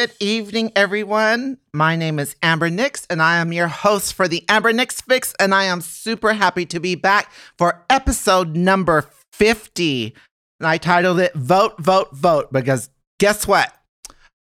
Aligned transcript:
Good 0.00 0.16
evening, 0.18 0.72
everyone. 0.74 1.58
My 1.74 1.94
name 1.94 2.18
is 2.18 2.34
Amber 2.42 2.70
Nixx, 2.70 3.04
and 3.10 3.20
I 3.20 3.36
am 3.36 3.52
your 3.52 3.68
host 3.68 4.14
for 4.14 4.28
the 4.28 4.42
Amber 4.48 4.72
Nixx 4.72 5.02
Fixx, 5.02 5.34
and 5.38 5.54
I 5.54 5.64
am 5.64 5.82
super 5.82 6.32
happy 6.32 6.64
to 6.64 6.80
be 6.80 6.94
back 6.94 7.30
for 7.58 7.84
episode 7.90 8.56
number 8.56 9.10
50. 9.34 10.14
And 10.58 10.66
I 10.66 10.78
titled 10.78 11.20
it 11.20 11.34
Vote, 11.34 11.78
Vote, 11.78 12.08
Vote, 12.12 12.50
because 12.50 12.88
guess 13.18 13.46
what? 13.46 13.74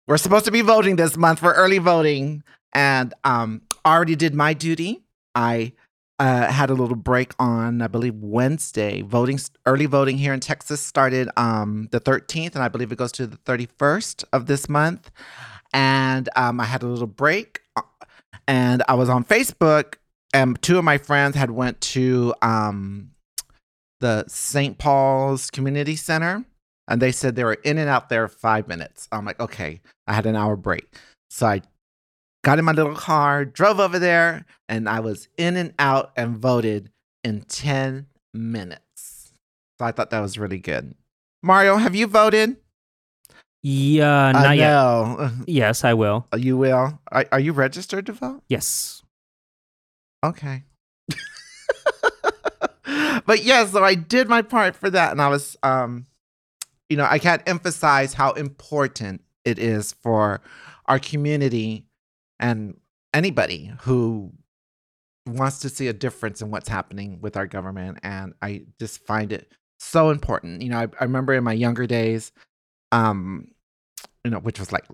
We're 0.07 0.17
supposed 0.17 0.45
to 0.45 0.51
be 0.51 0.61
voting 0.61 0.95
this 0.95 1.15
month 1.15 1.41
for 1.41 1.53
early 1.53 1.77
voting, 1.77 2.41
and 2.73 3.13
um, 3.23 3.61
already 3.85 4.15
did 4.15 4.33
my 4.33 4.55
duty. 4.55 5.03
I 5.35 5.73
uh, 6.19 6.51
had 6.51 6.69
a 6.69 6.73
little 6.73 6.95
break 6.95 7.33
on, 7.39 7.81
I 7.81 7.87
believe, 7.87 8.15
Wednesday. 8.15 9.01
Voting, 9.01 9.39
early 9.65 9.85
voting 9.85 10.17
here 10.17 10.33
in 10.33 10.39
Texas 10.39 10.81
started 10.81 11.29
um, 11.35 11.89
the 11.91 11.99
13th, 11.99 12.55
and 12.55 12.63
I 12.63 12.67
believe 12.67 12.91
it 12.91 12.97
goes 12.97 13.11
to 13.13 13.27
the 13.27 13.37
31st 13.37 14.23
of 14.31 14.45
this 14.45 14.69
month. 14.69 15.11
And 15.73 16.29
um, 16.35 16.59
I 16.59 16.65
had 16.65 16.83
a 16.83 16.87
little 16.87 17.07
break, 17.07 17.61
uh, 17.75 17.81
and 18.47 18.81
I 18.87 18.93
was 18.93 19.09
on 19.09 19.25
Facebook, 19.25 19.95
and 20.33 20.61
two 20.61 20.77
of 20.77 20.85
my 20.85 20.97
friends 20.97 21.35
had 21.35 21.51
went 21.51 21.81
to 21.81 22.33
um, 22.41 23.11
the 23.99 24.23
St. 24.27 24.77
Paul's 24.77 25.49
Community 25.51 25.97
Center, 25.97 26.45
and 26.87 27.01
they 27.01 27.11
said 27.11 27.35
they 27.35 27.43
were 27.43 27.55
in 27.65 27.77
and 27.77 27.89
out 27.89 28.07
there 28.07 28.27
five 28.29 28.69
minutes. 28.69 29.09
I'm 29.11 29.25
like, 29.25 29.39
okay, 29.41 29.81
I 30.07 30.13
had 30.13 30.25
an 30.25 30.37
hour 30.37 30.55
break, 30.55 30.87
so 31.29 31.47
I 31.47 31.61
got 32.45 32.59
in 32.59 32.65
my 32.65 32.71
little 32.71 32.95
car, 32.95 33.43
drove 33.43 33.79
over 33.79 33.97
there, 33.97 34.45
and 34.69 34.87
I 34.87 34.99
was 34.99 35.27
in 35.35 35.57
and 35.57 35.73
out 35.79 36.11
and 36.15 36.37
voted 36.37 36.91
in 37.23 37.41
10 37.41 38.05
minutes. 38.35 39.33
So 39.79 39.85
I 39.85 39.91
thought 39.91 40.11
that 40.11 40.19
was 40.19 40.37
really 40.37 40.59
good. 40.59 40.93
Mario, 41.41 41.75
have 41.77 41.95
you 41.95 42.05
voted? 42.05 42.57
Yeah, 43.63 44.31
not 44.31 44.45
uh, 44.45 44.51
yet. 44.51 45.31
Yes, 45.47 45.83
I 45.83 45.95
will. 45.95 46.27
You 46.37 46.55
will. 46.55 46.99
Are, 47.11 47.25
are 47.31 47.39
you 47.39 47.51
registered 47.51 48.05
to 48.05 48.13
vote? 48.13 48.43
Yes. 48.47 49.01
Okay. 50.23 50.63
but 53.25 53.43
yeah, 53.43 53.65
so 53.65 53.83
I 53.83 53.95
did 53.95 54.29
my 54.29 54.43
part 54.43 54.75
for 54.75 54.91
that, 54.91 55.11
and 55.11 55.19
I 55.19 55.29
was, 55.29 55.57
um, 55.63 56.05
you 56.89 56.97
know, 56.97 57.07
I 57.09 57.17
can't 57.17 57.41
emphasize 57.47 58.13
how 58.13 58.33
important 58.33 59.21
it 59.45 59.57
is 59.57 59.93
for 60.03 60.41
our 60.85 60.99
community 60.99 61.87
and 62.39 62.77
anybody 63.13 63.71
who 63.81 64.31
wants 65.27 65.59
to 65.59 65.69
see 65.69 65.87
a 65.87 65.93
difference 65.93 66.41
in 66.41 66.51
what's 66.51 66.69
happening 66.69 67.19
with 67.21 67.35
our 67.35 67.47
government. 67.47 67.99
And 68.03 68.33
I 68.41 68.65
just 68.79 69.05
find 69.05 69.31
it 69.31 69.51
so 69.79 70.09
important. 70.09 70.61
You 70.61 70.69
know, 70.69 70.79
I, 70.79 70.87
I 70.99 71.03
remember 71.03 71.33
in 71.33 71.43
my 71.43 71.53
younger 71.53 71.87
days, 71.87 72.31
um, 72.91 73.47
you 74.23 74.31
know, 74.31 74.39
which 74.39 74.59
was 74.59 74.71
like 74.71 74.85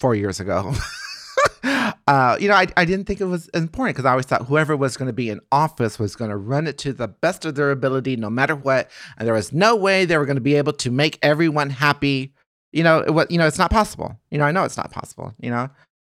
four 0.00 0.14
years 0.14 0.40
ago. 0.40 0.72
uh, 2.06 2.36
you 2.40 2.48
know, 2.48 2.54
I, 2.54 2.66
I 2.76 2.84
didn't 2.84 3.06
think 3.06 3.20
it 3.20 3.26
was 3.26 3.48
important 3.48 3.96
because 3.96 4.06
I 4.06 4.10
always 4.10 4.26
thought 4.26 4.46
whoever 4.46 4.76
was 4.76 4.96
going 4.96 5.06
to 5.06 5.12
be 5.12 5.30
in 5.30 5.40
office 5.52 5.98
was 5.98 6.16
going 6.16 6.30
to 6.30 6.36
run 6.36 6.66
it 6.66 6.78
to 6.78 6.92
the 6.92 7.08
best 7.08 7.44
of 7.44 7.54
their 7.54 7.70
ability, 7.70 8.16
no 8.16 8.30
matter 8.30 8.56
what. 8.56 8.90
And 9.16 9.26
there 9.26 9.34
was 9.34 9.52
no 9.52 9.76
way 9.76 10.04
they 10.04 10.18
were 10.18 10.26
going 10.26 10.36
to 10.36 10.40
be 10.40 10.56
able 10.56 10.72
to 10.74 10.90
make 10.90 11.18
everyone 11.22 11.70
happy. 11.70 12.34
You 12.72 12.82
know, 12.82 12.98
it 12.98 13.10
was, 13.10 13.26
you 13.30 13.38
know, 13.38 13.46
it's 13.46 13.58
not 13.58 13.70
possible. 13.70 14.18
You 14.30 14.38
know, 14.38 14.44
I 14.44 14.52
know 14.52 14.64
it's 14.64 14.76
not 14.76 14.90
possible. 14.90 15.34
You 15.40 15.50
know, 15.50 15.70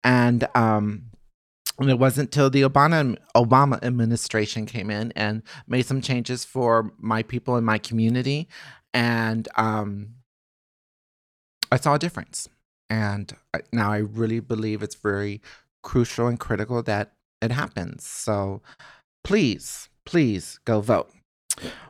and 0.04 0.46
um, 0.54 1.10
and 1.78 1.90
it 1.90 1.98
wasn't 1.98 2.28
until 2.28 2.50
the 2.50 2.62
Obama 2.62 3.16
Obama 3.34 3.82
administration 3.82 4.66
came 4.66 4.90
in 4.90 5.12
and 5.16 5.42
made 5.66 5.86
some 5.86 6.00
changes 6.00 6.44
for 6.44 6.92
my 6.98 7.22
people 7.22 7.56
in 7.56 7.64
my 7.64 7.78
community, 7.78 8.48
and 8.92 9.48
um, 9.56 10.14
I 11.72 11.76
saw 11.76 11.94
a 11.94 11.98
difference. 11.98 12.48
And 12.88 13.32
now 13.72 13.92
I 13.92 13.98
really 13.98 14.40
believe 14.40 14.82
it's 14.82 14.96
very 14.96 15.40
crucial 15.82 16.26
and 16.26 16.40
critical 16.40 16.82
that 16.82 17.12
it 17.40 17.52
happens. 17.52 18.04
So 18.04 18.62
please, 19.22 19.88
please 20.04 20.58
go 20.64 20.80
vote. 20.80 21.10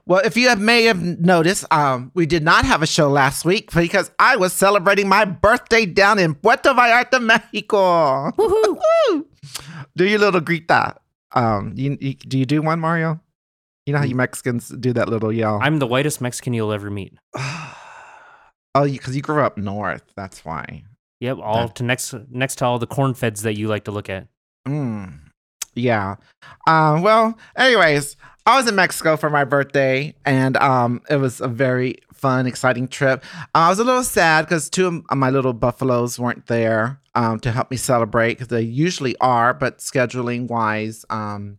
Well, 0.07 0.21
if 0.25 0.37
you 0.37 0.49
have, 0.49 0.61
may 0.61 0.85
have 0.85 1.01
noticed, 1.01 1.65
um, 1.73 2.11
we 2.15 2.27
did 2.27 2.43
not 2.43 2.65
have 2.65 2.83
a 2.83 2.87
show 2.87 3.09
last 3.09 3.45
week 3.45 3.73
because 3.73 4.11
I 4.19 4.37
was 4.37 4.53
celebrating 4.53 5.09
my 5.09 5.25
birthday 5.25 5.87
down 5.87 6.19
in 6.19 6.35
Puerto 6.35 6.71
Vallarta, 6.71 7.23
Mexico. 7.23 8.33
Woo-hoo. 8.37 9.27
do 9.97 10.05
your 10.05 10.19
little 10.19 10.41
grita. 10.41 10.97
Um, 11.33 11.75
you, 11.77 11.97
you, 12.01 12.15
do 12.15 12.39
you 12.39 12.47
do 12.47 12.61
one, 12.63 12.81
Mario? 12.81 13.21
You 13.87 13.93
know 13.93 14.01
how 14.01 14.05
you 14.05 14.15
Mexicans 14.15 14.69
do 14.69 14.93
that 14.93 15.09
little 15.09 15.33
yell. 15.33 15.59
I'm 15.63 15.79
the 15.79 15.87
whitest 15.87 16.21
Mexican 16.21 16.55
you'll 16.55 16.73
ever 16.73 16.91
meet. 16.91 17.15
oh, 17.37 17.75
because 18.85 19.17
you 19.17 19.23
grew 19.23 19.43
up 19.43 19.57
north. 19.59 20.05
That's 20.17 20.45
why. 20.45 20.85
Yep, 21.21 21.39
all 21.43 21.67
That- 21.67 21.77
to 21.77 21.83
next 21.83 22.15
next 22.31 22.57
to 22.57 22.65
all 22.67 22.79
the 22.79 22.87
corn 22.87 23.15
feds 23.15 23.43
that 23.43 23.57
you 23.57 23.69
like 23.69 23.85
to 23.85 23.91
look 23.91 24.09
at. 24.09 24.29
Mm, 24.67 25.30
yeah. 25.75 26.17
Um, 26.67 27.03
well, 27.03 27.39
anyways, 27.57 28.17
I 28.47 28.57
was 28.57 28.69
in 28.69 28.75
Mexico 28.75 29.17
for 29.17 29.31
my 29.31 29.45
birthday, 29.45 30.15
and 30.25 30.57
um, 30.57 31.03
it 31.09 31.17
was 31.17 31.41
a 31.41 31.49
very 31.49 31.97
fun, 32.13 32.47
exciting 32.47 32.89
trip. 32.89 33.25
Uh, 33.55 33.59
I 33.59 33.69
was 33.69 33.79
a 33.79 33.85
little 33.85 34.03
sad 34.03 34.45
because 34.47 34.69
two 34.69 35.05
of 35.09 35.17
my 35.17 35.31
little 35.31 35.53
buffaloes 35.53 36.19
weren't 36.19 36.47
there 36.47 37.01
um, 37.15 37.41
to 37.41 37.53
help 37.53 37.71
me 37.71 37.77
celebrate 37.77 38.35
because 38.35 38.49
they 38.49 38.61
usually 38.61 39.17
are, 39.19 39.55
but 39.55 39.79
scheduling 39.79 40.49
wise, 40.49 41.05
um, 41.11 41.59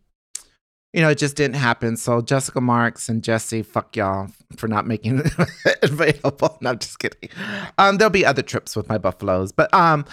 you 0.94 1.02
know, 1.02 1.10
it 1.10 1.18
just 1.18 1.38
didn't 1.38 1.56
happen. 1.56 1.96
So 1.96 2.22
Jessica 2.22 2.60
Marks 2.60 3.08
and 3.08 3.24
Jesse, 3.24 3.64
fuck 3.64 3.96
y'all 3.96 4.28
for 4.58 4.68
not 4.68 4.86
making 4.86 5.20
it 5.20 5.80
available. 5.84 6.58
No, 6.62 6.72
I'm 6.72 6.80
just 6.80 7.00
kidding. 7.00 7.30
Um, 7.78 7.98
there'll 7.98 8.10
be 8.10 8.26
other 8.26 8.42
trips 8.42 8.76
with 8.76 8.90
my 8.90 8.98
buffaloes, 8.98 9.52
but 9.52 9.74
um, 9.74 10.06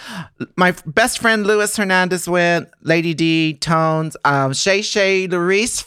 my 0.55 0.73
best 0.85 1.19
friend 1.19 1.45
Luis 1.45 1.75
Hernandez 1.75 2.29
went. 2.29 2.69
Lady 2.81 3.13
D, 3.13 3.55
Tones, 3.55 4.15
um, 4.23 4.53
Shay 4.53 4.81
Shay 4.81 5.27
Larice 5.27 5.85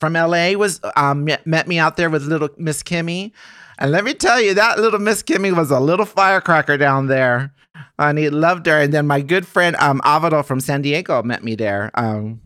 from 0.00 0.12
LA 0.12 0.52
was 0.52 0.80
um 0.96 1.24
met, 1.24 1.46
met 1.46 1.66
me 1.66 1.78
out 1.78 1.96
there 1.96 2.10
with 2.10 2.24
little 2.24 2.50
Miss 2.58 2.82
Kimmy, 2.82 3.32
and 3.78 3.90
let 3.90 4.04
me 4.04 4.14
tell 4.14 4.40
you, 4.40 4.54
that 4.54 4.78
little 4.78 5.00
Miss 5.00 5.22
Kimmy 5.22 5.56
was 5.56 5.70
a 5.70 5.80
little 5.80 6.06
firecracker 6.06 6.76
down 6.76 7.06
there. 7.06 7.52
And 7.98 8.18
he 8.18 8.28
loved 8.30 8.66
her. 8.66 8.80
And 8.80 8.92
then 8.92 9.06
my 9.06 9.20
good 9.20 9.46
friend 9.46 9.74
um 9.76 10.00
Avado 10.04 10.44
from 10.44 10.60
San 10.60 10.82
Diego 10.82 11.22
met 11.22 11.42
me 11.42 11.54
there. 11.54 11.90
Um, 11.94 12.40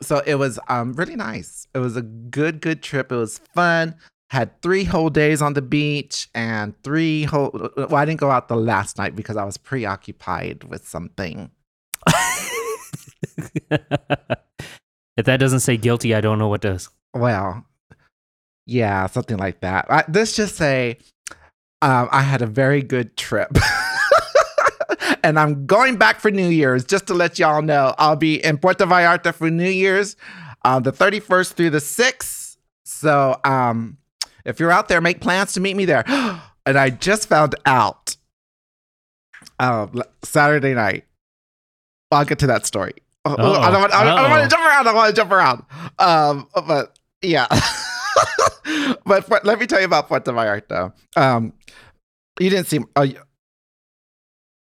so 0.00 0.22
it 0.26 0.36
was 0.36 0.58
um 0.68 0.92
really 0.94 1.16
nice. 1.16 1.66
It 1.74 1.78
was 1.78 1.96
a 1.96 2.02
good 2.02 2.60
good 2.60 2.82
trip. 2.82 3.12
It 3.12 3.16
was 3.16 3.38
fun. 3.54 3.94
Had 4.30 4.60
three 4.60 4.84
whole 4.84 5.08
days 5.08 5.40
on 5.40 5.54
the 5.54 5.62
beach 5.62 6.28
and 6.34 6.74
three 6.82 7.24
whole. 7.24 7.70
Well, 7.76 7.96
I 7.96 8.04
didn't 8.04 8.20
go 8.20 8.30
out 8.30 8.48
the 8.48 8.56
last 8.56 8.98
night 8.98 9.16
because 9.16 9.36
I 9.36 9.44
was 9.44 9.56
preoccupied 9.56 10.64
with 10.64 10.86
something. 10.86 11.50
if 15.16 15.24
that 15.24 15.36
doesn't 15.38 15.60
say 15.60 15.76
guilty, 15.76 16.14
I 16.14 16.20
don't 16.20 16.38
know 16.38 16.48
what 16.48 16.60
does. 16.60 16.90
Well, 17.14 17.64
yeah, 18.66 19.06
something 19.06 19.38
like 19.38 19.60
that. 19.60 19.86
I, 19.90 20.04
let's 20.12 20.36
just 20.36 20.56
say 20.56 20.98
um, 21.80 22.08
I 22.12 22.22
had 22.22 22.42
a 22.42 22.46
very 22.46 22.82
good 22.82 23.16
trip. 23.16 23.50
and 25.22 25.38
I'm 25.38 25.66
going 25.66 25.96
back 25.96 26.20
for 26.20 26.30
New 26.30 26.48
Year's 26.48 26.84
just 26.84 27.06
to 27.08 27.14
let 27.14 27.38
y'all 27.38 27.62
know. 27.62 27.94
I'll 27.98 28.16
be 28.16 28.42
in 28.44 28.58
Puerto 28.58 28.86
Vallarta 28.86 29.34
for 29.34 29.50
New 29.50 29.68
Year's, 29.68 30.16
uh, 30.64 30.80
the 30.80 30.92
31st 30.92 31.52
through 31.52 31.70
the 31.70 31.78
6th. 31.78 32.56
So 32.84 33.38
um, 33.44 33.98
if 34.44 34.60
you're 34.60 34.70
out 34.70 34.88
there, 34.88 35.00
make 35.00 35.20
plans 35.20 35.52
to 35.52 35.60
meet 35.60 35.76
me 35.76 35.84
there. 35.84 36.04
and 36.66 36.78
I 36.78 36.90
just 36.90 37.28
found 37.28 37.54
out 37.66 38.16
uh, 39.58 39.86
Saturday 40.22 40.74
night. 40.74 41.04
I'll 42.10 42.24
get 42.24 42.38
to 42.40 42.46
that 42.46 42.64
story. 42.64 42.94
Oh, 43.24 43.36
oh, 43.38 43.52
I 43.60 43.70
don't 43.70 43.80
want. 43.80 43.92
I 43.92 44.04
don't, 44.04 44.30
want 44.30 44.42
to 44.44 44.48
jump 44.48 44.66
around. 44.66 44.88
I 44.88 44.94
want 44.94 45.14
to 45.14 45.16
jump 45.20 45.32
around. 45.32 45.64
Um, 45.98 46.48
but 46.54 46.98
yeah. 47.20 47.46
but 49.04 49.24
for, 49.24 49.40
let 49.44 49.58
me 49.58 49.66
tell 49.66 49.80
you 49.80 49.84
about 49.84 50.08
Puerto 50.08 50.32
Vallarta. 50.32 50.92
Um, 51.16 51.52
you 52.40 52.48
didn't 52.48 52.68
see. 52.68 52.80
Uh, 52.96 53.06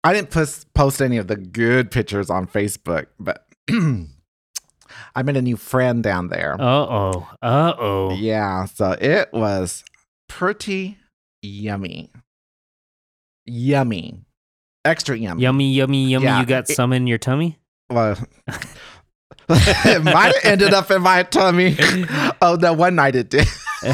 I 0.06 0.12
didn't 0.12 0.30
post, 0.30 0.72
post 0.72 1.02
any 1.02 1.16
of 1.16 1.26
the 1.26 1.34
good 1.34 1.90
pictures 1.90 2.30
on 2.30 2.46
Facebook, 2.46 3.06
but 3.18 3.44
I 3.68 5.22
met 5.24 5.36
a 5.36 5.42
new 5.42 5.56
friend 5.56 6.00
down 6.00 6.28
there. 6.28 6.54
Uh 6.54 6.64
oh. 6.64 7.28
Uh 7.42 7.74
oh. 7.76 8.14
Yeah, 8.14 8.66
so 8.66 8.92
it 8.92 9.30
was 9.32 9.82
pretty 10.28 10.98
yummy. 11.42 12.12
Yummy. 13.46 14.20
Extra 14.84 15.16
yummy. 15.16 15.42
Yummy, 15.42 15.72
yummy, 15.72 16.06
yummy. 16.06 16.26
Yeah, 16.26 16.38
you 16.38 16.46
got 16.46 16.70
it- 16.70 16.76
some 16.76 16.92
in 16.92 17.08
your 17.08 17.18
tummy? 17.18 17.58
Well, 17.90 18.16
it 19.48 20.04
might 20.04 20.34
have 20.34 20.44
ended 20.44 20.72
up 20.72 20.88
in 20.92 21.02
my 21.02 21.24
tummy. 21.24 21.76
oh, 22.40 22.56
no, 22.60 22.72
one 22.74 22.94
night 22.94 23.16
it 23.16 23.28
did. 23.28 23.48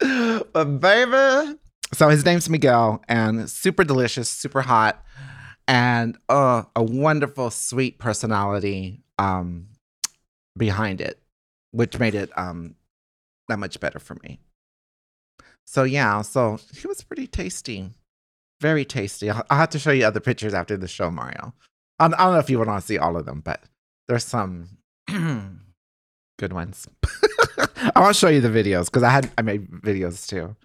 but 0.52 0.80
baby, 0.80 1.58
so 1.96 2.10
his 2.10 2.26
name's 2.26 2.50
Miguel, 2.50 3.02
and 3.08 3.48
super 3.48 3.82
delicious, 3.82 4.28
super 4.28 4.60
hot, 4.60 5.02
and 5.66 6.18
uh, 6.28 6.64
a 6.76 6.82
wonderful, 6.82 7.50
sweet 7.50 7.98
personality 7.98 9.02
um, 9.18 9.68
behind 10.58 11.00
it, 11.00 11.18
which 11.70 11.98
made 11.98 12.14
it 12.14 12.30
um, 12.36 12.74
that 13.48 13.58
much 13.58 13.80
better 13.80 13.98
for 13.98 14.14
me. 14.22 14.38
So 15.66 15.84
yeah, 15.84 16.20
so 16.20 16.58
he 16.74 16.86
was 16.86 17.02
pretty 17.02 17.26
tasty. 17.26 17.94
Very 18.60 18.84
tasty. 18.84 19.30
I'll, 19.30 19.46
I'll 19.48 19.58
have 19.58 19.70
to 19.70 19.78
show 19.78 19.90
you 19.90 20.04
other 20.04 20.20
pictures 20.20 20.52
after 20.52 20.76
the 20.76 20.88
show, 20.88 21.10
Mario. 21.10 21.54
I, 21.98 22.04
I 22.04 22.08
don't 22.08 22.18
know 22.18 22.38
if 22.38 22.50
you 22.50 22.58
want 22.58 22.78
to 22.78 22.86
see 22.86 22.98
all 22.98 23.16
of 23.16 23.24
them, 23.24 23.40
but 23.40 23.62
there's 24.06 24.24
some 24.24 24.68
good 25.08 26.52
ones. 26.52 26.86
I 27.94 28.00
want 28.00 28.14
to 28.14 28.20
show 28.20 28.28
you 28.28 28.42
the 28.42 28.48
videos 28.48 28.84
because 28.86 29.02
I 29.02 29.08
had 29.08 29.30
I 29.38 29.42
made 29.42 29.70
videos 29.70 30.28
too 30.28 30.56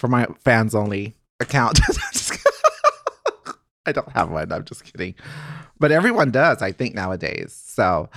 for 0.00 0.08
my 0.08 0.26
fans 0.40 0.74
only 0.74 1.14
account. 1.38 1.78
I 3.86 3.92
don't 3.92 4.10
have 4.12 4.30
one. 4.30 4.50
I'm 4.50 4.64
just 4.64 4.84
kidding. 4.84 5.14
But 5.78 5.92
everyone 5.92 6.30
does, 6.30 6.62
I 6.62 6.72
think 6.72 6.94
nowadays. 6.94 7.52
So, 7.52 8.08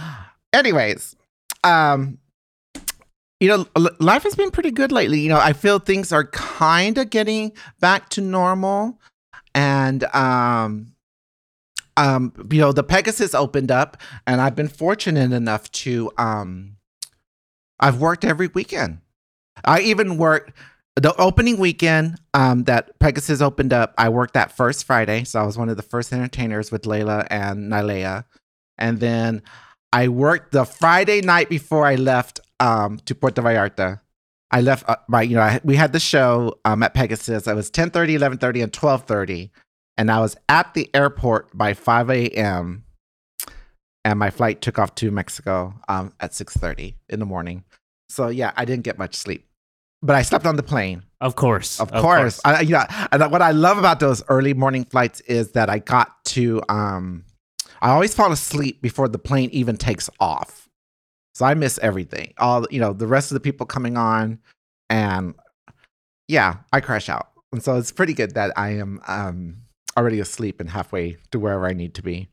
anyways, 0.54 1.16
um 1.64 2.18
you 3.40 3.50
know, 3.50 3.66
life 4.00 4.24
has 4.24 4.36
been 4.36 4.52
pretty 4.52 4.72
good 4.72 4.94
lately. 4.94 5.20
You 5.20 5.28
know, 5.28 5.40
I 5.40 5.52
feel 5.52 5.78
things 5.78 6.14
are 6.14 6.24
kind 6.28 6.98
of 6.98 7.10
getting 7.10 7.52
back 7.82 8.08
to 8.10 8.22
normal 8.22 9.00
and 9.54 10.06
um 10.16 10.94
um 11.98 12.34
you 12.50 12.60
know, 12.62 12.72
the 12.72 12.84
Pegasus 12.84 13.36
opened 13.36 13.72
up 13.72 13.98
and 14.26 14.40
I've 14.40 14.56
been 14.56 14.70
fortunate 14.70 15.34
enough 15.34 15.70
to 15.84 16.12
um 16.18 16.78
I've 17.80 18.00
worked 18.00 18.24
every 18.24 18.48
weekend. 18.48 19.00
I 19.66 19.82
even 19.82 20.18
worked 20.18 20.54
the 20.96 21.16
opening 21.20 21.58
weekend 21.58 22.20
um, 22.34 22.64
that 22.66 22.98
Pegasus 23.00 23.42
opened 23.42 23.74
up, 23.74 23.94
I 23.98 24.10
worked 24.10 24.36
that 24.36 24.56
first 24.56 24.86
Friday. 24.86 25.24
So 25.24 25.40
I 25.40 25.46
was 25.46 25.58
one 25.58 25.70
of 25.70 25.78
the 25.78 25.84
first 25.84 26.14
entertainers 26.14 26.72
with 26.72 26.84
Layla 26.84 27.28
and 27.30 27.72
Nylea. 27.72 28.26
And 28.78 29.00
then 29.00 29.42
I 29.92 30.08
worked 30.08 30.52
the 30.52 30.66
Friday 30.66 31.22
night 31.22 31.50
before 31.50 31.86
I 31.86 31.96
left 31.96 32.40
um, 32.60 33.00
to 33.06 33.16
Puerto 33.16 33.42
Vallarta. 33.42 34.02
I 34.52 34.62
left 34.62 34.88
uh, 34.88 34.98
my, 35.08 35.24
you 35.24 35.36
know, 35.36 35.42
I, 35.42 35.60
we 35.64 35.76
had 35.76 35.94
the 35.94 36.00
show 36.00 36.60
um, 36.64 36.84
at 36.84 36.94
Pegasus. 36.94 37.48
It 37.48 37.56
was 37.56 37.72
10:30, 37.72 38.20
11:30, 38.20 38.64
and 38.64 38.72
12:30, 38.72 39.50
and 39.98 40.12
I 40.12 40.20
was 40.20 40.38
at 40.48 40.76
the 40.76 40.94
airport 40.94 41.58
by 41.58 41.74
5 41.74 42.12
a.m. 42.12 42.84
And 44.06 44.20
my 44.20 44.30
flight 44.30 44.62
took 44.62 44.78
off 44.78 44.94
to 44.96 45.10
Mexico 45.10 45.74
um, 45.88 46.14
at 46.20 46.32
6:30 46.34 46.94
in 47.10 47.20
the 47.20 47.26
morning. 47.26 47.64
So 48.10 48.28
yeah, 48.28 48.52
I 48.56 48.66
didn't 48.66 48.84
get 48.84 49.00
much 49.00 49.16
sleep 49.16 49.48
but 50.04 50.16
I 50.18 50.22
slept 50.22 50.46
on 50.46 50.58
the 50.58 50.64
plane. 50.64 51.04
Of 51.22 51.36
course, 51.36 51.80
of, 51.80 51.92
of 51.94 52.02
course. 52.02 52.42
course. 52.42 52.42
I, 52.44 52.62
you 52.62 52.72
know, 52.72 52.86
and 53.12 53.32
what 53.32 53.42
I 53.42 53.52
love 53.52 53.78
about 53.78 54.02
those 54.02 54.22
early 54.28 54.54
morning 54.54 54.84
flights 54.84 55.22
is 55.22 55.54
that 55.54 55.70
I 55.70 55.80
got 55.80 56.24
to. 56.26 56.62
Um, 56.68 57.24
I 57.82 57.90
always 57.92 58.14
fall 58.14 58.32
asleep 58.32 58.82
before 58.82 59.08
the 59.08 59.18
plane 59.18 59.50
even 59.52 59.78
takes 59.78 60.10
off, 60.20 60.70
so 61.34 61.46
I 61.46 61.54
miss 61.54 61.80
everything. 61.80 62.34
All 62.38 62.68
you 62.70 62.82
know, 62.82 62.92
the 62.92 63.08
rest 63.08 63.32
of 63.32 63.36
the 63.36 63.40
people 63.40 63.66
coming 63.66 63.96
on, 63.96 64.40
and 64.90 65.34
yeah, 66.28 66.58
I 66.74 66.82
crash 66.82 67.08
out. 67.08 67.30
And 67.54 67.64
so 67.64 67.78
it's 67.78 67.92
pretty 67.92 68.14
good 68.14 68.34
that 68.34 68.52
I 68.58 68.72
am 68.72 69.00
um, 69.08 69.58
already 69.98 70.20
asleep 70.20 70.60
and 70.60 70.70
halfway 70.70 71.18
to 71.32 71.40
wherever 71.40 71.66
I 71.66 71.74
need 71.74 71.94
to 71.96 72.02
be. 72.02 72.30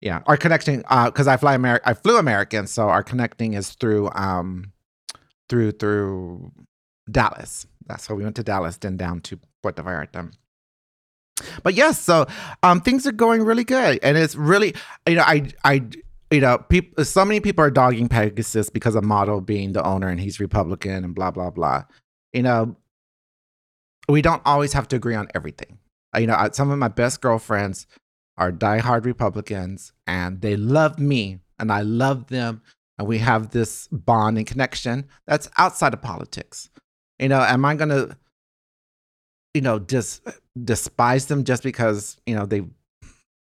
Yeah, 0.00 0.22
our 0.26 0.36
connecting 0.36 0.78
because 0.78 1.26
uh, 1.26 1.32
I 1.32 1.36
fly 1.36 1.54
American, 1.54 1.90
I 1.90 1.94
flew 1.94 2.16
American, 2.16 2.66
so 2.66 2.88
our 2.88 3.02
connecting 3.02 3.54
is 3.54 3.70
through 3.70 4.10
um, 4.14 4.72
through 5.48 5.72
through 5.72 6.52
Dallas. 7.10 7.66
That's 7.86 8.08
why 8.08 8.16
we 8.16 8.24
went 8.24 8.36
to 8.36 8.42
Dallas, 8.42 8.76
then 8.78 8.96
down 8.96 9.20
to 9.22 9.38
Puerto 9.62 9.82
Vallarta. 9.82 10.32
But 11.62 11.74
yes, 11.74 12.00
so 12.00 12.26
um, 12.62 12.80
things 12.80 13.06
are 13.06 13.12
going 13.12 13.42
really 13.42 13.64
good, 13.64 13.98
and 14.02 14.16
it's 14.16 14.34
really, 14.34 14.74
you 15.06 15.16
know, 15.16 15.22
I, 15.22 15.50
I, 15.64 15.82
you 16.30 16.40
know, 16.40 16.58
people, 16.58 17.04
so 17.04 17.24
many 17.24 17.40
people 17.40 17.62
are 17.64 17.70
dogging 17.70 18.08
Pegasus 18.08 18.70
because 18.70 18.94
of 18.94 19.04
Mato 19.04 19.40
being 19.40 19.72
the 19.72 19.84
owner 19.84 20.08
and 20.08 20.18
he's 20.18 20.40
Republican 20.40 21.04
and 21.04 21.14
blah 21.14 21.30
blah 21.30 21.50
blah. 21.50 21.84
You 22.32 22.42
know, 22.42 22.76
we 24.08 24.22
don't 24.22 24.42
always 24.44 24.72
have 24.72 24.88
to 24.88 24.96
agree 24.96 25.14
on 25.14 25.28
everything. 25.34 25.78
You 26.18 26.26
know, 26.26 26.48
some 26.52 26.70
of 26.70 26.78
my 26.78 26.88
best 26.88 27.20
girlfriends 27.20 27.86
are 28.38 28.50
diehard 28.50 29.04
Republicans, 29.04 29.92
and 30.06 30.40
they 30.40 30.56
love 30.56 30.98
me, 30.98 31.40
and 31.58 31.70
I 31.70 31.82
love 31.82 32.28
them, 32.28 32.62
and 32.98 33.06
we 33.06 33.18
have 33.18 33.50
this 33.50 33.88
bond 33.88 34.38
and 34.38 34.46
connection 34.46 35.06
that's 35.26 35.50
outside 35.58 35.92
of 35.92 36.00
politics. 36.00 36.70
You 37.18 37.28
know, 37.28 37.40
am 37.40 37.64
I 37.64 37.74
going 37.74 37.88
to, 37.88 38.16
you 39.54 39.62
know, 39.62 39.78
just 39.78 40.22
despise 40.62 41.26
them 41.26 41.44
just 41.44 41.62
because, 41.62 42.16
you 42.26 42.34
know, 42.34 42.46
they 42.46 42.62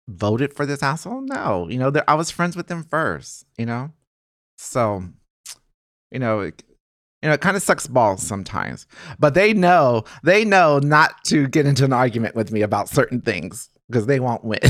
voted 0.07 0.54
for 0.54 0.66
this 0.66 0.81
asshole? 0.81 1.22
No. 1.22 1.68
You 1.69 1.80
know, 1.80 1.92
I 2.07 2.16
was 2.16 2.31
friends 2.31 2.56
with 2.56 2.68
them 2.68 2.83
first, 2.83 3.45
you 3.57 3.66
know? 3.66 3.92
So, 4.57 5.04
you 6.12 6.19
know, 6.19 6.39
it, 6.42 6.63
you 7.22 7.30
know, 7.30 7.33
it 7.33 7.42
kind 7.42 7.57
of 7.57 7.63
sucks 7.63 7.88
balls 7.88 8.22
sometimes. 8.22 8.88
But 9.19 9.33
they 9.33 9.54
know, 9.54 10.04
they 10.24 10.45
know 10.45 10.80
not 10.80 11.24
to 11.25 11.48
get 11.48 11.66
into 11.66 11.83
an 11.83 11.94
argument 11.94 12.36
with 12.36 12.51
me 12.51 12.62
about 12.62 12.88
certain 12.88 13.19
things 13.19 13.69
because 13.88 14.06
they 14.06 14.19
won't 14.19 14.44
win. 14.44 14.60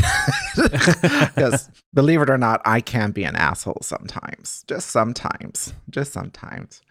Because 0.55 1.69
believe 1.93 2.21
it 2.21 2.29
or 2.29 2.37
not, 2.37 2.61
I 2.63 2.79
can 2.79 3.11
be 3.11 3.25
an 3.25 3.35
asshole 3.35 3.79
sometimes. 3.81 4.63
Just 4.67 4.89
sometimes. 4.89 5.73
Just 5.89 6.13
sometimes. 6.13 6.81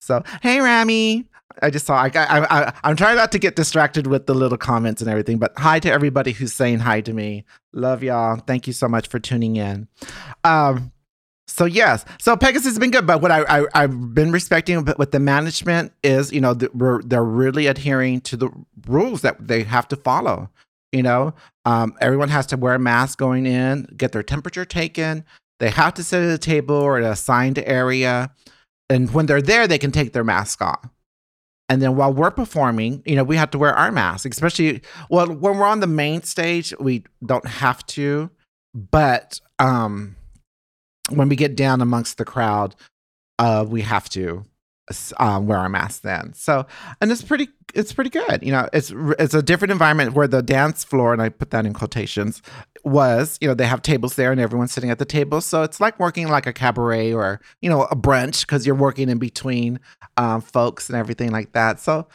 So, 0.00 0.22
hey, 0.42 0.60
Rami. 0.60 1.26
I 1.62 1.70
just 1.70 1.86
saw. 1.86 1.96
I, 1.96 2.10
I, 2.14 2.66
I, 2.66 2.72
I'm 2.82 2.96
trying 2.96 3.16
not 3.16 3.32
to 3.32 3.38
get 3.38 3.56
distracted 3.56 4.06
with 4.06 4.26
the 4.26 4.34
little 4.34 4.58
comments 4.58 5.00
and 5.00 5.10
everything. 5.10 5.38
But 5.38 5.52
hi 5.56 5.78
to 5.80 5.90
everybody 5.90 6.32
who's 6.32 6.52
saying 6.52 6.80
hi 6.80 7.00
to 7.02 7.12
me. 7.12 7.44
Love 7.72 8.02
y'all. 8.02 8.36
Thank 8.36 8.66
you 8.66 8.72
so 8.72 8.88
much 8.88 9.08
for 9.08 9.18
tuning 9.18 9.56
in. 9.56 9.88
Um, 10.42 10.92
so 11.46 11.66
yes, 11.66 12.04
so 12.18 12.36
Pegasus 12.36 12.64
has 12.66 12.78
been 12.78 12.90
good, 12.90 13.06
but 13.06 13.20
what 13.20 13.30
I, 13.30 13.66
I 13.74 13.82
have 13.82 14.14
been 14.14 14.32
respecting 14.32 14.84
with 14.96 15.12
the 15.12 15.20
management 15.20 15.92
is, 16.02 16.32
you 16.32 16.40
know, 16.40 16.54
the, 16.54 17.02
they're 17.04 17.22
really 17.22 17.66
adhering 17.66 18.22
to 18.22 18.36
the 18.36 18.50
rules 18.86 19.20
that 19.20 19.46
they 19.46 19.62
have 19.62 19.86
to 19.88 19.96
follow. 19.96 20.48
You 20.90 21.02
know, 21.02 21.34
um, 21.64 21.94
everyone 22.00 22.30
has 22.30 22.46
to 22.46 22.56
wear 22.56 22.74
a 22.74 22.78
mask 22.78 23.18
going 23.18 23.46
in, 23.46 23.88
get 23.96 24.12
their 24.12 24.22
temperature 24.22 24.64
taken. 24.64 25.24
They 25.60 25.70
have 25.70 25.94
to 25.94 26.02
sit 26.02 26.22
at 26.22 26.34
a 26.34 26.38
table 26.38 26.76
or 26.76 26.98
an 26.98 27.04
assigned 27.04 27.58
area 27.58 28.32
and 28.90 29.12
when 29.12 29.26
they're 29.26 29.42
there, 29.42 29.66
they 29.66 29.78
can 29.78 29.92
take 29.92 30.12
their 30.12 30.24
mask 30.24 30.60
off. 30.62 30.88
And 31.74 31.82
then 31.82 31.96
while 31.96 32.12
we're 32.12 32.30
performing, 32.30 33.02
you 33.04 33.16
know, 33.16 33.24
we 33.24 33.36
have 33.36 33.50
to 33.50 33.58
wear 33.58 33.74
our 33.74 33.90
mask, 33.90 34.26
especially 34.30 34.80
well, 35.10 35.26
when 35.26 35.58
we're 35.58 35.66
on 35.66 35.80
the 35.80 35.88
main 35.88 36.22
stage, 36.22 36.72
we 36.78 37.02
don't 37.26 37.48
have 37.48 37.84
to. 37.88 38.30
But 38.72 39.40
um 39.58 40.14
when 41.10 41.28
we 41.28 41.34
get 41.34 41.56
down 41.56 41.80
amongst 41.80 42.16
the 42.16 42.24
crowd, 42.24 42.76
uh, 43.40 43.66
we 43.68 43.82
have 43.82 44.08
to 44.10 44.44
um, 45.18 45.46
wear 45.46 45.58
our 45.58 45.68
masks 45.68 46.00
then. 46.00 46.32
So, 46.34 46.66
and 47.00 47.10
it's 47.10 47.22
pretty, 47.22 47.48
it's 47.74 47.92
pretty 47.92 48.10
good. 48.10 48.42
You 48.42 48.52
know, 48.52 48.68
it's 48.72 48.92
it's 49.18 49.34
a 49.34 49.42
different 49.42 49.72
environment 49.72 50.14
where 50.14 50.28
the 50.28 50.42
dance 50.42 50.84
floor, 50.84 51.12
and 51.12 51.22
I 51.22 51.30
put 51.30 51.50
that 51.50 51.66
in 51.66 51.72
quotations, 51.72 52.42
was. 52.84 53.38
You 53.40 53.48
know, 53.48 53.54
they 53.54 53.66
have 53.66 53.82
tables 53.82 54.16
there, 54.16 54.30
and 54.30 54.40
everyone's 54.40 54.72
sitting 54.72 54.90
at 54.90 54.98
the 54.98 55.04
table. 55.04 55.40
So 55.40 55.62
it's 55.62 55.80
like 55.80 55.98
working 55.98 56.28
like 56.28 56.46
a 56.46 56.52
cabaret 56.52 57.12
or 57.12 57.40
you 57.60 57.70
know 57.70 57.84
a 57.84 57.96
brunch 57.96 58.42
because 58.42 58.66
you're 58.66 58.76
working 58.76 59.08
in 59.08 59.18
between 59.18 59.80
um, 60.16 60.40
folks 60.40 60.88
and 60.88 60.98
everything 60.98 61.30
like 61.30 61.52
that. 61.52 61.80
So. 61.80 62.06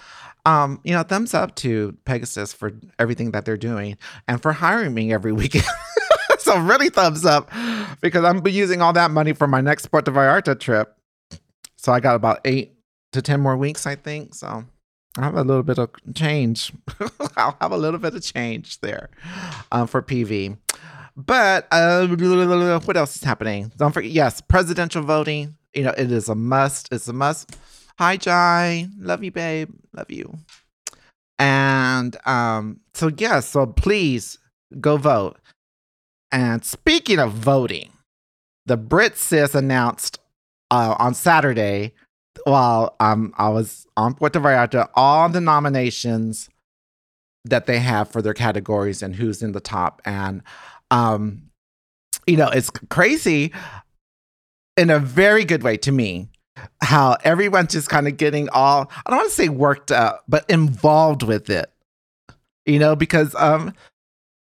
Um, 0.45 0.79
you 0.85 0.93
know, 0.93 1.03
thumbs 1.03 1.33
up 1.33 1.53
to 1.55 1.95
Pegasus 2.05 2.53
for 2.53 2.71
everything 2.97 3.31
that 3.31 3.43
they're 3.43 3.57
doing 3.57 3.97
and 4.27 4.41
for 4.41 4.53
hiring 4.53 4.93
me 4.93 5.13
every 5.13 5.31
weekend. 5.33 5.65
so 6.39 6.57
really 6.59 6.89
thumbs 6.89 7.25
up 7.25 7.51
because 8.01 8.23
I'm 8.23 8.47
using 8.47 8.81
all 8.81 8.93
that 8.93 9.11
money 9.11 9.33
for 9.33 9.47
my 9.47 9.59
next 9.59 9.87
Puerto 9.87 10.11
Vallarta 10.11 10.57
trip 10.57 10.95
so 11.79 11.93
I 11.93 12.01
got 12.01 12.15
about 12.15 12.41
eight 12.43 12.73
to 13.13 13.21
10 13.21 13.39
more 13.39 13.55
weeks, 13.55 13.87
I 13.87 13.95
think. 13.95 14.35
So 14.35 14.65
I 15.17 15.23
have 15.23 15.35
a 15.35 15.43
little 15.43 15.63
bit 15.63 15.79
of 15.79 15.89
change. 16.13 16.73
I'll 17.37 17.55
have 17.61 17.71
a 17.71 17.77
little 17.77 17.99
bit 17.99 18.13
of 18.15 18.21
change 18.21 18.81
there 18.81 19.09
um, 19.71 19.87
for 19.87 20.01
PV. 20.01 20.57
But 21.15 21.67
uh, 21.71 22.07
what 22.07 22.97
else 22.97 23.15
is 23.15 23.23
happening? 23.23 23.71
Don't 23.77 23.93
forget, 23.93 24.11
yes, 24.11 24.41
presidential 24.41 25.03
voting. 25.03 25.55
You 25.73 25.83
know, 25.83 25.93
it 25.97 26.11
is 26.11 26.27
a 26.27 26.35
must. 26.35 26.91
It's 26.91 27.07
a 27.07 27.13
must. 27.13 27.55
Hi, 27.97 28.17
Jai. 28.17 28.87
Love 28.97 29.23
you, 29.23 29.31
babe. 29.31 29.69
Love 29.93 30.11
you. 30.11 30.37
And 31.37 32.17
um, 32.27 32.81
so, 32.93 33.09
yes, 33.17 33.47
so 33.47 33.65
please 33.67 34.37
go 34.81 34.97
vote. 34.97 35.37
And 36.29 36.65
speaking 36.65 37.19
of 37.19 37.31
voting, 37.31 37.91
the 38.65 38.75
Brit 38.75 39.17
Sis 39.17 39.55
announced 39.55 40.19
uh, 40.71 40.95
on 40.99 41.13
Saturday 41.13 41.93
while 42.45 42.95
um, 42.99 43.33
I 43.37 43.49
was 43.49 43.85
on 43.97 44.13
Puerto 44.13 44.39
Vallarta, 44.39 44.89
all 44.93 45.29
the 45.29 45.41
nominations 45.41 46.49
that 47.45 47.65
they 47.65 47.79
have 47.79 48.09
for 48.09 48.21
their 48.21 48.33
categories 48.33 49.01
and 49.01 49.15
who's 49.15 49.41
in 49.41 49.51
the 49.51 49.59
top. 49.59 50.01
And, 50.05 50.41
um, 50.91 51.49
you 52.27 52.37
know, 52.37 52.49
it's 52.49 52.69
crazy 52.69 53.53
in 54.77 54.89
a 54.89 54.99
very 54.99 55.45
good 55.45 55.63
way 55.63 55.77
to 55.77 55.91
me 55.91 56.29
how 56.81 57.17
everyone's 57.23 57.71
just 57.71 57.89
kind 57.89 58.07
of 58.07 58.17
getting 58.17 58.49
all, 58.49 58.91
I 59.05 59.09
don't 59.09 59.19
want 59.19 59.29
to 59.29 59.35
say 59.35 59.49
worked 59.49 59.91
up, 59.91 60.23
but 60.27 60.49
involved 60.49 61.23
with 61.23 61.49
it, 61.49 61.71
you 62.65 62.79
know, 62.79 62.95
because 62.95 63.33
um, 63.35 63.73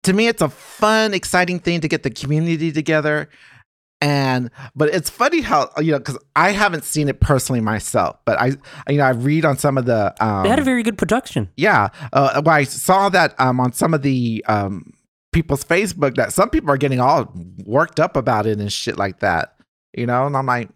to 0.03 0.13
me, 0.13 0.27
it's 0.27 0.41
a 0.41 0.49
fun, 0.49 1.13
exciting 1.13 1.59
thing 1.59 1.81
to 1.81 1.87
get 1.87 2.03
the 2.03 2.09
community 2.09 2.71
together 2.71 3.29
and 4.01 4.49
but 4.75 4.89
it's 4.89 5.09
funny 5.09 5.41
how 5.41 5.69
you 5.77 5.91
know 5.91 5.99
because 5.99 6.17
I 6.35 6.51
haven't 6.51 6.83
seen 6.83 7.07
it 7.07 7.19
personally 7.19 7.61
myself, 7.61 8.17
but 8.25 8.39
I 8.41 8.47
you 8.89 8.97
know 8.97 9.03
I 9.03 9.11
read 9.11 9.45
on 9.45 9.57
some 9.57 9.77
of 9.77 9.85
the 9.85 10.13
um, 10.23 10.43
They 10.43 10.49
had 10.49 10.59
a 10.59 10.63
very 10.63 10.83
good 10.83 10.97
production. 10.97 11.49
yeah 11.55 11.89
uh, 12.11 12.41
well, 12.43 12.55
I 12.55 12.63
saw 12.63 13.09
that 13.09 13.39
um 13.39 13.59
on 13.59 13.73
some 13.73 13.93
of 13.93 14.01
the 14.01 14.43
um 14.47 14.91
people's 15.31 15.63
Facebook 15.63 16.15
that 16.15 16.33
some 16.33 16.49
people 16.49 16.69
are 16.71 16.77
getting 16.77 16.99
all 16.99 17.31
worked 17.65 17.99
up 17.99 18.17
about 18.17 18.45
it 18.45 18.59
and 18.59 18.73
shit 18.73 18.97
like 18.97 19.19
that, 19.19 19.55
you 19.93 20.05
know, 20.05 20.25
and 20.27 20.35
I'm 20.35 20.45
like, 20.45 20.69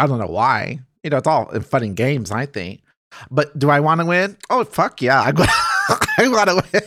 I 0.00 0.06
don't 0.06 0.18
know 0.18 0.26
why, 0.26 0.80
you 1.04 1.10
know, 1.10 1.18
it's 1.18 1.26
all 1.28 1.48
in 1.50 1.62
fun 1.62 1.82
and 1.84 1.96
games, 1.96 2.30
I 2.32 2.46
think, 2.46 2.82
but 3.30 3.56
do 3.58 3.70
I 3.70 3.80
want 3.80 4.00
to 4.00 4.06
win? 4.06 4.36
Oh 4.50 4.64
fuck 4.64 5.02
yeah, 5.02 5.20
I, 5.20 5.32
I 6.18 6.28
want 6.28 6.48
to 6.48 6.64
win. 6.72 6.82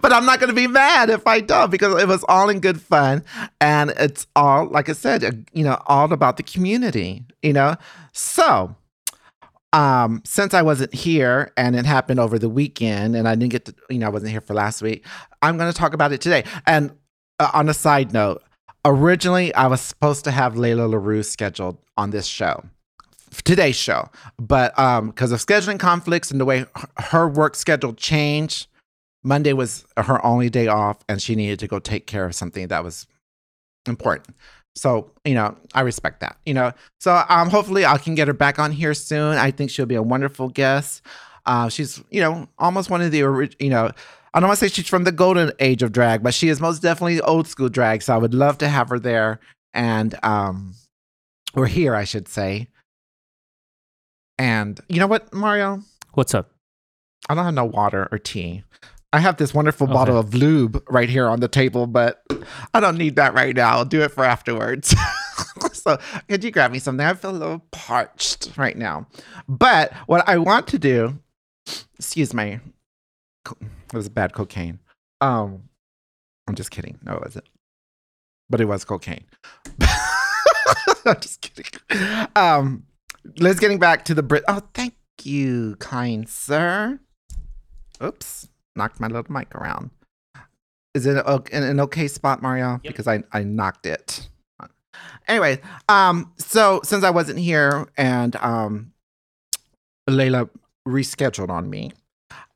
But 0.00 0.12
I'm 0.12 0.24
not 0.24 0.40
going 0.40 0.48
to 0.48 0.54
be 0.54 0.66
mad 0.66 1.10
if 1.10 1.26
I 1.26 1.40
don't 1.40 1.70
because 1.70 2.02
it 2.02 2.08
was 2.08 2.24
all 2.28 2.48
in 2.48 2.60
good 2.60 2.80
fun. 2.80 3.24
And 3.60 3.90
it's 3.98 4.26
all, 4.34 4.66
like 4.66 4.88
I 4.88 4.92
said, 4.92 5.24
uh, 5.24 5.32
you 5.52 5.64
know, 5.64 5.80
all 5.86 6.12
about 6.12 6.36
the 6.36 6.42
community, 6.42 7.24
you 7.42 7.52
know? 7.52 7.76
So, 8.12 8.74
um, 9.72 10.22
since 10.24 10.52
I 10.54 10.62
wasn't 10.62 10.94
here 10.94 11.52
and 11.56 11.76
it 11.76 11.86
happened 11.86 12.18
over 12.18 12.38
the 12.38 12.48
weekend 12.48 13.14
and 13.14 13.28
I 13.28 13.34
didn't 13.34 13.52
get 13.52 13.66
to, 13.66 13.74
you 13.88 13.98
know, 13.98 14.06
I 14.06 14.10
wasn't 14.10 14.32
here 14.32 14.40
for 14.40 14.54
last 14.54 14.82
week, 14.82 15.06
I'm 15.42 15.56
going 15.56 15.70
to 15.70 15.76
talk 15.76 15.92
about 15.94 16.12
it 16.12 16.20
today. 16.20 16.44
And 16.66 16.92
uh, 17.38 17.50
on 17.52 17.68
a 17.68 17.74
side 17.74 18.12
note, 18.12 18.42
originally 18.84 19.54
I 19.54 19.66
was 19.66 19.80
supposed 19.80 20.24
to 20.24 20.30
have 20.30 20.54
Layla 20.54 20.90
LaRue 20.90 21.22
scheduled 21.22 21.78
on 21.96 22.10
this 22.10 22.26
show, 22.26 22.64
today's 23.44 23.76
show, 23.76 24.08
but 24.38 24.76
um, 24.78 25.08
because 25.08 25.30
of 25.30 25.38
scheduling 25.38 25.78
conflicts 25.78 26.30
and 26.30 26.40
the 26.40 26.44
way 26.44 26.64
her 26.98 27.28
work 27.28 27.54
schedule 27.54 27.92
changed, 27.94 28.66
Monday 29.22 29.52
was 29.52 29.84
her 29.96 30.24
only 30.24 30.50
day 30.50 30.66
off 30.66 30.98
and 31.08 31.20
she 31.20 31.34
needed 31.34 31.58
to 31.60 31.66
go 31.66 31.78
take 31.78 32.06
care 32.06 32.24
of 32.24 32.34
something 32.34 32.68
that 32.68 32.84
was 32.84 33.06
important. 33.86 34.34
So, 34.76 35.10
you 35.24 35.34
know, 35.34 35.56
I 35.74 35.82
respect 35.82 36.20
that, 36.20 36.38
you 36.46 36.54
know. 36.54 36.72
So, 37.00 37.22
um, 37.28 37.50
hopefully 37.50 37.84
I 37.84 37.98
can 37.98 38.14
get 38.14 38.28
her 38.28 38.34
back 38.34 38.58
on 38.58 38.72
here 38.72 38.94
soon. 38.94 39.36
I 39.36 39.50
think 39.50 39.70
she'll 39.70 39.86
be 39.86 39.96
a 39.96 40.02
wonderful 40.02 40.48
guest. 40.48 41.02
Uh, 41.44 41.68
she's, 41.68 42.02
you 42.10 42.20
know, 42.20 42.48
almost 42.58 42.88
one 42.88 43.02
of 43.02 43.10
the, 43.10 43.18
you 43.58 43.70
know, 43.70 43.90
I 44.32 44.40
don't 44.40 44.48
want 44.48 44.60
to 44.60 44.68
say 44.68 44.72
she's 44.72 44.88
from 44.88 45.04
the 45.04 45.12
golden 45.12 45.52
age 45.58 45.82
of 45.82 45.92
drag, 45.92 46.22
but 46.22 46.34
she 46.34 46.48
is 46.48 46.60
most 46.60 46.82
definitely 46.82 47.20
old 47.20 47.48
school 47.48 47.68
drag. 47.68 48.02
So 48.02 48.14
I 48.14 48.18
would 48.18 48.34
love 48.34 48.58
to 48.58 48.68
have 48.68 48.88
her 48.90 48.98
there 48.98 49.40
and, 49.74 50.14
um, 50.22 50.74
or 51.54 51.66
here, 51.66 51.94
I 51.96 52.04
should 52.04 52.28
say. 52.28 52.68
And 54.38 54.80
you 54.88 55.00
know 55.00 55.08
what, 55.08 55.34
Mario? 55.34 55.82
What's 56.14 56.34
up? 56.34 56.50
I 57.28 57.34
don't 57.34 57.44
have 57.44 57.54
no 57.54 57.64
water 57.64 58.08
or 58.10 58.18
tea. 58.18 58.62
I 59.12 59.18
have 59.18 59.36
this 59.38 59.52
wonderful 59.52 59.86
Okay. 59.86 59.92
bottle 59.94 60.18
of 60.18 60.34
lube 60.34 60.82
right 60.88 61.08
here 61.08 61.26
on 61.26 61.40
the 61.40 61.48
table, 61.48 61.86
but 61.86 62.22
I 62.72 62.78
don't 62.80 62.96
need 62.96 63.16
that 63.16 63.34
right 63.34 63.54
now. 63.54 63.70
I'll 63.78 63.84
do 63.84 64.02
it 64.02 64.12
for 64.12 64.24
afterwards. 64.24 64.94
so, 65.72 65.98
could 66.28 66.44
you 66.44 66.50
grab 66.52 66.70
me 66.70 66.78
something? 66.78 67.04
I 67.04 67.14
feel 67.14 67.30
a 67.30 67.32
little 67.32 67.58
parched 67.72 68.52
right 68.56 68.76
now. 68.76 69.06
But 69.48 69.92
what 70.06 70.28
I 70.28 70.38
want 70.38 70.68
to 70.68 70.78
do, 70.78 71.18
excuse 71.98 72.32
me, 72.32 72.60
it 73.50 73.92
was 73.92 74.08
bad 74.08 74.32
cocaine. 74.32 74.78
Um, 75.20 75.64
I'm 76.46 76.54
just 76.54 76.70
kidding. 76.70 76.98
No, 77.04 77.14
it 77.14 77.22
wasn't. 77.22 77.48
But 78.48 78.60
it 78.60 78.66
was 78.66 78.84
cocaine. 78.84 79.24
I'm 81.04 81.20
just 81.20 81.40
kidding. 81.40 81.66
Um, 82.36 82.84
let's 83.38 83.58
getting 83.58 83.78
back 83.78 84.04
to 84.04 84.14
the 84.14 84.22
Brit. 84.22 84.44
Oh, 84.46 84.62
thank 84.74 84.94
you, 85.22 85.76
kind 85.80 86.28
sir. 86.28 87.00
Oops, 88.02 88.48
knocked 88.80 88.98
my 88.98 89.08
little 89.08 89.30
mic 89.30 89.54
around. 89.54 89.90
Is 90.94 91.04
it 91.04 91.22
in 91.52 91.62
an 91.62 91.80
okay 91.80 92.08
spot, 92.08 92.40
Mario? 92.40 92.80
Because 92.82 93.06
I, 93.06 93.22
I 93.30 93.44
knocked 93.44 93.84
it. 93.84 94.28
Anyway, 95.28 95.60
um, 95.88 96.32
so 96.38 96.80
since 96.82 97.04
I 97.04 97.10
wasn't 97.10 97.38
here 97.38 97.86
and 97.96 98.34
um, 98.36 98.92
Layla 100.08 100.48
rescheduled 100.88 101.50
on 101.50 101.68
me, 101.68 101.92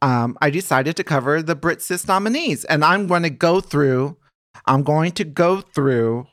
um, 0.00 0.36
I 0.40 0.48
decided 0.48 0.96
to 0.96 1.04
cover 1.04 1.42
the 1.42 1.54
Brit 1.54 1.82
Sis 1.82 2.08
nominees, 2.08 2.64
and 2.64 2.84
I'm 2.84 3.06
going 3.06 3.22
to 3.22 3.30
go 3.30 3.60
through. 3.60 4.16
I'm 4.66 4.82
going 4.82 5.12
to 5.12 5.24
go 5.24 5.60
through 5.60 6.26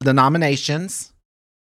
the 0.00 0.12
nominations 0.12 1.12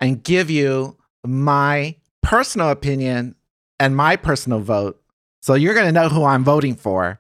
and 0.01 0.23
give 0.23 0.49
you 0.49 0.97
my 1.27 1.97
personal 2.23 2.71
opinion 2.71 3.35
and 3.81 3.97
my 3.97 4.15
personal 4.15 4.61
vote. 4.61 5.02
So 5.43 5.55
you're 5.55 5.75
going 5.75 5.87
to 5.87 5.93
know 5.93 6.09
who 6.09 6.25
I'm 6.25 6.45
voting 6.45 6.77
for. 6.77 7.19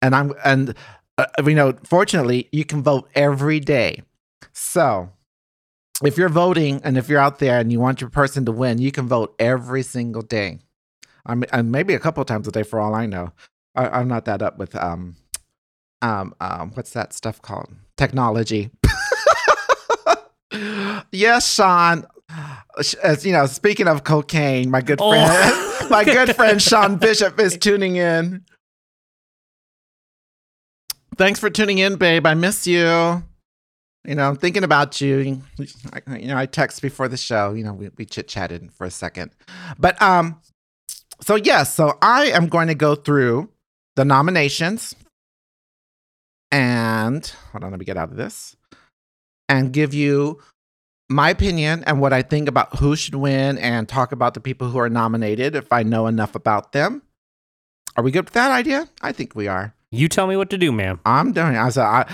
And 0.00 0.14
I'm 0.14 0.32
and 0.44 0.74
uh, 1.18 1.26
you 1.44 1.54
know, 1.54 1.74
fortunately, 1.84 2.48
you 2.52 2.64
can 2.64 2.82
vote 2.82 3.08
every 3.14 3.60
day. 3.60 4.02
So, 4.52 5.10
if 6.04 6.18
you're 6.18 6.28
voting 6.28 6.80
and 6.84 6.98
if 6.98 7.08
you're 7.08 7.20
out 7.20 7.38
there 7.38 7.58
and 7.58 7.70
you 7.72 7.80
want 7.80 8.00
your 8.00 8.10
person 8.10 8.44
to 8.46 8.52
win, 8.52 8.78
you 8.78 8.92
can 8.92 9.06
vote 9.06 9.34
every 9.38 9.82
single 9.82 10.22
day. 10.22 10.58
I 11.26 11.34
mean, 11.34 11.48
and 11.52 11.72
maybe 11.72 11.94
a 11.94 11.98
couple 11.98 12.24
times 12.24 12.48
a 12.48 12.52
day 12.52 12.62
for 12.64 12.80
all 12.80 12.94
I 12.94 13.06
know. 13.06 13.32
I, 13.74 13.88
I'm 13.88 14.08
not 14.08 14.24
that 14.26 14.42
up 14.42 14.58
with 14.58 14.74
um, 14.76 15.16
um, 16.02 16.34
um, 16.40 16.72
what's 16.74 16.90
that 16.90 17.12
stuff 17.12 17.40
called? 17.40 17.70
Technology. 17.96 18.70
yes, 21.12 21.52
Sean. 21.52 22.06
As 23.02 23.24
you 23.24 23.32
know, 23.32 23.46
speaking 23.46 23.86
of 23.88 24.04
cocaine, 24.04 24.70
my 24.70 24.80
good 24.80 24.98
Oh. 25.00 25.10
friend, 25.10 25.90
my 25.90 26.04
good 26.04 26.34
friend 26.36 26.60
Sean 26.60 26.96
Bishop 26.96 27.38
is 27.40 27.56
tuning 27.56 27.96
in. 27.96 28.44
Thanks 31.16 31.38
for 31.38 31.48
tuning 31.50 31.78
in, 31.78 31.96
babe. 31.96 32.26
I 32.26 32.34
miss 32.34 32.66
you. 32.66 33.22
You 34.06 34.14
know, 34.16 34.28
I'm 34.28 34.36
thinking 34.36 34.64
about 34.64 35.00
you. 35.00 35.40
I, 35.92 36.16
you 36.16 36.26
know, 36.28 36.36
I 36.36 36.46
text 36.46 36.82
before 36.82 37.08
the 37.08 37.16
show. 37.16 37.52
You 37.54 37.64
know, 37.64 37.72
we, 37.72 37.88
we 37.96 38.04
chit 38.04 38.28
chatted 38.28 38.70
for 38.72 38.84
a 38.84 38.90
second, 38.90 39.30
but 39.78 40.00
um, 40.02 40.40
so 41.20 41.36
yes, 41.36 41.72
so 41.74 41.96
I 42.02 42.26
am 42.26 42.48
going 42.48 42.68
to 42.68 42.74
go 42.74 42.94
through 42.96 43.48
the 43.96 44.04
nominations, 44.04 44.94
and 46.50 47.24
hold 47.52 47.64
on, 47.64 47.70
let 47.70 47.78
me 47.78 47.86
get 47.86 47.96
out 47.96 48.10
of 48.10 48.16
this, 48.16 48.56
and 49.48 49.72
give 49.72 49.94
you 49.94 50.40
my 51.08 51.30
opinion 51.30 51.84
and 51.86 52.00
what 52.00 52.12
I 52.12 52.22
think 52.22 52.48
about 52.48 52.78
who 52.78 52.96
should 52.96 53.14
win, 53.14 53.58
and 53.58 53.88
talk 53.88 54.12
about 54.12 54.34
the 54.34 54.40
people 54.40 54.68
who 54.70 54.78
are 54.78 54.88
nominated 54.88 55.54
if 55.54 55.72
I 55.72 55.82
know 55.82 56.06
enough 56.06 56.34
about 56.34 56.72
them. 56.72 57.02
Are 57.96 58.02
we 58.02 58.10
good 58.10 58.24
with 58.24 58.34
that 58.34 58.50
idea? 58.50 58.88
I 59.02 59.12
think 59.12 59.34
we 59.34 59.46
are. 59.46 59.74
You 59.90 60.08
tell 60.08 60.26
me 60.26 60.36
what 60.36 60.50
to 60.50 60.58
do, 60.58 60.72
ma'am. 60.72 61.00
I'm 61.06 61.32
doing. 61.32 61.56
I 61.56 61.68
said, 61.68 61.84
I 61.84 62.06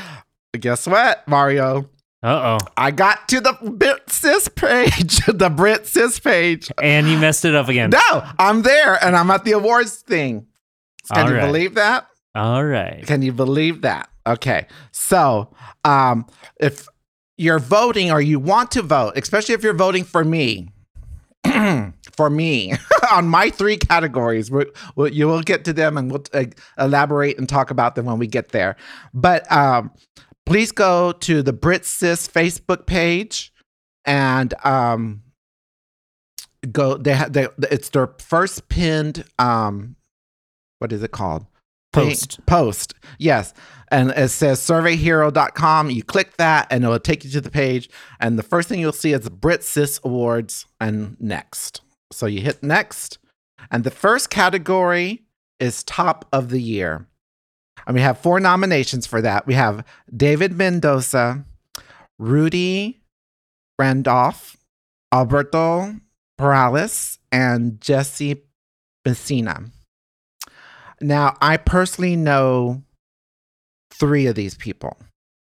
guess 0.58 0.86
what, 0.86 1.26
Mario? 1.26 1.88
Uh 2.22 2.58
oh. 2.60 2.66
I 2.76 2.90
got 2.90 3.28
to 3.28 3.40
the 3.40 3.56
Brit 3.62 4.10
Sis 4.10 4.48
page, 4.48 5.24
the 5.26 5.48
Brit 5.48 5.86
Sis 5.86 6.20
page. 6.20 6.70
And 6.82 7.08
you 7.08 7.18
messed 7.18 7.46
it 7.46 7.54
up 7.54 7.68
again. 7.68 7.90
No, 7.90 8.28
I'm 8.38 8.60
there, 8.62 9.02
and 9.02 9.16
I'm 9.16 9.30
at 9.30 9.44
the 9.44 9.52
awards 9.52 9.96
thing. 9.96 10.46
Can 11.10 11.24
All 11.24 11.30
you 11.30 11.36
right. 11.38 11.46
believe 11.46 11.74
that? 11.76 12.06
All 12.34 12.62
right. 12.62 13.06
Can 13.06 13.22
you 13.22 13.32
believe 13.32 13.82
that? 13.82 14.10
Okay, 14.26 14.66
so 14.92 15.48
um, 15.82 16.26
if 16.60 16.86
you're 17.40 17.58
voting 17.58 18.10
or 18.10 18.20
you 18.20 18.38
want 18.38 18.70
to 18.70 18.82
vote, 18.82 19.14
especially 19.16 19.54
if 19.54 19.62
you're 19.62 19.72
voting 19.72 20.04
for 20.04 20.24
me, 20.24 20.68
for 22.12 22.28
me 22.28 22.74
on 23.12 23.26
my 23.26 23.48
three 23.48 23.78
categories, 23.78 24.50
we 24.50 24.66
we'll, 24.94 25.08
you 25.08 25.26
will 25.26 25.40
get 25.40 25.64
to 25.64 25.72
them 25.72 25.96
and 25.96 26.10
we'll 26.10 26.22
uh, 26.34 26.44
elaborate 26.78 27.38
and 27.38 27.48
talk 27.48 27.70
about 27.70 27.94
them 27.94 28.04
when 28.04 28.18
we 28.18 28.26
get 28.26 28.50
there. 28.50 28.76
But 29.14 29.50
um, 29.50 29.90
please 30.44 30.70
go 30.70 31.12
to 31.12 31.42
the 31.42 31.54
Brit 31.54 31.86
Sis 31.86 32.28
Facebook 32.28 32.84
page 32.84 33.54
and 34.04 34.52
um, 34.62 35.22
go. 36.70 36.98
They 36.98 37.14
have 37.14 37.32
they, 37.32 37.48
it's 37.70 37.88
their 37.88 38.08
first 38.18 38.68
pinned. 38.68 39.24
Um, 39.38 39.96
what 40.78 40.92
is 40.92 41.02
it 41.02 41.12
called? 41.12 41.46
Post. 41.94 42.44
Post. 42.44 42.94
Yes. 43.18 43.54
And 43.90 44.10
it 44.10 44.28
says 44.28 44.60
surveyhero.com. 44.60 45.90
You 45.90 46.04
click 46.04 46.36
that 46.36 46.68
and 46.70 46.84
it 46.84 46.88
will 46.88 47.00
take 47.00 47.24
you 47.24 47.30
to 47.30 47.40
the 47.40 47.50
page. 47.50 47.90
And 48.20 48.38
the 48.38 48.42
first 48.42 48.68
thing 48.68 48.78
you'll 48.80 48.92
see 48.92 49.12
is 49.12 49.28
Brit 49.28 49.64
Sis 49.64 50.00
Awards 50.04 50.66
and 50.80 51.16
next. 51.20 51.80
So 52.12 52.26
you 52.26 52.40
hit 52.40 52.62
next. 52.62 53.18
And 53.70 53.84
the 53.84 53.90
first 53.90 54.30
category 54.30 55.22
is 55.58 55.82
top 55.82 56.26
of 56.32 56.50
the 56.50 56.62
year. 56.62 57.06
And 57.86 57.94
we 57.94 58.00
have 58.00 58.18
four 58.18 58.40
nominations 58.40 59.06
for 59.06 59.20
that. 59.22 59.46
We 59.46 59.54
have 59.54 59.84
David 60.14 60.52
Mendoza, 60.52 61.44
Rudy 62.18 63.00
Randolph, 63.78 64.56
Alberto 65.12 65.96
Perales, 66.36 67.18
and 67.32 67.80
Jesse 67.80 68.42
Messina. 69.06 69.64
Now, 71.00 71.36
I 71.40 71.56
personally 71.56 72.16
know 72.16 72.82
three 74.00 74.26
of 74.26 74.34
these 74.34 74.56
people. 74.56 74.96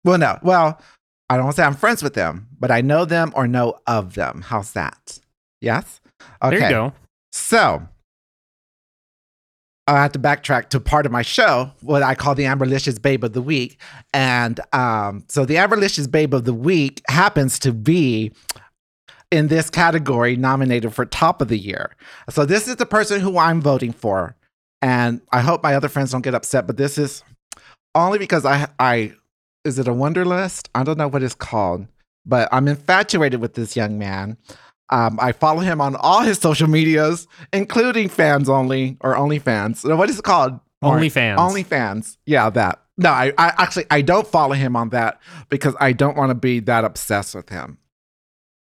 Well, 0.03 0.17
no, 0.17 0.39
well, 0.41 0.81
I 1.29 1.35
don't 1.35 1.45
want 1.45 1.55
to 1.57 1.61
say 1.61 1.65
I'm 1.65 1.75
friends 1.75 2.01
with 2.01 2.13
them, 2.13 2.47
but 2.59 2.71
I 2.71 2.81
know 2.81 3.05
them 3.05 3.31
or 3.35 3.47
know 3.47 3.79
of 3.85 4.15
them. 4.15 4.41
How's 4.41 4.71
that? 4.71 5.19
Yes? 5.61 6.01
Okay. 6.41 6.57
There 6.57 6.69
you 6.69 6.75
go. 6.75 6.93
So, 7.31 7.87
I 9.87 10.01
have 10.01 10.11
to 10.13 10.19
backtrack 10.19 10.69
to 10.69 10.79
part 10.79 11.05
of 11.05 11.11
my 11.11 11.21
show, 11.21 11.71
what 11.81 12.03
I 12.03 12.13
call 12.13 12.35
the 12.35 12.43
Amberlicious 12.43 13.01
Babe 13.01 13.23
of 13.23 13.33
the 13.33 13.41
Week. 13.41 13.79
And 14.13 14.59
um, 14.73 15.23
so 15.29 15.45
the 15.45 15.55
Amberlicious 15.55 16.11
Babe 16.11 16.33
of 16.33 16.43
the 16.43 16.53
Week 16.53 17.01
happens 17.07 17.57
to 17.59 17.71
be 17.71 18.33
in 19.31 19.47
this 19.47 19.69
category 19.69 20.35
nominated 20.35 20.93
for 20.93 21.05
Top 21.05 21.41
of 21.41 21.47
the 21.47 21.57
Year. 21.57 21.95
So 22.29 22.45
this 22.45 22.67
is 22.67 22.75
the 22.75 22.85
person 22.85 23.21
who 23.21 23.37
I'm 23.37 23.61
voting 23.61 23.93
for. 23.93 24.35
And 24.81 25.21
I 25.31 25.39
hope 25.39 25.63
my 25.63 25.73
other 25.73 25.89
friends 25.89 26.11
don't 26.11 26.21
get 26.21 26.35
upset, 26.35 26.67
but 26.67 26.77
this 26.77 26.97
is 26.97 27.23
only 28.05 28.19
because 28.19 28.45
I, 28.45 28.67
I 28.79 29.13
is 29.65 29.79
it 29.79 29.87
a 29.87 29.91
Wonderlist? 29.91 30.69
I 30.75 30.83
don't 30.83 30.97
know 30.97 31.07
what 31.07 31.23
it's 31.23 31.35
called, 31.35 31.87
but 32.25 32.47
I'm 32.51 32.67
infatuated 32.67 33.41
with 33.41 33.55
this 33.55 33.75
young 33.75 33.97
man. 33.97 34.37
Um, 34.89 35.19
I 35.21 35.33
follow 35.33 35.59
him 35.59 35.81
on 35.81 35.95
all 35.97 36.21
his 36.21 36.37
social 36.37 36.69
medias, 36.69 37.27
including 37.51 38.07
fans 38.07 38.47
only 38.47 38.97
or 39.01 39.15
OnlyFans. 39.15 39.97
What 39.97 40.09
is 40.09 40.19
it 40.19 40.23
called? 40.23 40.59
OnlyFans. 40.83 41.37
OnlyFans. 41.37 42.17
Yeah, 42.25 42.49
that. 42.51 42.81
No, 42.97 43.09
I, 43.09 43.33
I 43.37 43.53
actually 43.57 43.85
I 43.91 44.01
don't 44.01 44.27
follow 44.27 44.53
him 44.53 44.75
on 44.75 44.89
that 44.89 45.19
because 45.49 45.75
I 45.79 45.91
don't 45.91 46.17
want 46.17 46.29
to 46.29 46.35
be 46.35 46.59
that 46.61 46.85
obsessed 46.85 47.35
with 47.35 47.49
him. 47.49 47.77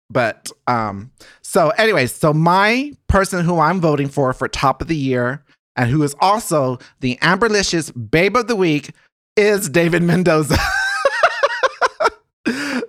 But 0.10 0.52
um, 0.68 1.12
so 1.42 1.70
anyways, 1.72 2.14
so 2.14 2.34
my 2.34 2.94
person 3.08 3.46
who 3.46 3.60
I'm 3.60 3.80
voting 3.80 4.08
for 4.08 4.34
for 4.34 4.48
top 4.48 4.82
of 4.82 4.88
the 4.88 4.96
year 4.96 5.44
and 5.76 5.90
who 5.90 6.02
is 6.04 6.16
also 6.20 6.80
the 7.02 7.18
Amberlicious 7.18 7.92
Babe 8.10 8.36
of 8.36 8.48
the 8.48 8.56
Week 8.56 8.92
is 9.38 9.70
David 9.70 10.04
Mendoza. 10.04 10.58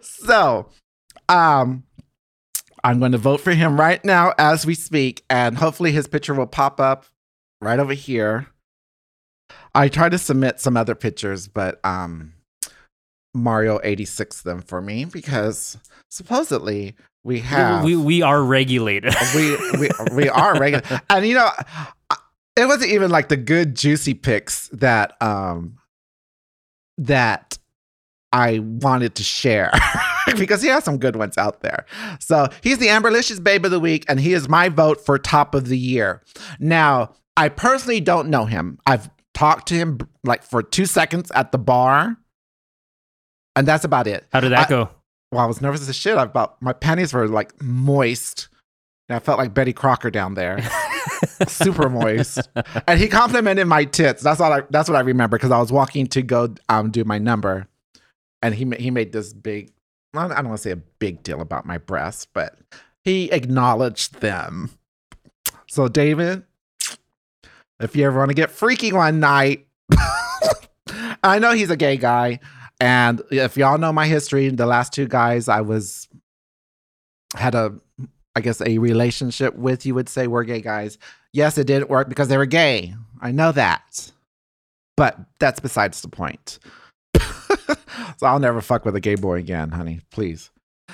so, 0.01 0.69
um, 1.29 1.85
I'm 2.83 2.99
going 2.99 3.13
to 3.13 3.19
vote 3.19 3.41
for 3.41 3.53
him 3.53 3.79
right 3.79 4.05
now 4.05 4.33
as 4.39 4.67
we 4.67 4.75
speak, 4.75 5.25
and 5.29 5.59
hopefully 5.59 5.93
his 5.93 6.09
picture 6.09 6.35
will 6.35 6.47
pop 6.47 6.81
up 6.81 7.07
right 7.61 7.79
over 7.79 7.93
here. 7.93 8.49
I 9.75 9.89
tried 9.89 10.13
to 10.13 10.19
submit 10.19 10.61
some 10.61 10.77
other 10.77 10.95
pictures, 10.95 11.49
but 11.49 11.85
um, 11.85 12.33
Mario 13.35 13.81
86 13.83 14.43
them 14.43 14.63
for 14.63 14.81
me 14.81 15.05
because 15.05 15.77
supposedly 16.11 16.95
we 17.25 17.41
have 17.41 17.85
We, 17.85 17.97
we 17.97 18.23
are 18.23 18.43
regulated. 18.43 19.15
we 19.35 19.57
we, 19.79 19.89
we 20.15 20.29
are 20.29 20.59
regulated, 20.59 21.01
and 21.11 21.27
you 21.27 21.35
know, 21.35 21.51
it 22.57 22.67
wasn't 22.67 22.93
even 22.93 23.11
like 23.11 23.29
the 23.29 23.37
good 23.37 23.75
juicy 23.75 24.15
picks 24.15 24.69
that 24.69 25.21
um 25.23 25.78
that 26.99 27.59
I 28.33 28.59
wanted 28.59 29.15
to 29.15 29.23
share 29.23 29.73
because 30.37 30.61
he 30.61 30.69
has 30.69 30.85
some 30.85 30.99
good 30.99 31.17
ones 31.17 31.39
out 31.39 31.61
there. 31.61 31.87
So 32.21 32.49
he's 32.63 32.79
the 32.79 32.89
Amberlicious 32.89 33.43
Babe 33.43 33.65
of 33.65 33.71
the 33.71 33.81
Week, 33.81 34.05
and 34.09 34.21
he 34.21 34.35
is 34.35 34.49
my 34.49 34.69
vote 34.69 35.01
for 35.05 35.19
Top 35.19 35.55
of 35.55 35.69
the 35.69 35.79
Year. 35.79 36.23
Now, 36.61 37.15
I 37.37 37.49
personally 37.49 38.01
don't 38.01 38.29
know 38.29 38.45
him. 38.45 38.79
I've 38.87 39.09
talked 39.33 39.69
to 39.69 39.75
him 39.75 39.99
like 40.25 40.43
for 40.43 40.63
two 40.63 40.85
seconds 40.85 41.31
at 41.35 41.53
the 41.53 41.59
bar, 41.59 42.17
and 43.57 43.67
that's 43.67 43.85
about 43.85 44.07
it. 44.07 44.27
How 44.33 44.41
did 44.41 44.53
that 44.53 44.67
I- 44.67 44.69
go? 44.69 44.91
Well, 45.31 45.43
I 45.43 45.47
was 45.47 45.61
nervous 45.61 45.87
as 45.89 45.95
shit. 45.95 46.17
I 46.17 46.23
about 46.23 46.61
my 46.63 46.73
panties 46.73 47.13
were 47.13 47.29
like 47.29 47.61
moist. 47.63 48.49
And 49.11 49.17
I 49.17 49.19
felt 49.21 49.39
like 49.39 49.55
Betty 49.55 49.73
Crocker 49.73 50.11
down 50.11 50.35
there, 50.35 50.57
super 51.47 51.89
moist. 51.89 52.49
And 52.87 53.01
he 53.01 53.09
complimented 53.09 53.67
my 53.67 53.85
tits. 53.85 54.23
That's 54.23 54.41
all. 54.41 54.53
I, 54.53 54.63
that's 54.71 54.89
what 54.89 54.97
I 54.97 55.01
remember 55.01 55.37
because 55.37 55.51
I 55.51 55.59
was 55.59 55.73
walking 55.73 56.07
to 56.09 56.23
go 56.23 56.55
um, 56.69 56.91
do 56.91 57.05
my 57.05 57.19
number, 57.19 57.69
and 58.43 58.55
he 58.55 58.71
he 58.79 58.91
made 58.91 59.13
this 59.13 59.33
big. 59.33 59.73
I 60.15 60.27
don't 60.29 60.47
want 60.47 60.57
to 60.57 60.63
say 60.63 60.71
a 60.71 60.77
big 60.77 61.23
deal 61.23 61.41
about 61.41 61.67
my 61.67 61.79
breasts, 61.79 62.27
but 62.33 62.59
he 63.03 63.31
acknowledged 63.31 64.21
them. 64.21 64.71
So, 65.67 65.87
David, 65.87 66.45
if 67.81 67.95
you 67.95 68.07
ever 68.07 68.19
want 68.19 68.31
to 68.31 68.35
get 68.35 68.51
freaky 68.51 68.93
one 68.93 69.21
night, 69.21 69.67
I 71.23 71.39
know 71.39 71.53
he's 71.53 71.71
a 71.71 71.77
gay 71.77 71.97
guy. 71.97 72.41
And 72.81 73.23
if 73.31 73.57
y'all 73.57 73.79
know 73.79 73.93
my 73.93 74.07
history, 74.07 74.49
the 74.49 74.67
last 74.67 74.93
two 74.93 75.07
guys 75.07 75.49
I 75.49 75.61
was 75.61 76.09
had 77.35 77.55
a 77.55 77.79
I 78.39 78.41
guess 78.41 78.61
a 78.61 78.79
relationship 78.79 79.57
with, 79.57 79.85
you 79.85 79.97
would 79.97 80.09
say 80.09 80.29
were 80.29 80.45
gay 80.45 80.61
guys. 80.61 80.97
Yes, 81.33 81.59
it 81.59 81.67
didn't 81.67 81.91
work 81.91 82.09
because 82.09 82.29
they 82.29 82.37
were 82.37 82.47
gay. 82.47 82.95
I 83.21 83.33
know 83.33 83.51
that. 83.51 84.13
But 84.97 85.19
that's 85.41 85.59
besides 85.59 86.01
the 86.03 86.09
point. 86.09 86.61
so 87.19 87.77
I'll 88.23 88.39
never 88.39 88.61
fuck 88.61 88.85
with 88.85 88.95
a 88.95 89.01
gay 89.01 89.17
boy 89.17 89.39
again, 89.39 89.71
honey. 89.71 90.03
Please. 90.13 90.51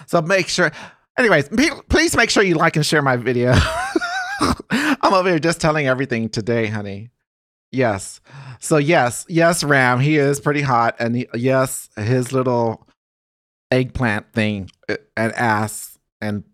So 0.07 0.23
make 0.23 0.49
sure 0.49 0.73
anyways, 1.19 1.51
please 1.91 2.17
make 2.17 2.31
sure 2.31 2.43
you 2.43 2.55
like 2.55 2.77
and 2.77 2.87
share 2.87 3.03
my 3.03 3.17
video. 3.17 3.53
I'm 4.71 5.13
over 5.13 5.29
here 5.29 5.39
just 5.39 5.61
telling 5.61 5.87
everything 5.87 6.31
today, 6.31 6.69
honey. 6.69 7.11
Yes. 7.73 8.23
So 8.59 8.79
yes, 8.79 9.27
yes, 9.29 9.63
Ram, 9.63 10.01
he 10.01 10.17
is 10.17 10.41
pretty 10.41 10.63
hot, 10.63 10.97
and 10.99 11.15
he, 11.15 11.29
yes, 11.35 11.91
his 11.95 12.33
little 12.33 12.89
eggplant 13.71 14.33
thing 14.33 14.71
uh, 14.89 14.97
and 15.15 15.35
ass 15.35 15.99
and 16.23 16.45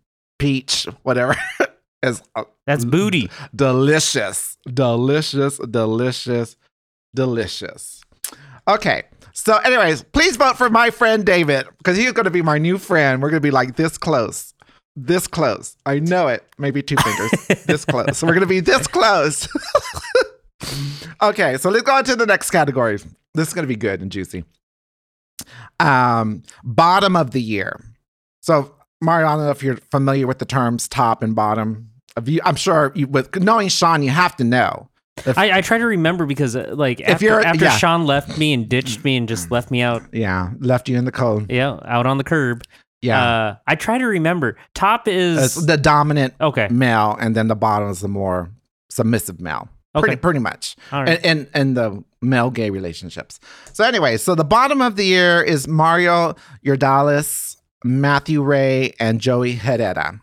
peach, 0.40 0.88
whatever, 1.03 1.37
uh, 2.03 2.44
That's 2.66 2.85
booty. 2.85 3.31
delicious, 3.55 4.57
delicious, 4.66 5.59
delicious, 5.59 6.57
delicious. 7.14 8.03
Okay. 8.66 9.05
So, 9.33 9.57
anyways, 9.59 10.03
please 10.03 10.37
vote 10.37 10.59
for 10.59 10.68
my 10.68 10.90
friend 10.90 11.24
David 11.24 11.66
because 11.79 11.96
he's 11.96 12.12
going 12.12 12.24
to 12.24 12.31
be 12.31 12.42
my 12.42 12.59
new 12.59 12.79
friend. 12.79 13.22
We're 13.22 13.31
going 13.31 13.40
to 13.40 13.46
be 13.46 13.53
like 13.53 13.76
this 13.76 13.96
close, 13.96 14.53
this 14.96 15.26
close. 15.26 15.76
I 15.87 16.00
know 16.00 16.26
it. 16.29 16.44
Maybe 16.59 16.83
two 16.83 16.96
fingers, 16.96 17.64
this 17.66 17.85
close. 17.85 18.18
So 18.18 18.26
we're 18.26 18.35
going 18.35 18.42
to 18.42 18.46
be 18.46 18.61
this 18.61 18.87
close. 18.87 19.48
okay, 21.22 21.57
so 21.59 21.70
let's 21.70 21.85
go 21.85 21.92
on 21.94 22.05
to 22.05 22.16
the 22.16 22.26
next 22.26 22.50
category. 22.50 22.98
This 23.35 23.48
is 23.48 23.55
going 23.55 23.62
to 23.62 23.68
be 23.68 23.76
good 23.76 24.03
and 24.03 24.11
juicy. 24.11 24.44
Um, 25.79 26.42
bottom 26.64 27.16
of 27.16 27.31
the 27.31 27.40
year. 27.40 27.81
So, 28.42 28.74
Mario, 29.01 29.27
I 29.29 29.37
don't 29.37 29.45
know 29.45 29.51
if 29.51 29.63
you're 29.63 29.77
familiar 29.91 30.27
with 30.27 30.39
the 30.39 30.45
terms 30.45 30.89
top 30.89 31.23
and 31.23 31.35
bottom. 31.35 31.91
You, 32.25 32.41
I'm 32.45 32.57
sure 32.57 32.93
you, 32.95 33.07
with 33.07 33.35
knowing 33.41 33.69
Sean, 33.69 34.03
you 34.03 34.11
have 34.11 34.37
to 34.37 34.45
know. 34.45 34.89
I, 35.37 35.59
I 35.59 35.61
try 35.61 35.77
to 35.79 35.87
remember 35.87 36.25
because 36.27 36.57
uh, 36.57 36.73
like 36.75 37.01
after, 37.03 37.25
you're- 37.25 37.45
after 37.45 37.65
yeah. 37.67 37.77
Sean 37.77 38.07
left 38.07 38.39
me 38.39 38.53
and 38.53 38.69
ditched 38.69 39.05
me 39.05 39.17
and 39.17 39.29
just 39.29 39.51
left 39.51 39.71
me 39.71 39.83
out, 39.83 40.03
Yeah, 40.13 40.51
left 40.61 40.89
you 40.89 40.97
in 40.97 41.05
the 41.05 41.13
cold. 41.13 41.51
yeah, 41.51 41.79
out 41.85 42.07
on 42.07 42.19
the 42.19 42.25
curb. 42.25 42.65
Yeah, 43.03 43.23
Uh, 43.23 43.57
I 43.67 43.75
try 43.77 43.97
to 43.99 44.05
remember. 44.07 44.57
Top 44.75 45.09
it's 45.09 45.57
is 45.57 45.67
the 45.67 45.77
dominant 45.79 46.35
okay. 46.41 46.69
male, 46.71 47.17
and 47.19 47.35
then 47.35 47.49
the 47.49 47.57
bottom 47.57 47.89
is 47.91 48.01
the 48.01 48.09
more 48.09 48.51
submissive 48.91 49.41
male. 49.41 49.69
Pretty, 49.95 50.13
Okay. 50.13 50.17
pretty 50.21 50.39
much. 50.41 50.77
All 50.93 51.03
right. 51.03 51.19
in, 51.25 51.39
in 51.39 51.49
in 51.55 51.75
the 51.75 52.05
male 52.23 52.51
gay 52.51 52.71
relationships. 52.71 53.41
So 53.73 53.85
anyway, 53.85 54.19
so 54.19 54.35
the 54.35 54.45
bottom 54.45 54.81
of 54.83 54.97
the 54.97 55.05
year 55.05 55.43
is 55.43 55.67
Mario 55.67 56.35
Yordalis, 56.65 57.57
Matthew 57.85 58.43
Ray, 58.43 58.95
and 59.01 59.21
Joey 59.21 59.55
Herrera. 59.55 60.21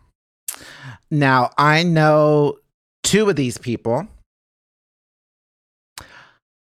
Now 1.10 1.52
I 1.58 1.84
know 1.84 2.58
two 3.04 3.30
of 3.30 3.36
these 3.36 3.58
people, 3.58 4.08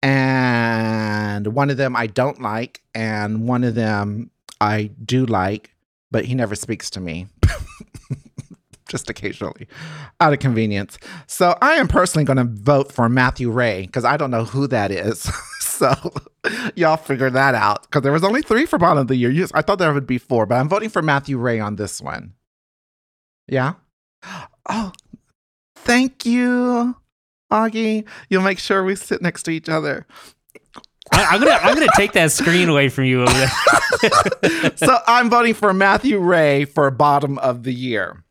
and 0.01 1.47
one 1.47 1.69
of 1.69 1.77
them 1.77 1.95
I 1.95 2.07
don't 2.07 2.41
like, 2.41 2.81
and 2.95 3.47
one 3.47 3.63
of 3.63 3.75
them 3.75 4.31
I 4.61 4.91
do 5.05 5.25
like, 5.25 5.73
but 6.11 6.25
he 6.25 6.35
never 6.35 6.55
speaks 6.55 6.89
to 6.91 6.99
me. 6.99 7.27
Just 8.87 9.09
occasionally, 9.09 9.67
out 10.19 10.33
of 10.33 10.39
convenience. 10.39 10.97
So 11.27 11.55
I 11.61 11.73
am 11.73 11.87
personally 11.87 12.25
going 12.25 12.37
to 12.37 12.45
vote 12.45 12.91
for 12.91 13.07
Matthew 13.07 13.51
Ray 13.51 13.85
because 13.85 14.03
I 14.03 14.17
don't 14.17 14.31
know 14.31 14.45
who 14.45 14.65
that 14.67 14.89
is. 14.91 15.29
so 15.79 16.13
y'all 16.75 16.97
figure 16.97 17.29
that 17.29 17.55
out 17.55 17.83
because 17.83 18.03
there 18.03 18.11
was 18.11 18.23
only 18.23 18.41
three 18.41 18.65
for 18.65 18.77
bottom 18.77 18.99
of 18.99 19.07
the 19.07 19.15
year. 19.15 19.47
I 19.53 19.61
thought 19.61 19.79
there 19.79 19.93
would 19.93 20.05
be 20.05 20.17
four, 20.17 20.45
but 20.45 20.55
I'm 20.55 20.69
voting 20.69 20.89
for 20.89 21.01
Matthew 21.01 21.37
Ray 21.37 21.59
on 21.59 21.77
this 21.77 22.01
one. 22.01 22.33
Yeah. 23.47 23.75
Oh, 24.67 24.91
thank 25.75 26.25
you, 26.25 26.95
Augie. 27.51 28.05
You'll 28.29 28.43
make 28.43 28.59
sure 28.59 28.83
we 28.83 28.95
sit 28.95 29.21
next 29.21 29.43
to 29.43 29.51
each 29.51 29.69
other. 29.69 30.05
I, 31.11 31.25
I'm 31.25 31.39
gonna 31.39 31.51
I'm 31.51 31.73
gonna 31.73 31.87
take 31.95 32.11
that 32.11 32.31
screen 32.31 32.69
away 32.69 32.89
from 32.89 33.05
you 33.05 33.23
over 33.23 33.33
there. 33.33 34.71
so 34.75 34.97
I'm 35.07 35.29
voting 35.29 35.53
for 35.53 35.73
Matthew 35.73 36.19
Ray 36.19 36.65
for 36.65 36.91
bottom 36.91 37.39
of 37.39 37.63
the 37.63 37.73
year. 37.73 38.23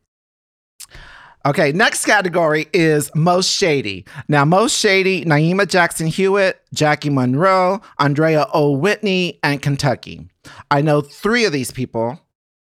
Okay, 1.45 1.71
next 1.71 2.05
category 2.05 2.67
is 2.73 3.09
most 3.15 3.49
shady. 3.49 4.05
Now, 4.27 4.43
most 4.43 4.77
shady, 4.77 5.23
Naima 5.23 5.67
Jackson 5.67 6.07
Hewitt, 6.07 6.59
Jackie 6.73 7.09
Monroe, 7.09 7.81
Andrea 7.97 8.47
O. 8.53 8.71
Whitney, 8.71 9.39
and 9.41 9.61
Kentucky. 9.61 10.27
I 10.69 10.81
know 10.81 10.99
three 11.01 11.45
of 11.45 11.53
these 11.53 11.71
people. 11.71 12.19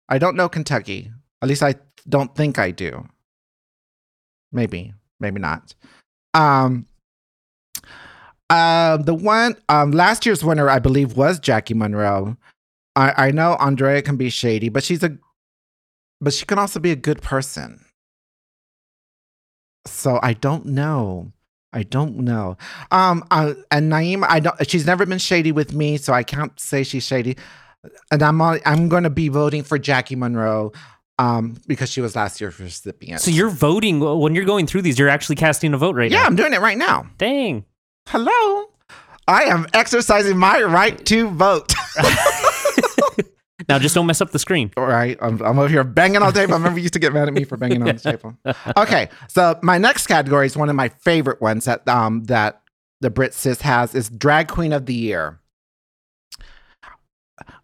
I 0.08 0.18
don't 0.18 0.36
know 0.36 0.48
Kentucky. 0.48 1.10
At 1.42 1.48
least 1.48 1.62
I 1.62 1.74
don't 2.08 2.34
think 2.36 2.58
I 2.58 2.70
do. 2.70 3.08
Maybe, 4.52 4.94
maybe 5.18 5.40
not. 5.40 5.74
Um, 6.34 6.86
uh, 8.48 8.98
the 8.98 9.14
one 9.14 9.56
um, 9.68 9.90
last 9.90 10.24
year's 10.24 10.44
winner, 10.44 10.68
I 10.68 10.78
believe, 10.78 11.16
was 11.16 11.40
Jackie 11.40 11.74
Monroe. 11.74 12.36
I, 12.94 13.26
I 13.28 13.30
know 13.32 13.54
Andrea 13.54 14.02
can 14.02 14.16
be 14.16 14.30
shady, 14.30 14.68
but 14.68 14.84
she's 14.84 15.02
a, 15.02 15.16
but 16.20 16.32
she 16.32 16.46
can 16.46 16.58
also 16.58 16.78
be 16.78 16.92
a 16.92 16.96
good 16.96 17.22
person. 17.22 17.81
So 19.84 20.18
I 20.22 20.32
don't 20.34 20.66
know. 20.66 21.32
I 21.72 21.82
don't 21.82 22.18
know. 22.18 22.56
Um, 22.90 23.24
uh, 23.30 23.54
and 23.70 23.90
Naima, 23.90 24.26
I 24.28 24.40
don't. 24.40 24.70
She's 24.70 24.86
never 24.86 25.06
been 25.06 25.18
shady 25.18 25.52
with 25.52 25.72
me, 25.72 25.96
so 25.96 26.12
I 26.12 26.22
can't 26.22 26.58
say 26.60 26.82
she's 26.82 27.06
shady. 27.06 27.36
And 28.10 28.22
I'm 28.22 28.40
on- 28.40 28.60
I'm 28.66 28.88
going 28.88 29.04
to 29.04 29.10
be 29.10 29.28
voting 29.28 29.62
for 29.62 29.78
Jackie 29.78 30.14
Monroe, 30.14 30.72
um, 31.18 31.56
because 31.66 31.90
she 31.90 32.00
was 32.00 32.14
last 32.14 32.40
year's 32.40 32.60
recipient. 32.60 33.20
So 33.20 33.30
you're 33.30 33.48
voting 33.48 34.00
when 34.00 34.34
you're 34.34 34.44
going 34.44 34.66
through 34.66 34.82
these. 34.82 34.98
You're 34.98 35.08
actually 35.08 35.36
casting 35.36 35.72
a 35.72 35.78
vote 35.78 35.96
right 35.96 36.10
yeah, 36.10 36.20
now. 36.20 36.26
I'm 36.26 36.36
doing 36.36 36.52
it 36.52 36.60
right 36.60 36.78
now. 36.78 37.06
Dang. 37.18 37.64
Hello, 38.06 38.66
I 39.26 39.44
am 39.44 39.66
exercising 39.72 40.36
my 40.36 40.60
right 40.62 41.04
to 41.06 41.30
vote. 41.30 41.72
Now 43.68 43.78
just 43.78 43.94
don't 43.94 44.06
mess 44.06 44.20
up 44.20 44.30
the 44.30 44.38
screen. 44.38 44.70
All 44.76 44.86
right, 44.86 45.18
I'm, 45.20 45.40
I'm 45.42 45.58
over 45.58 45.68
here 45.68 45.84
banging 45.84 46.22
on 46.22 46.32
the 46.32 46.40
table. 46.40 46.54
I 46.54 46.56
remember 46.56 46.78
you 46.78 46.84
used 46.84 46.94
to 46.94 47.00
get 47.00 47.12
mad 47.12 47.28
at 47.28 47.34
me 47.34 47.44
for 47.44 47.56
banging 47.56 47.82
on 47.82 47.96
the 47.96 48.00
table. 48.00 48.36
Okay, 48.76 49.08
so 49.28 49.58
my 49.62 49.78
next 49.78 50.06
category 50.06 50.46
is 50.46 50.56
one 50.56 50.68
of 50.68 50.76
my 50.76 50.88
favorite 50.88 51.40
ones 51.40 51.64
that 51.64 51.86
um 51.88 52.24
that 52.24 52.62
the 53.00 53.10
Brit 53.10 53.34
Sis 53.34 53.60
has 53.62 53.94
is 53.94 54.08
Drag 54.08 54.48
Queen 54.48 54.72
of 54.72 54.86
the 54.86 54.94
Year. 54.94 55.40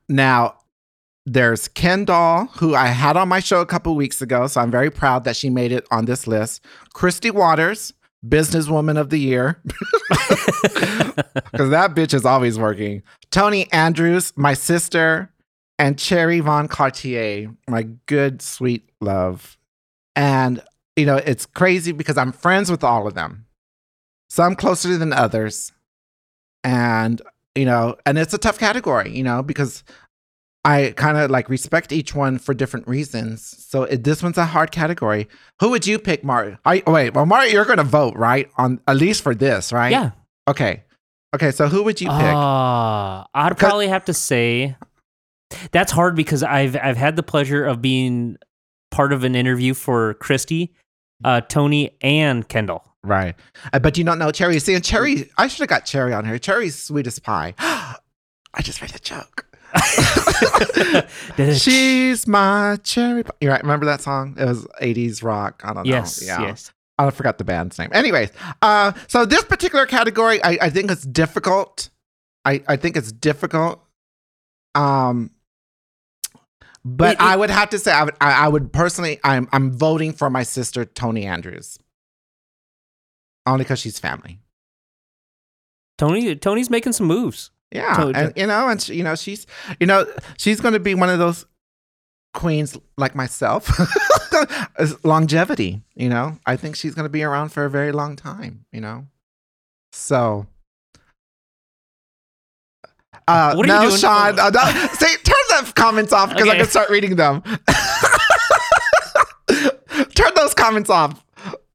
Now, 0.09 0.57
there's 1.27 1.69
Ken 1.69 2.05
Doll, 2.05 2.47
who 2.57 2.75
I 2.75 2.87
had 2.87 3.17
on 3.17 3.29
my 3.29 3.41
show 3.41 3.61
a 3.61 3.67
couple 3.67 3.95
weeks 3.95 4.23
ago, 4.23 4.47
so 4.47 4.61
I'm 4.61 4.71
very 4.71 4.91
proud 4.91 5.25
that 5.25 5.37
she 5.37 5.51
made 5.51 5.73
it 5.73 5.87
on 5.91 6.07
this 6.07 6.27
list. 6.27 6.65
Christy 6.95 7.31
Waters, 7.31 7.93
Businesswoman 8.27 8.99
of 8.99 9.11
the 9.11 9.21
Year, 9.21 9.61
because 10.63 11.71
that 11.71 11.95
bitch 11.95 12.15
is 12.15 12.25
always 12.25 12.59
working. 12.59 13.03
Tony 13.31 13.71
Andrews, 13.73 14.33
my 14.37 14.55
sister, 14.55 15.31
and 15.79 15.99
Cherry 15.99 16.41
Von 16.41 16.69
Cartier, 16.69 17.51
my 17.69 17.85
good, 18.07 18.43
sweet 18.43 18.89
love. 19.01 19.57
And, 20.17 20.63
you 20.97 21.07
know, 21.07 21.17
it's 21.17 21.47
crazy 21.47 21.93
because 21.93 22.19
I'm 22.19 22.33
friends 22.33 22.71
with 22.71 22.83
all 22.83 23.07
of 23.07 23.15
them. 23.15 23.47
Some 24.29 24.57
closer 24.57 24.97
than 24.99 25.13
others. 25.13 25.73
And, 26.65 27.23
you 27.55 27.65
know, 27.65 27.97
and 28.05 28.19
it's 28.19 28.35
a 28.35 28.39
tough 28.39 28.59
category, 28.59 29.17
you 29.17 29.23
know, 29.23 29.43
because 29.43 29.85
I 30.65 30.93
kind 30.97 31.17
of 31.17 31.31
like 31.31 31.49
respect 31.49 31.93
each 31.93 32.15
one 32.15 32.39
for 32.39 32.53
different 32.53 32.89
reasons. 32.89 33.43
So 33.69 33.85
it, 33.85 34.03
this 34.05 34.23
one's 34.23 34.39
a 34.39 34.45
hard 34.45 34.73
category. 34.73 35.29
Who 35.61 35.71
would 35.71 35.87
you 35.87 35.99
pick, 35.99 36.25
Mario? 36.25 36.59
I, 36.65 36.83
wait, 36.87 37.15
well, 37.15 37.27
Mario, 37.27 37.53
you're 37.53 37.65
going 37.65 37.79
to 37.79 37.85
vote, 37.85 38.17
right? 38.17 38.51
On 38.57 38.81
at 38.89 38.97
least 38.97 39.23
for 39.23 39.35
this, 39.35 39.73
right? 39.73 39.93
Yeah. 39.93 40.11
Okay. 40.49 40.83
Okay. 41.35 41.53
So 41.53 41.69
who 41.69 41.85
would 41.85 42.01
you 42.01 42.09
pick? 42.09 42.19
Uh, 42.19 43.25
I'd 43.35 43.57
probably 43.57 43.89
have 43.89 44.05
to 44.07 44.15
say 44.15 44.77
that's 45.73 45.93
hard 45.93 46.15
because 46.17 46.43
I've 46.43 46.77
I've 46.77 46.97
had 46.97 47.17
the 47.17 47.23
pleasure 47.23 47.65
of 47.65 47.81
being 47.83 48.37
part 48.91 49.13
of 49.13 49.25
an 49.25 49.35
interview 49.35 49.75
for 49.75 50.15
Christy, 50.15 50.75
uh, 51.25 51.41
Tony, 51.43 51.97
and 52.01 52.49
Ken 52.49 52.67
Doll. 52.67 52.85
Right. 53.05 53.35
Uh, 53.73 53.79
but 53.79 53.97
you 53.97 54.05
don't 54.05 54.19
know 54.19 54.31
Cherry. 54.31 54.59
See, 54.59 54.75
and 54.75 54.85
Cherry, 54.85 55.31
I 55.39 55.47
should 55.49 55.61
have 55.61 55.69
got 55.69 55.85
Cherry 55.85 56.13
on 56.13 56.25
here. 56.25 56.39
Cherry's 56.39 56.81
sweet 56.83 57.07
as 57.07 57.19
pie. 57.19 57.55
I 57.59 58.63
just 58.63 58.81
made 58.83 58.95
a 58.95 58.99
joke. 58.99 59.47
She's 61.59 62.27
my 62.27 62.79
cherry 62.83 63.23
pie. 63.23 63.33
You 63.41 63.51
right? 63.51 63.63
Remember 63.63 63.87
that 63.87 64.01
song? 64.01 64.35
It 64.39 64.45
was 64.45 64.67
80s 64.81 65.23
rock. 65.23 65.61
I 65.65 65.75
don't 65.75 65.87
know. 65.87 65.91
yes, 65.91 66.23
Yeah. 66.25 66.41
yes. 66.43 66.73
I 66.99 67.11
forgot 67.11 67.39
the 67.39 67.45
band's 67.45 67.79
name. 67.79 67.91
Anyways, 67.93 68.31
uh, 68.61 68.93
so 69.07 69.25
this 69.25 69.45
particular 69.45 69.87
category, 69.87 70.43
I, 70.43 70.59
I 70.63 70.71
think 70.71 70.91
it's 70.91 71.05
difficult. 71.05 71.91
I, 72.45 72.63
I 72.67 72.77
think 72.77 72.97
it's 72.97 73.13
difficult. 73.13 73.85
Um, 74.75 75.31
but 76.97 77.13
It- 77.13 77.21
it- 77.21 77.21
I 77.21 77.37
would 77.37 77.51
have 77.51 77.71
to 77.71 77.79
say, 77.79 77.93
I 77.93 78.05
would, 78.05 78.15
I, 78.21 78.45
I 78.45 78.49
would 78.49 78.73
personally, 78.73 79.19
I'm, 79.25 79.49
I'm 79.53 79.73
voting 79.73 80.13
for 80.13 80.31
my 80.31 80.43
sister 80.43 80.85
Tony 80.85 81.27
Andrews, 81.27 81.79
only 83.47 83.65
because 83.65 83.79
she's 83.81 83.99
family. 83.99 84.41
Tony 85.99 86.37
Tony's 86.37 86.71
making 86.71 86.93
some 86.93 87.07
moves. 87.07 87.51
Yeah, 87.73 87.95
Totally. 87.95 88.15
and 88.15 88.33
you 88.37 88.47
know, 88.47 88.69
and 88.69 88.81
she, 88.81 88.95
you 88.95 89.03
know, 89.03 89.15
she's, 89.17 89.47
you 89.81 89.87
know, 89.87 90.07
she's 90.39 90.61
going 90.61 90.73
to 90.75 90.81
be 90.81 90.95
one 90.95 91.11
of 91.11 91.19
those 91.19 91.45
queens 92.35 92.79
like 92.97 93.15
myself. 93.15 93.69
Longevity, 95.05 95.83
you 95.97 96.09
know. 96.09 96.39
I 96.47 96.57
think 96.57 96.77
she's 96.77 96.95
going 96.95 97.05
to 97.05 97.11
be 97.11 97.23
around 97.25 97.49
for 97.51 97.65
a 97.65 97.71
very 97.71 97.91
long 97.93 98.15
time. 98.17 98.65
You 98.73 98.81
know, 98.81 99.07
so. 99.93 100.47
Uh, 103.27 103.55
What 103.55 103.69
are 103.69 103.73
you 103.75 103.81
no, 103.83 103.89
doing? 103.89 104.01
Sean. 104.01 104.39
Uh, 104.39 104.51
no, 104.51 104.73
the 105.01 105.19
comments 105.79 106.13
off 106.13 106.29
because 106.31 106.47
I 106.47 106.51
Okay. 106.51 106.59
can 106.59 106.69
start 106.69 106.91
reading 106.91 107.17
them. 107.17 107.43
turn 110.15 110.31
those 110.37 110.55
comments 110.55 110.91
off 110.91 111.25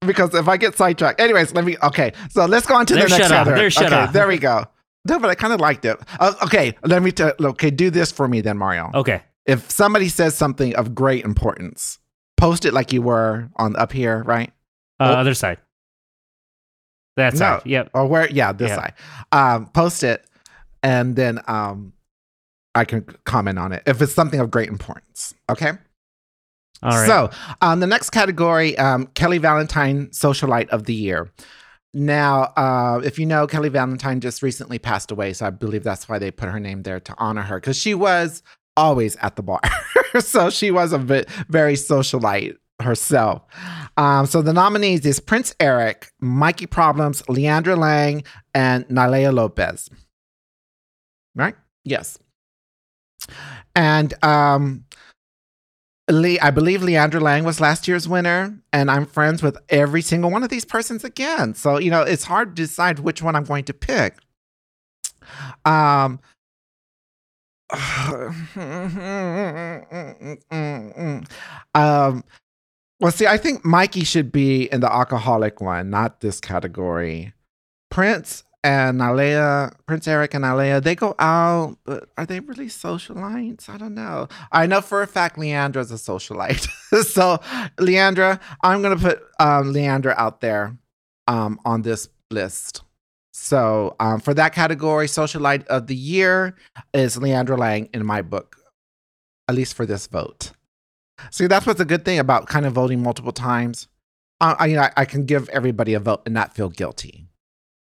because 0.05 0.33
if 0.35 0.47
I 0.47 0.57
get 0.57 0.77
sidetracked. 0.77 1.19
Anyways, 1.19 1.53
let 1.53 1.65
me. 1.65 1.77
Okay, 1.83 2.13
so 2.29 2.45
let's 2.45 2.65
go 2.65 2.75
on 2.75 2.85
to 2.87 2.93
They're 2.95 3.03
the 3.07 3.17
next 3.17 3.27
category. 3.29 3.69
Shut 3.69 3.85
okay, 3.87 3.95
off. 3.95 4.13
there 4.13 4.27
we 4.27 4.37
go. 4.37 4.65
No, 5.07 5.19
but 5.19 5.29
I 5.29 5.35
kind 5.35 5.53
of 5.53 5.59
liked 5.59 5.85
it. 5.85 5.97
Uh, 6.19 6.33
okay, 6.43 6.75
let 6.83 7.03
me. 7.03 7.11
T- 7.11 7.23
okay, 7.23 7.69
do 7.71 7.89
this 7.89 8.11
for 8.11 8.27
me 8.27 8.41
then, 8.41 8.57
Mario. 8.57 8.89
Okay. 8.93 9.21
If 9.45 9.69
somebody 9.69 10.07
says 10.09 10.35
something 10.35 10.75
of 10.75 10.95
great 10.95 11.25
importance, 11.25 11.99
post 12.37 12.65
it 12.65 12.73
like 12.73 12.93
you 12.93 13.01
were 13.01 13.49
on 13.57 13.75
up 13.75 13.91
here, 13.91 14.23
right? 14.23 14.51
Uh, 14.99 15.13
Oh. 15.15 15.19
Other 15.19 15.33
side. 15.33 15.57
That 17.17 17.33
No. 17.33 17.39
side. 17.39 17.61
Yep. 17.65 17.89
Or 17.93 18.07
where? 18.07 18.29
Yeah, 18.29 18.53
this 18.53 18.69
Yeah. 18.69 18.75
side. 18.75 18.93
Um, 19.31 19.67
post 19.67 20.03
it, 20.03 20.25
and 20.81 21.15
then 21.15 21.39
um, 21.47 21.92
I 22.75 22.85
can 22.85 23.05
comment 23.25 23.59
on 23.59 23.71
it 23.71 23.83
if 23.85 24.01
it's 24.01 24.13
something 24.13 24.39
of 24.39 24.51
great 24.51 24.69
importance. 24.69 25.33
Okay. 25.49 25.71
All 26.81 26.91
right. 26.91 27.07
So, 27.07 27.29
um, 27.61 27.79
the 27.79 27.87
next 27.87 28.09
category, 28.09 28.77
um, 28.77 29.07
Kelly 29.13 29.37
Valentine 29.37 30.07
Socialite 30.07 30.69
of 30.69 30.83
the 30.83 30.93
Year. 30.93 31.31
Now, 31.93 32.51
uh, 32.57 33.01
if 33.03 33.19
you 33.19 33.25
know, 33.25 33.45
Kelly 33.47 33.69
Valentine 33.69 34.19
just 34.19 34.41
recently 34.41 34.79
passed 34.79 35.11
away, 35.11 35.33
so 35.33 35.45
I 35.45 35.49
believe 35.51 35.83
that's 35.83 36.09
why 36.09 36.17
they 36.17 36.31
put 36.31 36.49
her 36.49 36.59
name 36.59 36.83
there 36.83 36.99
to 36.99 37.15
honor 37.17 37.43
her 37.43 37.59
because 37.59 37.77
she 37.77 37.93
was 37.93 38.41
always 38.75 39.15
at 39.17 39.35
the 39.35 39.43
bar, 39.43 39.61
so 40.19 40.49
she 40.49 40.71
was 40.71 40.91
a 40.91 40.97
bit 40.97 41.29
very 41.47 41.75
socialite 41.75 42.57
herself. 42.81 43.43
Um, 43.95 44.25
so 44.25 44.41
the 44.41 44.53
nominees 44.53 45.05
is 45.05 45.19
Prince 45.19 45.55
Eric, 45.59 46.11
Mikey 46.19 46.65
Problems, 46.65 47.21
Leandra 47.23 47.77
Lang, 47.77 48.23
and 48.55 48.87
Nalea 48.87 49.31
Lopez. 49.31 49.89
Right? 51.35 51.55
Yes. 51.85 52.17
And 53.75 54.13
um, 54.23 54.85
Lee, 56.09 56.39
I 56.39 56.51
believe 56.51 56.81
Leandra 56.81 57.21
Lang 57.21 57.43
was 57.43 57.59
last 57.61 57.87
year's 57.87 58.07
winner, 58.07 58.59
and 58.71 58.91
I'm 58.91 59.05
friends 59.05 59.41
with 59.41 59.57
every 59.69 60.01
single 60.01 60.29
one 60.29 60.43
of 60.43 60.49
these 60.49 60.65
persons 60.65 61.03
again. 61.03 61.53
So, 61.55 61.77
you 61.77 61.89
know, 61.89 62.01
it's 62.01 62.25
hard 62.25 62.55
to 62.55 62.61
decide 62.61 62.99
which 62.99 63.21
one 63.21 63.35
I'm 63.35 63.45
going 63.45 63.63
to 63.65 63.73
pick. 63.73 64.17
Um, 65.65 66.19
um, 71.73 72.23
well, 72.99 73.11
see, 73.11 73.25
I 73.25 73.37
think 73.37 73.65
Mikey 73.65 74.03
should 74.03 74.31
be 74.31 74.65
in 74.65 74.81
the 74.81 74.91
alcoholic 74.91 75.61
one, 75.61 75.89
not 75.89 76.19
this 76.19 76.39
category. 76.39 77.33
Prince 77.89 78.43
and 78.63 79.01
Alea, 79.01 79.71
Prince 79.85 80.07
Eric 80.07 80.33
and 80.33 80.45
Alea, 80.45 80.79
they 80.79 80.95
go 80.95 81.15
out, 81.19 81.77
but 81.83 82.09
are 82.17 82.25
they 82.25 82.39
really 82.39 82.67
socialites? 82.67 83.67
I 83.67 83.77
don't 83.77 83.93
know. 83.93 84.29
I 84.51 84.67
know 84.67 84.79
for 84.79 85.01
a 85.01 85.07
fact 85.07 85.37
Leandra's 85.37 85.91
a 85.91 85.95
socialite. 85.95 86.67
so, 87.05 87.39
Leandra, 87.77 88.39
I'm 88.61 88.81
going 88.81 88.97
to 88.97 89.03
put 89.03 89.21
um, 89.39 89.73
Leandra 89.73 90.15
out 90.17 90.39
there 90.39 90.77
um, 91.27 91.59
on 91.65 91.81
this 91.81 92.07
list. 92.31 92.83
So, 93.33 93.95
um, 93.99 94.21
for 94.21 94.33
that 94.33 94.53
category, 94.53 95.07
socialite 95.07 95.65
of 95.67 95.87
the 95.87 95.95
year 95.95 96.55
is 96.93 97.17
Leandra 97.17 97.57
Lang 97.57 97.89
in 97.93 98.05
my 98.05 98.21
book, 98.21 98.57
at 99.49 99.55
least 99.55 99.73
for 99.73 99.85
this 99.85 100.07
vote. 100.07 100.51
See, 101.31 101.47
that's 101.47 101.65
what's 101.65 101.79
a 101.79 101.85
good 101.85 102.05
thing 102.05 102.19
about 102.19 102.47
kind 102.47 102.65
of 102.65 102.73
voting 102.73 103.01
multiple 103.01 103.31
times. 103.31 103.87
Uh, 104.39 104.55
I, 104.57 104.65
you 104.67 104.75
know, 104.75 104.83
I, 104.83 104.91
I 104.97 105.05
can 105.05 105.25
give 105.25 105.49
everybody 105.49 105.93
a 105.93 105.99
vote 105.99 106.21
and 106.25 106.33
not 106.33 106.55
feel 106.55 106.69
guilty, 106.69 107.27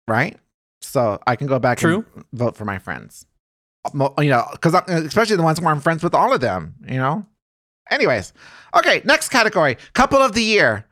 right? 0.08 0.38
So 0.80 1.18
I 1.26 1.36
can 1.36 1.46
go 1.46 1.58
back 1.58 1.78
True. 1.78 2.04
and 2.14 2.24
vote 2.32 2.56
for 2.56 2.64
my 2.64 2.78
friends. 2.78 3.26
You 3.94 4.10
know, 4.18 4.46
because 4.52 4.74
especially 4.88 5.36
the 5.36 5.42
ones 5.42 5.60
where 5.60 5.70
I'm 5.70 5.80
friends 5.80 6.02
with 6.02 6.14
all 6.14 6.32
of 6.32 6.40
them. 6.40 6.74
You 6.86 6.98
know. 6.98 7.26
Anyways, 7.90 8.32
okay. 8.76 9.02
Next 9.04 9.30
category: 9.30 9.76
couple 9.94 10.18
of 10.18 10.32
the 10.32 10.42
year. 10.42 10.86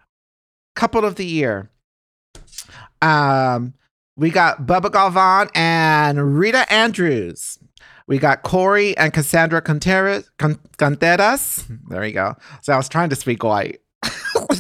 Couple 0.75 1.05
of 1.05 1.17
the 1.17 1.27
year. 1.27 1.71
Um, 3.03 3.75
we 4.17 4.31
got 4.31 4.67
Bubba 4.67 4.91
Galvan 4.91 5.51
and 5.55 6.39
Rita 6.39 6.71
Andrews. 6.73 7.59
We 8.07 8.19
got 8.19 8.43
Corey 8.43 8.97
and 8.97 9.13
Cassandra 9.13 9.61
Contreras. 9.61 10.31
Conteras. 10.39 11.65
There 11.89 12.05
you 12.05 12.15
go. 12.15 12.37
So 12.63 12.73
I 12.73 12.77
was 12.77 12.89
trying 12.89 13.11
to 13.11 13.17
speak 13.17 13.43
white. 13.45 13.81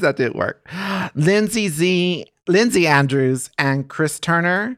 that 0.00 0.16
didn't 0.16 0.36
work. 0.36 0.68
Lindsay 1.14 1.68
Z, 1.68 2.26
Lindsay 2.46 2.86
Andrews, 2.86 3.50
and 3.58 3.88
Chris 3.88 4.20
Turner. 4.20 4.76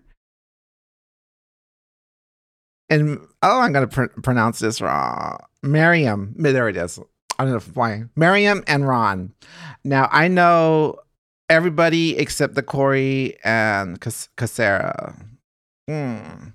And 2.91 3.21
oh, 3.43 3.61
I'm 3.61 3.73
gonna 3.73 3.87
pr- 3.87 4.21
pronounce 4.23 4.59
this 4.59 4.81
wrong. 4.81 5.39
Miriam. 5.63 6.35
There 6.37 6.69
it 6.69 6.77
is. 6.77 6.99
I 7.39 7.45
don't 7.45 7.53
know 7.55 7.73
why. 7.75 8.05
Miriam 8.17 8.65
and 8.67 8.87
Ron. 8.87 9.33
Now 9.85 10.09
I 10.11 10.29
know 10.29 10.97
everybody 11.49 12.19
except 12.19 12.55
the 12.55 12.63
Corey 12.63 13.37
and 13.45 14.01
Cas- 14.01 14.29
Casera. 14.37 15.17
Hmm. 15.89 16.49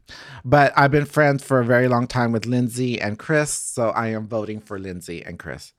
But 0.43 0.73
I've 0.77 0.91
been 0.91 1.05
friends 1.05 1.43
for 1.43 1.59
a 1.59 1.65
very 1.65 1.87
long 1.87 2.07
time 2.07 2.31
with 2.31 2.45
Lindsay 2.45 3.01
and 3.01 3.17
Chris, 3.17 3.51
so 3.51 3.89
I 3.89 4.07
am 4.09 4.27
voting 4.27 4.59
for 4.59 4.77
Lindsay 4.77 5.23
and 5.23 5.39
Chris. 5.39 5.73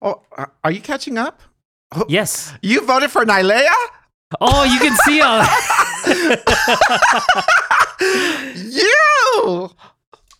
Oh, 0.00 0.22
are 0.64 0.70
you 0.70 0.80
catching 0.80 1.18
up? 1.18 1.42
Yes. 2.08 2.54
You 2.62 2.84
voted 2.86 3.10
for 3.10 3.24
Nylea? 3.24 3.70
Oh, 4.40 4.64
you 4.64 4.78
can 4.80 4.96
see 5.04 5.20
all. 5.20 5.44
you! 8.02 9.70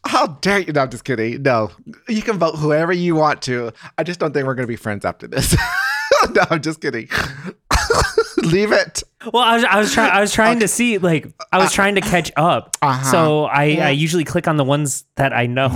How 0.07 0.27
dare 0.27 0.61
you? 0.61 0.73
No, 0.73 0.83
I'm 0.83 0.91
just 0.91 1.05
kidding. 1.05 1.43
No, 1.43 1.71
you 2.09 2.23
can 2.23 2.39
vote 2.39 2.57
whoever 2.57 2.93
you 2.93 3.15
want 3.15 3.41
to. 3.43 3.73
I 3.97 4.03
just 4.03 4.19
don't 4.19 4.33
think 4.33 4.47
we're 4.47 4.55
going 4.55 4.65
to 4.67 4.73
be 4.73 4.77
friends 4.77 5.05
after 5.05 5.27
this. 5.29 5.57
no, 6.35 6.43
I'm 6.51 6.61
just 6.61 6.81
kidding. 6.81 7.09
Leave 8.43 8.73
it. 8.73 9.03
well, 9.33 9.43
I 9.45 9.55
was, 9.57 9.65
I 9.65 9.79
was 9.79 9.93
trying. 9.93 10.11
I 10.11 10.21
was 10.21 10.33
trying 10.33 10.61
to 10.61 10.69
see, 10.69 10.99
like, 10.99 11.33
I 11.53 11.59
was 11.59 11.73
trying 11.73 11.95
to 11.95 12.01
catch 12.01 12.33
up. 12.37 12.77
Uh-huh. 12.83 13.11
So 13.11 13.45
I, 13.45 13.65
Yeah. 13.65 13.87
I 13.87 13.91
usually 13.91 14.25
click 14.25 14.49
on 14.49 14.57
the 14.57 14.65
ones 14.65 15.05
that 15.17 15.33
I 15.33 15.47
know. 15.47 15.69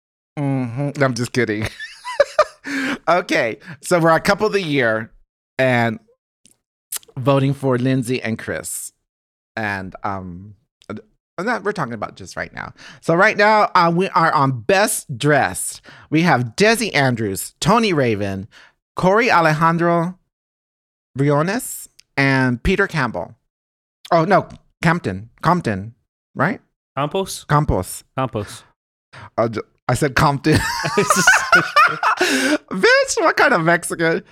hmm 0.38 0.90
I'm 1.00 1.14
just 1.14 1.32
kidding. 1.32 1.66
okay, 3.08 3.58
so 3.82 3.98
we're 3.98 4.10
a 4.14 4.20
couple 4.20 4.46
of 4.46 4.52
the 4.52 4.62
year 4.62 5.12
and 5.58 5.98
voting 7.16 7.54
for 7.54 7.76
Lindsay 7.78 8.22
and 8.22 8.38
Chris, 8.38 8.92
and 9.56 9.94
um, 10.04 10.54
and 11.38 11.48
that 11.48 11.64
we're 11.64 11.72
talking 11.72 11.94
about 11.94 12.16
just 12.16 12.36
right 12.36 12.52
now. 12.52 12.72
So 13.00 13.14
right 13.14 13.36
now, 13.36 13.70
uh, 13.74 13.92
we 13.94 14.08
are 14.10 14.32
on 14.32 14.60
best 14.60 15.18
dressed. 15.18 15.82
We 16.10 16.22
have 16.22 16.56
Desi 16.56 16.94
Andrews, 16.94 17.54
Tony 17.60 17.92
Raven, 17.92 18.48
Corey 18.96 19.30
Alejandro 19.30 20.18
Briones, 21.16 21.88
and 22.16 22.62
Peter 22.62 22.86
Campbell. 22.86 23.34
Oh 24.12 24.24
no, 24.24 24.48
Campton, 24.82 25.30
Compton, 25.42 25.94
right? 26.34 26.60
Campos. 26.96 27.44
Campos. 27.44 28.04
Campos. 28.16 28.62
Uh, 29.36 29.48
I 29.88 29.94
said 29.94 30.14
Compton. 30.14 30.54
Bitch, 32.14 33.16
what 33.18 33.36
kind 33.36 33.52
of 33.52 33.62
Mexican? 33.62 34.22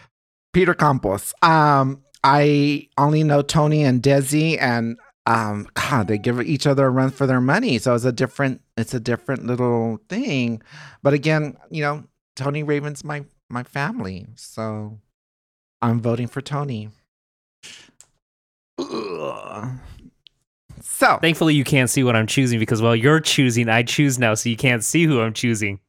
Peter 0.52 0.74
Campos. 0.74 1.34
Um, 1.42 2.02
I 2.22 2.88
only 2.96 3.24
know 3.24 3.42
Tony 3.42 3.82
and 3.82 4.00
Desi, 4.02 4.56
and 4.60 4.96
um, 5.26 5.68
God, 5.74 6.08
they 6.08 6.18
give 6.18 6.40
each 6.40 6.66
other 6.66 6.86
a 6.86 6.90
run 6.90 7.10
for 7.10 7.26
their 7.26 7.40
money. 7.40 7.78
So 7.78 7.94
it's 7.94 8.04
a 8.04 8.12
different, 8.12 8.60
it's 8.76 8.94
a 8.94 9.00
different 9.00 9.46
little 9.46 10.00
thing. 10.08 10.62
But 11.02 11.14
again, 11.14 11.56
you 11.70 11.82
know, 11.82 12.04
Tony 12.34 12.62
Raven's 12.62 13.04
my 13.04 13.24
my 13.48 13.62
family, 13.62 14.26
so 14.34 14.98
I'm 15.80 16.00
voting 16.00 16.26
for 16.26 16.40
Tony. 16.40 16.88
Ugh. 18.78 19.68
So 20.80 21.18
Thankfully, 21.20 21.54
you 21.54 21.64
can't 21.64 21.90
see 21.90 22.02
what 22.02 22.16
I'm 22.16 22.26
choosing 22.26 22.58
because 22.58 22.82
while 22.82 22.96
you're 22.96 23.20
choosing, 23.20 23.68
I 23.68 23.82
choose 23.82 24.18
now, 24.18 24.34
so 24.34 24.48
you 24.48 24.56
can't 24.56 24.82
see 24.82 25.04
who 25.04 25.20
I'm 25.20 25.34
choosing. 25.34 25.80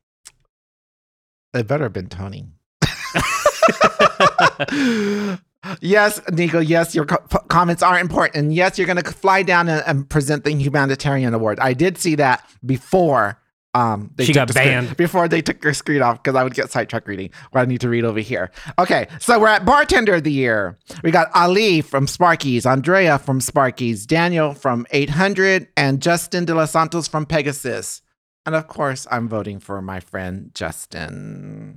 It 1.54 1.68
better 1.68 1.86
have 1.86 1.94
been 1.94 2.10
Tony. 2.10 2.48
yes, 5.82 6.20
Nico. 6.32 6.60
Yes, 6.60 6.94
your 6.96 7.06
co- 7.06 7.40
comments 7.50 7.82
are 7.84 8.00
important. 8.00 8.36
And 8.36 8.54
yes, 8.54 8.78
you're 8.78 8.88
going 8.88 9.02
to 9.02 9.12
fly 9.12 9.44
down 9.44 9.70
and, 9.70 9.84
and 9.86 10.10
present 10.10 10.44
the 10.44 10.52
humanitarian 10.54 11.34
award. 11.34 11.60
I 11.60 11.74
did 11.74 11.98
see 11.98 12.16
that 12.16 12.48
before. 12.66 13.40
Um, 13.76 14.12
they 14.18 14.26
She 14.26 14.34
took 14.34 14.42
got 14.42 14.48
the 14.50 14.54
screen- 14.54 14.68
banned. 14.68 14.98
before 14.98 15.28
they 15.28 15.42
took 15.42 15.64
her 15.64 15.74
screen 15.74 16.04
off 16.04 16.22
because 16.22 16.36
I 16.38 16.44
would 16.44 16.54
get 16.54 16.70
sidetrack 16.70 17.08
reading. 17.08 17.32
What 17.52 17.62
I 17.62 17.66
need 17.66 17.82
to 17.82 17.90
read 17.90 18.06
over 18.06 18.20
here. 18.20 18.52
Okay, 18.78 19.08
so 19.20 19.40
we're 19.40 19.48
at 19.48 19.66
bartender 19.66 20.14
of 20.14 20.24
the 20.24 20.32
year. 20.32 20.78
We 21.04 21.10
got 21.10 21.30
Ali 21.34 21.82
from 21.82 22.06
Sparky's, 22.06 22.68
Andrea 22.68 23.18
from 23.18 23.42
Sparky's, 23.42 24.06
Daniel 24.06 24.54
from 24.54 24.86
800, 24.92 25.70
and 25.76 26.04
Justin 26.04 26.46
De 26.46 26.54
Los 26.54 26.70
Santos 26.70 27.08
from 27.08 27.26
Pegasus. 27.26 28.04
And 28.46 28.54
of 28.54 28.68
course, 28.68 29.08
I'm 29.10 29.28
voting 29.28 29.58
for 29.60 29.82
my 29.82 30.00
friend 30.02 30.52
Justin. 30.54 31.76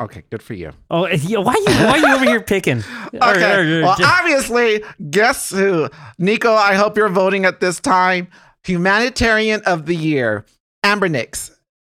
Okay, 0.00 0.22
good 0.30 0.42
for 0.42 0.54
you. 0.54 0.72
Oh, 0.90 1.06
yeah, 1.08 1.38
why 1.38 1.54
you 1.54 1.64
why 1.72 1.96
you 1.96 2.14
over 2.14 2.24
here 2.24 2.40
picking? 2.42 2.82
Okay. 3.14 3.82
Well, 3.82 3.96
just- 3.96 4.12
obviously, 4.20 4.82
guess 5.10 5.50
who? 5.50 5.88
Nico, 6.18 6.52
I 6.52 6.74
hope 6.74 6.96
you're 6.96 7.08
voting 7.08 7.44
at 7.46 7.60
this 7.60 7.80
time. 7.80 8.28
Humanitarian 8.64 9.62
of 9.64 9.86
the 9.86 9.96
Year 9.96 10.44
Amber 10.84 11.08
Nixx, 11.08 11.50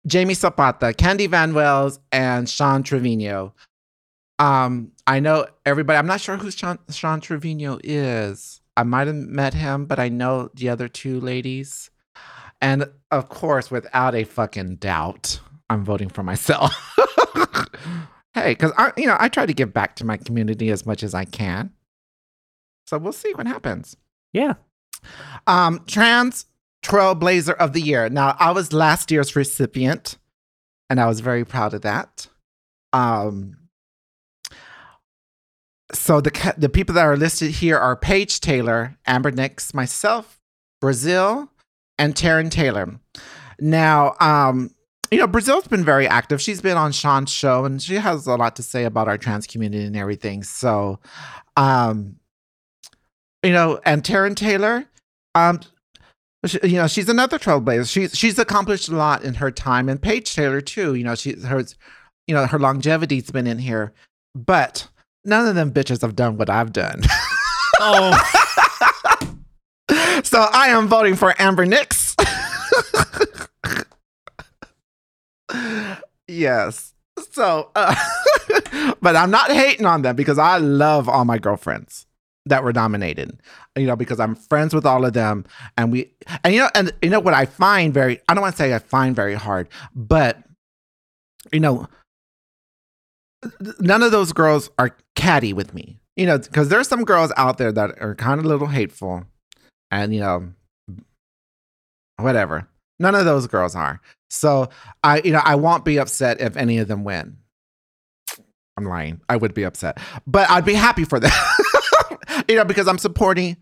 Jamie 0.06 0.34
Zapata, 0.34 0.94
Candy 0.94 1.26
Van 1.26 1.52
Wells, 1.52 1.98
and 2.12 2.48
Sean 2.48 2.82
Trevino. 2.82 3.54
Um, 4.38 4.92
I 5.06 5.20
know 5.20 5.46
everybody, 5.66 5.98
I'm 5.98 6.06
not 6.06 6.20
sure 6.20 6.36
who 6.38 6.50
Sean, 6.50 6.78
Sean 6.90 7.20
Trevino 7.20 7.78
is. 7.84 8.60
I 8.76 8.84
might 8.84 9.08
have 9.08 9.16
met 9.16 9.52
him, 9.52 9.84
but 9.84 9.98
I 9.98 10.08
know 10.08 10.48
the 10.54 10.70
other 10.70 10.88
two 10.88 11.20
ladies. 11.20 11.90
And 12.62 12.86
of 13.10 13.28
course, 13.28 13.70
without 13.70 14.14
a 14.14 14.24
fucking 14.24 14.76
doubt, 14.76 15.40
I'm 15.68 15.84
voting 15.84 16.08
for 16.08 16.22
myself. 16.22 16.72
hey, 18.34 18.52
because 18.52 18.72
I, 18.76 18.92
you 18.96 19.06
know, 19.06 19.16
I 19.18 19.28
try 19.28 19.46
to 19.46 19.52
give 19.52 19.72
back 19.72 19.96
to 19.96 20.04
my 20.06 20.16
community 20.16 20.70
as 20.70 20.86
much 20.86 21.02
as 21.02 21.14
I 21.14 21.24
can. 21.24 21.72
So 22.86 22.98
we'll 22.98 23.12
see 23.12 23.32
what 23.34 23.46
happens. 23.46 23.96
yeah. 24.32 24.54
Um, 25.46 25.84
trans 25.86 26.46
trailblazer 26.84 27.54
of 27.56 27.72
the 27.72 27.80
year. 27.80 28.08
Now, 28.08 28.36
I 28.38 28.50
was 28.52 28.72
last 28.72 29.10
year's 29.10 29.36
recipient, 29.36 30.18
and 30.88 31.00
I 31.00 31.06
was 31.06 31.20
very 31.20 31.44
proud 31.44 31.72
of 31.74 31.82
that. 31.82 32.26
Um, 32.92 33.56
so 35.92 36.20
the 36.20 36.54
the 36.58 36.68
people 36.68 36.94
that 36.94 37.04
are 37.04 37.16
listed 37.16 37.50
here 37.50 37.78
are 37.78 37.96
Paige 37.96 38.40
Taylor, 38.40 38.96
Amber 39.06 39.32
Nixx, 39.32 39.72
myself, 39.74 40.40
Brazil, 40.80 41.50
and 41.98 42.14
Taryn 42.14 42.50
Taylor. 42.50 43.00
Now, 43.60 44.14
um, 44.20 44.70
you 45.10 45.18
know, 45.18 45.26
Brazil's 45.26 45.66
been 45.66 45.84
very 45.84 46.06
active. 46.06 46.40
She's 46.40 46.60
been 46.60 46.76
on 46.76 46.92
Sean's 46.92 47.30
show, 47.30 47.64
and 47.64 47.82
she 47.82 47.96
has 47.96 48.26
a 48.26 48.36
lot 48.36 48.56
to 48.56 48.62
say 48.62 48.84
about 48.84 49.08
our 49.08 49.18
trans 49.18 49.46
community 49.46 49.84
and 49.84 49.96
everything. 49.96 50.44
So, 50.44 51.00
um, 51.56 52.16
you 53.42 53.52
know, 53.52 53.80
and 53.84 54.04
Taryn 54.04 54.36
Taylor, 54.36 54.86
um, 55.34 55.60
she, 56.46 56.60
you 56.62 56.76
know, 56.76 56.86
she's 56.86 57.08
another 57.08 57.38
trailblazer. 57.38 57.90
She's 57.90 58.16
she's 58.16 58.38
accomplished 58.38 58.88
a 58.88 58.94
lot 58.94 59.24
in 59.24 59.34
her 59.34 59.50
time, 59.50 59.88
and 59.88 60.00
Paige 60.00 60.32
Taylor 60.34 60.60
too. 60.60 60.94
You 60.94 61.04
know, 61.04 61.16
she's 61.16 61.44
her, 61.44 61.64
you 62.28 62.34
know, 62.34 62.46
her 62.46 62.58
longevity's 62.58 63.30
been 63.32 63.48
in 63.48 63.58
here, 63.58 63.92
but 64.34 64.86
none 65.24 65.48
of 65.48 65.56
them 65.56 65.72
bitches 65.72 66.02
have 66.02 66.14
done 66.14 66.36
what 66.36 66.48
I've 66.48 66.72
done. 66.72 67.02
Oh, 67.80 68.12
so 70.22 70.46
I 70.52 70.68
am 70.68 70.86
voting 70.86 71.16
for 71.16 71.34
Amber 71.40 71.66
Nixx. 71.66 72.14
yes. 76.28 76.94
So, 77.32 77.70
uh, 77.74 77.94
but 79.00 79.16
I'm 79.16 79.30
not 79.30 79.50
hating 79.50 79.86
on 79.86 80.02
them 80.02 80.16
because 80.16 80.38
I 80.38 80.58
love 80.58 81.08
all 81.08 81.24
my 81.24 81.38
girlfriends 81.38 82.06
that 82.46 82.64
were 82.64 82.72
nominated. 82.72 83.40
You 83.76 83.86
know, 83.86 83.96
because 83.96 84.20
I'm 84.20 84.34
friends 84.34 84.74
with 84.74 84.86
all 84.86 85.04
of 85.04 85.12
them, 85.12 85.44
and 85.76 85.92
we, 85.92 86.12
and 86.42 86.54
you 86.54 86.60
know, 86.60 86.70
and 86.74 86.92
you 87.02 87.10
know 87.10 87.20
what 87.20 87.34
I 87.34 87.46
find 87.46 87.94
very, 87.94 88.20
I 88.28 88.34
don't 88.34 88.42
want 88.42 88.56
to 88.56 88.62
say 88.62 88.74
I 88.74 88.78
find 88.78 89.14
very 89.14 89.34
hard, 89.34 89.68
but 89.94 90.38
you 91.52 91.60
know, 91.60 91.86
none 93.78 94.02
of 94.02 94.10
those 94.12 94.32
girls 94.32 94.70
are 94.78 94.96
catty 95.14 95.52
with 95.52 95.74
me. 95.74 95.98
You 96.16 96.26
know, 96.26 96.38
because 96.38 96.68
there's 96.68 96.88
some 96.88 97.04
girls 97.04 97.32
out 97.36 97.58
there 97.58 97.72
that 97.72 98.00
are 98.00 98.14
kind 98.14 98.40
of 98.40 98.44
a 98.44 98.48
little 98.48 98.66
hateful, 98.66 99.24
and 99.90 100.14
you 100.14 100.20
know, 100.20 100.52
whatever. 102.18 102.68
None 102.98 103.14
of 103.14 103.24
those 103.24 103.46
girls 103.46 103.74
are. 103.74 104.00
So 104.30 104.68
I, 105.02 105.20
you 105.22 105.32
know, 105.32 105.42
I 105.44 105.56
won't 105.56 105.84
be 105.84 105.98
upset 105.98 106.40
if 106.40 106.56
any 106.56 106.78
of 106.78 106.88
them 106.88 107.04
win. 107.04 107.36
I'm 108.76 108.84
lying. 108.86 109.20
I 109.28 109.36
would 109.36 109.52
be 109.52 109.64
upset, 109.64 109.98
but 110.26 110.48
I'd 110.48 110.64
be 110.64 110.74
happy 110.74 111.04
for 111.04 111.20
them. 111.20 111.32
you 112.48 112.56
know, 112.56 112.64
because 112.64 112.88
I'm 112.88 112.98
supporting 112.98 113.56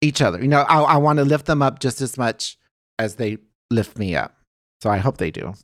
each 0.00 0.22
other. 0.22 0.40
You 0.40 0.48
know, 0.48 0.60
I, 0.60 0.82
I 0.82 0.96
want 0.98 1.18
to 1.18 1.24
lift 1.24 1.46
them 1.46 1.62
up 1.62 1.80
just 1.80 2.00
as 2.00 2.16
much 2.16 2.58
as 2.98 3.16
they 3.16 3.38
lift 3.70 3.98
me 3.98 4.14
up. 4.14 4.36
So 4.82 4.90
I 4.90 4.98
hope 4.98 5.16
they 5.16 5.30
do. 5.30 5.54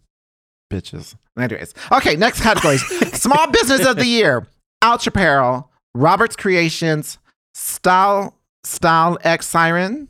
Bitches. 0.72 1.14
Anyways, 1.38 1.74
okay. 1.92 2.16
Next 2.16 2.40
categories: 2.40 2.82
Small 3.20 3.50
Business 3.50 3.86
of 3.86 3.96
the 3.96 4.06
Year, 4.06 4.46
Ouch 4.82 5.06
Apparel, 5.06 5.70
Roberts 5.94 6.36
Creations, 6.36 7.18
Style 7.54 8.36
Style 8.64 9.18
X 9.22 9.46
Siren, 9.46 10.08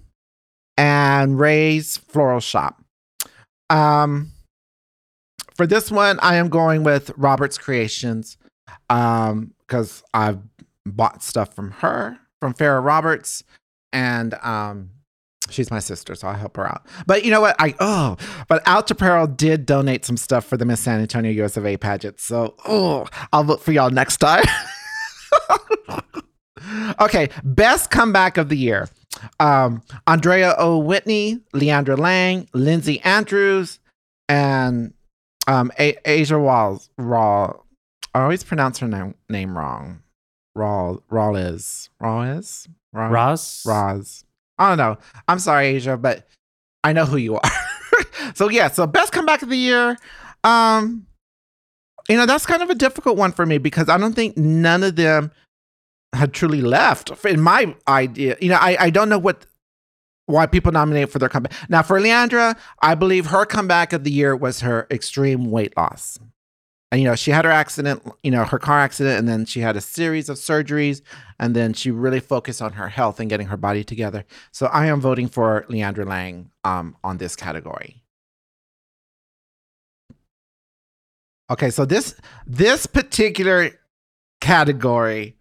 and 0.76 1.38
Ray's 1.38 1.96
Floral 1.96 2.40
Shop. 2.40 2.77
Um, 3.70 4.32
for 5.54 5.66
this 5.66 5.90
one, 5.90 6.18
I 6.20 6.36
am 6.36 6.48
going 6.48 6.84
with 6.84 7.10
Roberts 7.16 7.58
Creations, 7.58 8.36
um, 8.88 9.54
because 9.60 10.02
I've 10.14 10.40
bought 10.86 11.22
stuff 11.22 11.54
from 11.54 11.72
her, 11.72 12.18
from 12.40 12.54
Farrah 12.54 12.84
Roberts, 12.84 13.44
and 13.92 14.34
um, 14.34 14.90
She's 15.50 15.70
my 15.70 15.78
sister, 15.78 16.14
so 16.14 16.28
I'll 16.28 16.34
help 16.34 16.56
her 16.56 16.66
out. 16.66 16.86
But 17.06 17.24
you 17.24 17.30
know 17.30 17.40
what? 17.40 17.56
I 17.58 17.74
oh, 17.80 18.16
but 18.48 18.62
Out 18.66 18.90
Apparel 18.90 19.26
did 19.26 19.66
donate 19.66 20.04
some 20.04 20.16
stuff 20.16 20.44
for 20.44 20.56
the 20.56 20.64
Miss 20.64 20.80
San 20.80 21.00
Antonio 21.00 21.44
US 21.44 21.56
of 21.56 21.64
A 21.64 21.76
pageant. 21.76 22.20
So 22.20 22.54
oh, 22.66 23.06
I'll 23.32 23.44
vote 23.44 23.62
for 23.62 23.72
y'all 23.72 23.90
next 23.90 24.18
time. 24.18 24.44
okay, 27.00 27.28
best 27.44 27.90
comeback 27.90 28.36
of 28.36 28.48
the 28.48 28.56
year. 28.56 28.88
Um, 29.40 29.82
Andrea 30.06 30.54
O. 30.58 30.78
Whitney, 30.78 31.40
Leandra 31.54 31.98
Lang, 31.98 32.48
Lindsay 32.52 33.00
Andrews, 33.00 33.80
and 34.28 34.92
um, 35.46 35.72
A- 35.78 35.98
Asia 36.04 36.38
Walls. 36.38 36.90
Raw. 36.98 37.54
I 38.14 38.22
always 38.22 38.44
pronounce 38.44 38.78
her 38.78 38.88
name, 38.88 39.14
name 39.28 39.56
wrong. 39.56 40.02
Raw. 40.54 40.96
Raw 41.08 41.34
is. 41.34 41.90
Raw 42.00 42.22
is. 42.22 42.68
Raw. 42.92 43.08
Roz? 43.08 43.62
Roz. 43.66 44.24
I 44.58 44.68
don't 44.68 44.78
know. 44.78 44.98
I'm 45.28 45.38
sorry, 45.38 45.66
Asia, 45.68 45.96
but 45.96 46.26
I 46.82 46.92
know 46.92 47.04
who 47.04 47.16
you 47.16 47.36
are. 47.36 47.50
so 48.34 48.48
yeah, 48.48 48.68
so 48.68 48.86
best 48.86 49.12
comeback 49.12 49.42
of 49.42 49.48
the 49.50 49.56
year. 49.56 49.96
Um, 50.44 51.06
you 52.08 52.16
know, 52.16 52.26
that's 52.26 52.46
kind 52.46 52.62
of 52.62 52.70
a 52.70 52.74
difficult 52.74 53.16
one 53.16 53.32
for 53.32 53.44
me 53.46 53.58
because 53.58 53.88
I 53.88 53.98
don't 53.98 54.14
think 54.14 54.36
none 54.36 54.82
of 54.82 54.96
them 54.96 55.30
had 56.12 56.32
truly 56.32 56.60
left. 56.60 57.24
In 57.24 57.40
my 57.40 57.74
idea, 57.86 58.36
you 58.40 58.48
know, 58.48 58.56
I, 58.56 58.76
I 58.80 58.90
don't 58.90 59.08
know 59.08 59.18
what 59.18 59.46
why 60.26 60.46
people 60.46 60.70
nominate 60.72 61.10
for 61.10 61.18
their 61.18 61.28
comeback. 61.28 61.52
Now 61.70 61.82
for 61.82 61.98
Leandra, 61.98 62.56
I 62.82 62.94
believe 62.94 63.26
her 63.26 63.46
comeback 63.46 63.94
of 63.94 64.04
the 64.04 64.10
year 64.10 64.36
was 64.36 64.60
her 64.60 64.86
extreme 64.90 65.50
weight 65.50 65.74
loss. 65.76 66.18
And 66.90 67.00
you 67.00 67.08
know, 67.08 67.14
she 67.14 67.30
had 67.30 67.44
her 67.44 67.50
accident, 67.50 68.02
you 68.22 68.30
know, 68.30 68.44
her 68.44 68.58
car 68.58 68.78
accident, 68.78 69.18
and 69.18 69.28
then 69.28 69.44
she 69.44 69.60
had 69.60 69.76
a 69.76 69.80
series 69.80 70.28
of 70.28 70.38
surgeries, 70.38 71.02
and 71.38 71.54
then 71.54 71.74
she 71.74 71.90
really 71.90 72.20
focused 72.20 72.62
on 72.62 72.74
her 72.74 72.88
health 72.88 73.20
and 73.20 73.28
getting 73.28 73.48
her 73.48 73.58
body 73.58 73.84
together. 73.84 74.24
So 74.52 74.66
I 74.66 74.86
am 74.86 75.00
voting 75.00 75.28
for 75.28 75.66
Leandra 75.68 76.06
Lang 76.06 76.50
um, 76.64 76.96
on 77.04 77.18
this 77.18 77.36
category. 77.36 78.02
Okay, 81.50 81.70
so 81.70 81.84
this 81.84 82.14
this 82.46 82.86
particular 82.86 83.70
category 84.40 85.37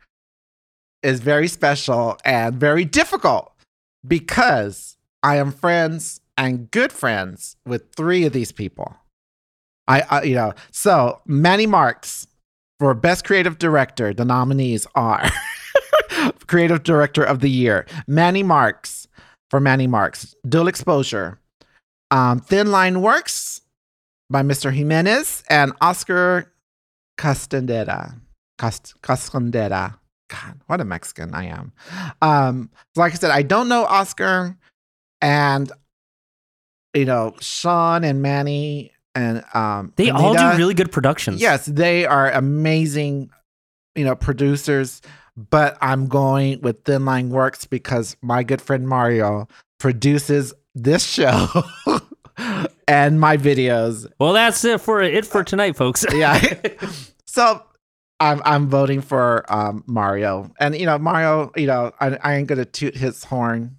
is 1.03 1.19
very 1.19 1.47
special 1.47 2.17
and 2.25 2.55
very 2.55 2.86
difficult 2.86 3.51
because 4.05 4.97
I 5.23 5.38
am 5.38 5.51
friends 5.51 6.21
and 6.38 6.69
good 6.71 6.91
friends 6.91 7.55
with 7.65 7.91
three 7.95 8.25
of 8.25 8.33
these 8.33 8.51
people. 8.51 8.95
I, 9.88 10.03
I 10.10 10.23
you 10.23 10.36
know, 10.36 10.53
so 10.71 11.21
Manny 11.25 11.65
Marks 11.65 12.27
for 12.79 12.93
best 12.93 13.25
creative 13.25 13.57
director, 13.57 14.13
the 14.13 14.25
nominees 14.25 14.86
are 14.95 15.29
creative 16.47 16.83
director 16.83 17.23
of 17.23 17.39
the 17.39 17.49
year, 17.49 17.86
Manny 18.07 18.43
Marks 18.43 19.07
for 19.49 19.60
Manny 19.60 19.88
Marks, 19.88 20.36
Duo 20.47 20.67
Exposure, 20.67 21.39
um, 22.12 22.39
Thin 22.39 22.71
Line 22.71 23.01
Works 23.01 23.62
by 24.29 24.43
Mr. 24.43 24.73
Jimenez, 24.73 25.43
and 25.49 25.73
Oscar 25.81 26.51
Castandera. 27.17 28.19
Cast- 28.60 29.01
Castandera. 29.01 29.95
God, 30.30 30.60
what 30.68 30.82
a 30.82 30.86
Mexican 30.86 31.34
I 31.34 31.46
am. 31.46 31.72
Um, 32.22 32.70
like 32.96 33.13
I 33.13 33.16
said, 33.16 33.32
I 33.32 33.44
don't 33.44 33.70
know 33.70 33.86
Oscar, 33.86 34.58
and 35.22 35.72
you 36.94 37.06
know 37.06 37.36
Sean 37.40 38.04
and 38.04 38.22
Manny 38.22 38.92
and 39.18 39.44
um, 39.54 39.94
They 39.96 40.12
all 40.12 40.36
do 40.36 40.58
really 40.58 40.74
good 40.76 40.92
productions. 40.92 41.42
Yes, 41.42 41.66
they 41.66 42.06
are 42.06 42.32
amazing, 42.32 43.32
you 43.96 44.06
know, 44.06 44.16
producers. 44.16 45.02
But 45.50 45.78
I'm 45.82 46.08
going 46.08 46.62
with 46.62 46.84
Thin 46.84 47.06
Line 47.06 47.30
Works 47.30 47.66
because 47.66 48.16
my 48.22 48.44
good 48.44 48.62
friend 48.62 48.88
Mario 48.88 49.48
produces 49.80 50.54
this 50.74 51.04
show 51.04 51.48
and 52.88 53.20
my 53.20 53.38
videos. 53.38 54.12
Well, 54.20 54.34
that's 54.34 54.63
it 54.66 54.82
for 54.82 55.02
it 55.02 55.26
for 55.26 55.44
tonight, 55.44 55.76
folks. 55.76 56.06
Yeah. 56.12 56.42
so 57.26 57.63
I'm 58.19 58.41
I'm 58.45 58.67
voting 58.67 59.01
for 59.01 59.45
um, 59.53 59.84
Mario, 59.86 60.51
and 60.60 60.77
you 60.77 60.86
know 60.86 60.97
Mario. 60.97 61.51
You 61.56 61.67
know 61.67 61.91
I, 61.99 62.17
I 62.23 62.36
ain't 62.36 62.47
gonna 62.47 62.65
toot 62.65 62.95
his 62.95 63.23
horn, 63.23 63.77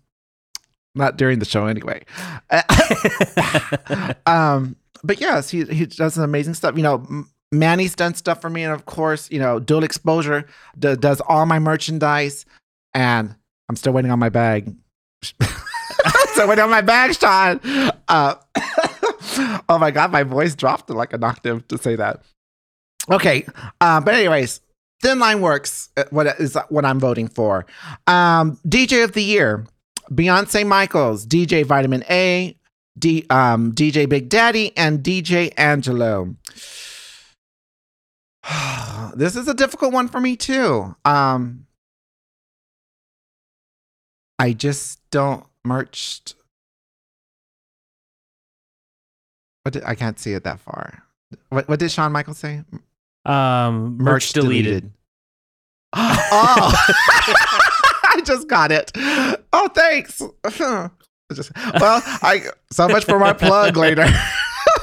not 0.94 1.16
during 1.16 1.38
the 1.38 1.44
show 1.44 1.66
anyway. 1.66 2.05
um, 4.27 4.77
but 5.03 5.20
yes, 5.20 5.51
he 5.51 5.64
he 5.64 5.87
does 5.87 6.14
some 6.14 6.24
amazing 6.24 6.55
stuff. 6.55 6.77
You 6.77 6.83
know, 6.83 7.24
Manny's 7.51 7.94
done 7.94 8.14
stuff 8.14 8.40
for 8.40 8.51
me, 8.51 8.62
and 8.62 8.72
of 8.72 8.87
course, 8.87 9.31
you 9.31 9.38
know, 9.38 9.59
Duo 9.59 9.81
Exposure 9.81 10.46
d- 10.79 10.96
does 10.96 11.20
all 11.22 11.46
my 11.46 11.59
merchandise, 11.59 12.44
and 12.94 13.35
I'm 13.68 13.77
still 13.77 13.92
waiting 13.92 14.11
on 14.11 14.18
my 14.18 14.29
bag. 14.29 14.74
still 15.22 16.48
waiting 16.48 16.64
on 16.64 16.70
my 16.70 16.81
bag, 16.83 17.14
Sean. 17.14 17.61
Uh, 18.09 18.35
oh 19.68 19.79
my 19.79 19.90
god, 19.90 20.12
my 20.12 20.22
voice 20.22 20.55
dropped 20.55 20.90
like 20.90 21.12
an 21.12 21.24
octave 21.24 21.66
to 21.68 21.79
say 21.79 21.96
that. 21.96 22.22
Okay, 23.11 23.47
uh, 23.81 24.01
but 24.01 24.14
anyways, 24.14 24.61
Thin 25.03 25.18
Line 25.18 25.40
Works. 25.40 25.88
uh, 25.97 26.05
What 26.11 26.27
is 26.38 26.57
what 26.68 26.85
I'm 26.85 27.01
voting 27.01 27.29
for? 27.29 27.66
Um, 28.07 28.59
DJ 28.66 29.05
of 29.05 29.12
the 29.12 29.23
Year, 29.23 29.66
Beyonce 30.11 30.66
Michaels, 30.66 31.27
DJ 31.27 31.64
Vitamin 31.64 32.05
A, 32.11 32.57
D, 32.99 33.25
um, 33.31 33.73
DJ 33.73 34.09
Big 34.09 34.29
Daddy, 34.29 34.77
and 34.77 35.03
DJ 35.03 35.53
Angelo. 35.57 36.35
this 39.14 39.37
is 39.37 39.49
a 39.49 39.55
difficult 39.55 39.92
one 39.92 40.09
for 40.09 40.21
me 40.21 40.37
too. 40.37 40.94
Um, 41.05 41.66
I 44.38 44.53
just 44.53 45.01
don't 45.11 45.44
merched. 45.66 46.35
What 49.62 49.73
did, 49.73 49.85
I 49.85 49.94
can't 49.94 50.18
see 50.18 50.33
it 50.33 50.44
that 50.44 50.61
far. 50.61 51.03
What 51.51 51.68
what 51.68 51.79
did 51.79 51.90
Shawn 51.90 52.12
Michaels 52.12 52.38
say? 52.38 52.62
Um, 53.29 53.99
merch, 53.99 54.33
deleted. 54.33 54.93
oh, 55.93 56.73
I 58.14 58.21
just 58.25 58.49
got 58.49 58.73
it. 58.73 58.93
Oh, 59.53 59.69
thanks. 59.75 60.23
Just, 61.35 61.53
well, 61.79 62.01
I 62.23 62.41
so 62.73 62.88
much 62.88 63.05
for 63.05 63.19
my 63.19 63.35
plug 63.35 63.77
later. 63.77 64.07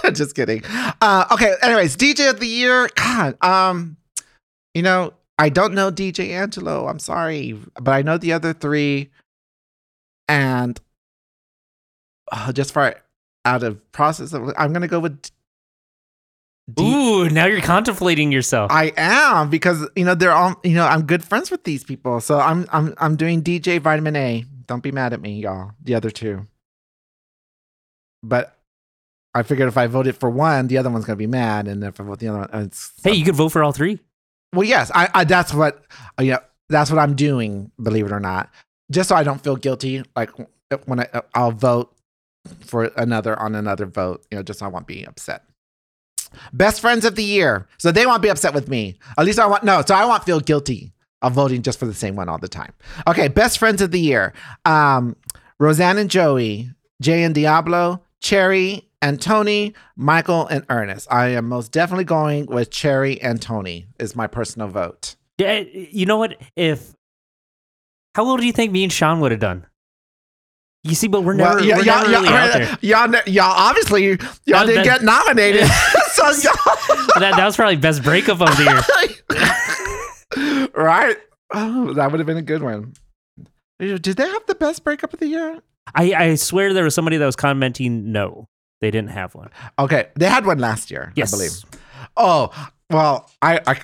just 0.14 0.36
kidding. 0.36 0.64
Uh, 1.02 1.26
okay. 1.32 1.56
Anyways, 1.64 1.98
DJ 1.98 2.30
of 2.30 2.40
the 2.40 2.46
year. 2.46 2.88
God, 2.96 3.44
um, 3.44 3.98
you 4.76 4.84
know, 4.84 5.14
I 5.40 5.50
don't 5.50 5.74
know 5.74 5.92
DJ 5.92 6.30
Angelo. 6.30 6.88
I'm 6.88 7.00
sorry, 7.00 7.60
but 7.82 7.92
I 7.92 8.04
know 8.04 8.20
the 8.20 8.34
other 8.34 8.54
three, 8.54 9.10
and 10.28 10.80
uh, 12.32 12.52
just 12.52 12.72
for 12.72 12.94
out 13.44 13.64
of 13.64 13.92
process, 13.92 14.32
of, 14.34 14.54
I'm 14.56 14.72
gonna 14.72 14.88
go 14.88 15.00
with. 15.00 15.32
Ooh, 16.80 17.30
now 17.30 17.46
you're 17.46 17.62
contemplating 17.62 18.32
yourself. 18.32 18.72
I 18.72 18.92
am 18.98 19.50
because 19.50 19.88
you 19.96 20.04
know 20.04 20.16
they're 20.16 20.32
all 20.32 20.60
you 20.64 20.74
know 20.74 20.86
I'm 20.86 21.06
good 21.06 21.24
friends 21.24 21.52
with 21.52 21.64
these 21.64 21.84
people, 21.84 22.20
so 22.22 22.40
I'm 22.40 22.66
I'm 22.72 22.94
I'm 22.98 23.16
doing 23.16 23.44
DJ 23.44 23.80
Vitamin 23.80 24.16
A. 24.16 24.46
Don't 24.66 24.82
be 24.82 24.92
mad 24.92 25.14
at 25.14 25.22
me, 25.22 25.40
y'all. 25.42 25.72
The 25.84 25.94
other 25.94 26.10
two, 26.10 26.48
but 28.24 28.58
I 29.36 29.44
figured 29.44 29.68
if 29.68 29.78
I 29.78 29.86
voted 29.86 30.18
for 30.18 30.30
one, 30.30 30.68
the 30.68 30.80
other 30.80 30.90
one's 30.90 31.06
gonna 31.06 31.18
be 31.18 31.28
mad, 31.28 31.68
and 31.68 31.84
if 31.84 32.00
I 32.00 32.04
vote 32.04 32.18
the 32.20 32.30
other 32.30 32.40
one, 32.40 32.50
it's 32.66 32.92
hey, 33.04 33.14
you 33.14 33.24
could 33.26 33.36
vote 33.36 33.50
for 33.50 33.64
all 33.64 33.72
three. 33.72 34.00
well, 34.54 34.64
yes, 34.64 34.90
I, 34.96 35.10
I 35.14 35.24
that's 35.24 35.54
what 35.54 35.84
uh, 36.20 36.24
you 36.24 36.32
know 36.32 36.40
that's 36.70 36.90
what 36.90 36.98
I'm 37.00 37.16
doing. 37.16 37.72
Believe 37.82 38.08
it 38.08 38.12
or 38.12 38.20
not, 38.20 38.50
just 38.92 39.10
so 39.10 39.16
I 39.16 39.24
don't 39.24 39.44
feel 39.44 39.56
guilty. 39.56 40.04
Like 40.16 40.32
when 40.86 41.02
I 41.02 41.22
I'll 41.36 41.52
vote 41.52 41.96
for 42.62 42.86
another 42.98 43.38
on 43.40 43.54
another 43.54 43.86
vote, 43.86 44.26
you 44.32 44.38
know, 44.38 44.44
just 44.44 44.60
so 44.60 44.66
I 44.66 44.70
won't 44.70 44.88
be 44.88 45.04
upset. 45.06 45.44
Best 46.54 46.82
friends 46.82 47.06
of 47.06 47.16
the 47.16 47.24
year. 47.24 47.68
So 47.78 47.92
they 47.92 48.06
won't 48.06 48.22
be 48.22 48.30
upset 48.30 48.54
with 48.54 48.68
me. 48.70 48.98
At 49.18 49.26
least 49.26 49.40
I 49.40 49.46
want 49.46 49.64
no. 49.64 49.84
So 49.86 49.96
I 49.96 50.06
won't 50.06 50.24
feel 50.24 50.40
guilty 50.40 50.94
of 51.22 51.34
voting 51.34 51.62
just 51.62 51.80
for 51.80 51.86
the 51.86 51.94
same 51.94 52.16
one 52.16 52.30
all 52.30 52.38
the 52.38 52.48
time. 52.48 52.74
Okay, 53.08 53.28
best 53.28 53.58
friends 53.58 53.82
of 53.82 53.92
the 53.92 54.00
year. 54.00 54.34
Um, 54.66 55.16
Roseanne 55.60 55.98
and 55.98 56.10
Joey, 56.10 56.70
Jay 57.02 57.24
and 57.24 57.34
Diablo, 57.34 58.02
Cherry 58.22 58.90
and 59.02 59.22
Tony, 59.22 59.74
Michael 59.96 60.48
and 60.48 60.66
Ernest. 60.70 61.08
I 61.12 61.30
am 61.30 61.48
most 61.48 61.72
definitely 61.72 62.06
going 62.06 62.48
with 62.48 62.72
Cherry 62.72 63.22
and 63.22 63.42
Tony. 63.42 63.88
Is 64.00 64.16
my 64.16 64.28
personal 64.28 64.68
vote. 64.68 65.16
You 65.38 66.06
know 66.06 66.18
what? 66.18 66.38
If 66.56 66.94
how 68.16 68.26
well 68.26 68.38
do 68.38 68.46
you 68.46 68.54
think 68.54 68.72
me 68.72 68.84
and 68.84 68.94
Sean 68.94 69.20
would 69.20 69.32
have 69.32 69.42
done? 69.42 69.66
You 70.88 70.94
see, 70.94 71.08
but 71.08 71.22
we're 71.24 71.34
never, 71.34 71.64
yeah, 71.64 71.78
we're 71.78 71.84
y'all, 71.84 71.96
never 72.08 72.12
really 72.12 72.28
y'all, 72.30 72.38
out 72.38 72.54
there. 72.54 72.78
y'all, 72.82 73.16
y'all 73.26 73.54
obviously 73.58 74.06
y'all 74.10 74.18
That- 74.46 74.66
didn't 74.68 74.76
that- 74.76 75.00
get 75.00 75.04
nominated. 75.04 75.68
so 76.14 76.26
y'all, 76.26 76.54
that, 77.20 77.34
that 77.36 77.44
was 77.46 77.56
probably 77.56 77.76
best 77.78 78.04
breakup 78.04 78.40
of 78.40 78.50
the 78.56 78.64
year. 80.38 80.68
right? 80.76 81.18
Oh, 81.54 81.94
that 81.94 82.12
would 82.12 82.20
have 82.20 82.28
been 82.28 82.38
a 82.38 82.42
good 82.44 82.62
one. 82.62 82.94
Did 83.80 84.04
they 84.04 84.28
have 84.28 84.46
the 84.46 84.56
best 84.56 84.84
breakup 84.84 85.14
of 85.14 85.20
the 85.20 85.28
year? 85.28 85.60
I, 85.96 86.14
I 86.14 86.36
swear 86.36 86.74
there 86.74 86.84
was 86.84 86.94
somebody 86.96 87.18
that 87.18 87.26
was 87.26 87.36
commenting 87.36 88.12
no, 88.12 88.48
they 88.82 88.92
didn't 88.92 89.10
have 89.10 89.34
one. 89.36 89.50
Okay, 89.80 90.08
they 90.16 90.30
had 90.30 90.46
one 90.46 90.60
last 90.60 90.92
year, 90.92 91.12
Yes. 91.16 91.34
I 91.34 91.38
believe. 91.38 91.52
Oh, 92.16 92.70
well, 92.92 93.30
I, 93.42 93.60
I 93.66 93.82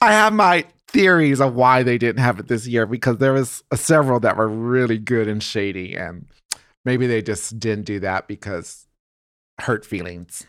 I 0.00 0.12
have 0.12 0.32
my 0.32 0.64
theories 0.92 1.40
of 1.40 1.54
why 1.54 1.82
they 1.82 1.98
didn't 1.98 2.22
have 2.22 2.38
it 2.38 2.48
this 2.48 2.66
year 2.66 2.86
because 2.86 3.18
there 3.18 3.32
was 3.32 3.62
several 3.74 4.20
that 4.20 4.36
were 4.36 4.48
really 4.48 4.98
good 4.98 5.28
and 5.28 5.42
shady 5.42 5.96
and 5.96 6.26
maybe 6.84 7.06
they 7.06 7.22
just 7.22 7.58
didn't 7.58 7.84
do 7.84 8.00
that 8.00 8.28
because 8.28 8.86
hurt 9.60 9.84
feelings. 9.84 10.46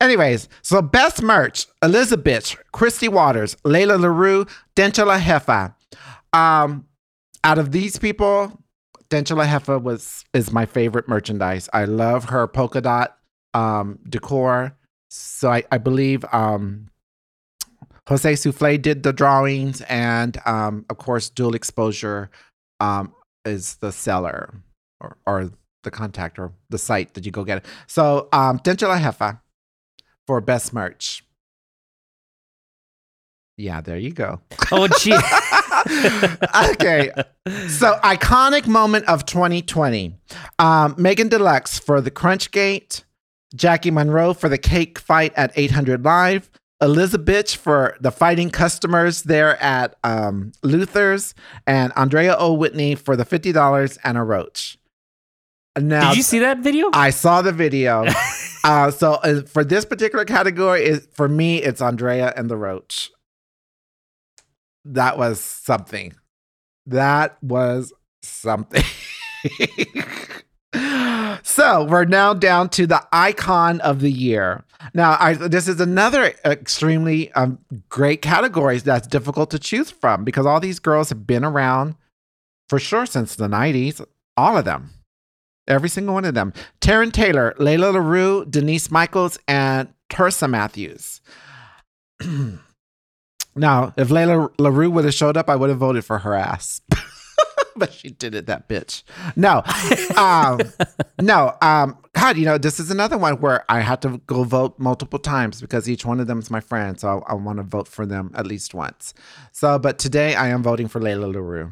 Anyways, 0.00 0.48
so 0.62 0.80
best 0.80 1.22
merch: 1.22 1.66
Elizabeth, 1.82 2.56
Christy 2.72 3.08
Waters, 3.08 3.54
Layla 3.64 4.00
Larue, 4.00 4.46
Denchela 4.74 5.20
Heffa. 5.20 5.74
Um, 6.32 6.86
out 7.44 7.58
of 7.58 7.72
these 7.72 7.98
people, 7.98 8.58
Denchela 9.10 9.46
Heffa 9.46 9.80
was 9.80 10.24
is 10.32 10.52
my 10.52 10.64
favorite 10.64 11.06
merchandise. 11.06 11.68
I 11.72 11.84
love 11.84 12.24
her 12.30 12.46
polka 12.46 12.80
dot 12.80 13.18
um, 13.52 13.98
decor. 14.08 14.74
So 15.10 15.50
I, 15.50 15.64
I 15.70 15.78
believe 15.78 16.24
um, 16.32 16.86
Jose 18.10 18.32
Souffle 18.34 18.76
did 18.76 19.04
the 19.04 19.12
drawings, 19.12 19.82
and 19.82 20.36
um, 20.44 20.84
of 20.90 20.98
course, 20.98 21.30
Duo 21.30 21.52
Exposure 21.52 22.28
um, 22.80 23.14
is 23.44 23.76
the 23.76 23.92
seller 23.92 24.52
or, 25.00 25.16
or 25.26 25.50
the 25.84 25.92
contact 25.92 26.36
or 26.36 26.52
the 26.70 26.76
site 26.76 27.14
that 27.14 27.24
you 27.24 27.30
go 27.30 27.44
get 27.44 27.58
it. 27.58 27.66
So 27.86 28.28
um, 28.32 28.58
Denchela 28.58 29.00
Heffa 29.00 29.40
for 30.26 30.40
best 30.40 30.72
merch. 30.72 31.24
Yeah, 33.56 33.80
there 33.80 33.98
you 33.98 34.10
go. 34.10 34.40
Oh, 34.72 34.88
gee. 34.88 35.12
okay. 36.72 37.12
So, 37.68 37.98
iconic 38.02 38.66
moment 38.66 39.04
of 39.06 39.24
2020. 39.26 40.16
Um, 40.58 40.94
Megan 40.98 41.28
Deluxe 41.28 41.78
for 41.78 42.00
the 42.00 42.10
Crunch 42.10 42.50
Gate, 42.50 43.04
Jackie 43.54 43.90
Monroe 43.90 44.34
for 44.34 44.48
the 44.48 44.58
cake 44.58 44.98
fight 44.98 45.32
at 45.36 45.52
800 45.54 46.04
Live, 46.04 46.50
Elizabeth 46.82 47.54
for 47.54 47.96
the 48.00 48.10
fighting 48.10 48.50
customers 48.50 49.22
there 49.22 49.62
at 49.62 49.96
um, 50.02 50.52
Luther's, 50.62 51.34
and 51.66 51.92
Andrea 51.96 52.36
O. 52.38 52.54
Whitney 52.54 52.94
for 52.94 53.16
the 53.16 53.24
$50 53.24 53.98
and 54.02 54.16
a 54.18 54.22
roach. 54.22 54.78
Now, 55.78 56.08
Did 56.08 56.16
you 56.16 56.22
see 56.22 56.40
that 56.40 56.58
video? 56.58 56.90
I 56.92 57.10
saw 57.10 57.42
the 57.42 57.52
video. 57.52 58.06
uh, 58.64 58.90
so 58.90 59.14
uh, 59.14 59.42
for 59.42 59.64
this 59.64 59.84
particular 59.84 60.24
category, 60.24 60.84
is 60.84 61.06
for 61.12 61.28
me, 61.28 61.62
it's 61.62 61.80
Andrea 61.80 62.32
and 62.36 62.50
the 62.50 62.56
Roach. 62.56 63.10
That 64.84 65.16
was 65.16 65.40
something. 65.40 66.14
That 66.86 67.40
was 67.42 67.92
something. 68.22 68.82
so 71.42 71.84
we're 71.84 72.04
now 72.04 72.34
down 72.34 72.68
to 72.70 72.86
the 72.86 73.06
icon 73.12 73.80
of 73.80 74.00
the 74.00 74.10
year. 74.10 74.64
Now, 74.94 75.16
I, 75.20 75.34
this 75.34 75.68
is 75.68 75.80
another 75.80 76.34
extremely 76.44 77.30
um, 77.32 77.58
great 77.88 78.22
category 78.22 78.78
that's 78.78 79.06
difficult 79.06 79.50
to 79.50 79.58
choose 79.58 79.90
from 79.90 80.24
because 80.24 80.46
all 80.46 80.60
these 80.60 80.78
girls 80.78 81.10
have 81.10 81.26
been 81.26 81.44
around 81.44 81.96
for 82.68 82.78
sure 82.78 83.04
since 83.04 83.34
the 83.34 83.48
90s, 83.48 84.04
all 84.36 84.56
of 84.56 84.64
them. 84.64 84.90
Every 85.68 85.88
single 85.88 86.14
one 86.14 86.24
of 86.24 86.34
them. 86.34 86.52
Taryn 86.80 87.12
Taylor, 87.12 87.54
Layla 87.58 87.92
LaRue, 87.92 88.46
Denise 88.46 88.90
Michaels, 88.90 89.38
and 89.46 89.92
Tersa 90.08 90.48
Matthews. 90.48 91.20
now, 93.54 93.94
if 93.96 94.08
Layla 94.08 94.50
LaRue 94.58 94.90
would 94.90 95.04
have 95.04 95.14
showed 95.14 95.36
up, 95.36 95.48
I 95.48 95.56
would 95.56 95.68
have 95.68 95.78
voted 95.78 96.04
for 96.04 96.18
her 96.18 96.34
ass. 96.34 96.80
but 97.76 97.92
she 97.92 98.10
did 98.10 98.34
it, 98.34 98.46
that 98.46 98.68
bitch. 98.68 99.02
No. 99.36 99.62
Um, 100.16 100.60
no. 101.20 101.56
Um, 101.62 101.96
God, 102.14 102.36
you 102.36 102.44
know, 102.44 102.58
this 102.58 102.80
is 102.80 102.90
another 102.90 103.16
one 103.18 103.40
where 103.40 103.64
I 103.70 103.80
had 103.80 104.02
to 104.02 104.18
go 104.26 104.44
vote 104.44 104.78
multiple 104.78 105.18
times 105.18 105.60
because 105.60 105.88
each 105.88 106.04
one 106.04 106.20
of 106.20 106.26
them 106.26 106.38
is 106.38 106.50
my 106.50 106.60
friend. 106.60 106.98
So 106.98 107.24
I, 107.26 107.32
I 107.32 107.34
want 107.34 107.58
to 107.58 107.62
vote 107.62 107.88
for 107.88 108.06
them 108.06 108.32
at 108.34 108.46
least 108.46 108.74
once. 108.74 109.14
So, 109.52 109.78
but 109.78 109.98
today 109.98 110.34
I 110.34 110.48
am 110.48 110.62
voting 110.62 110.88
for 110.88 111.00
Layla 111.00 111.32
LaRue. 111.32 111.70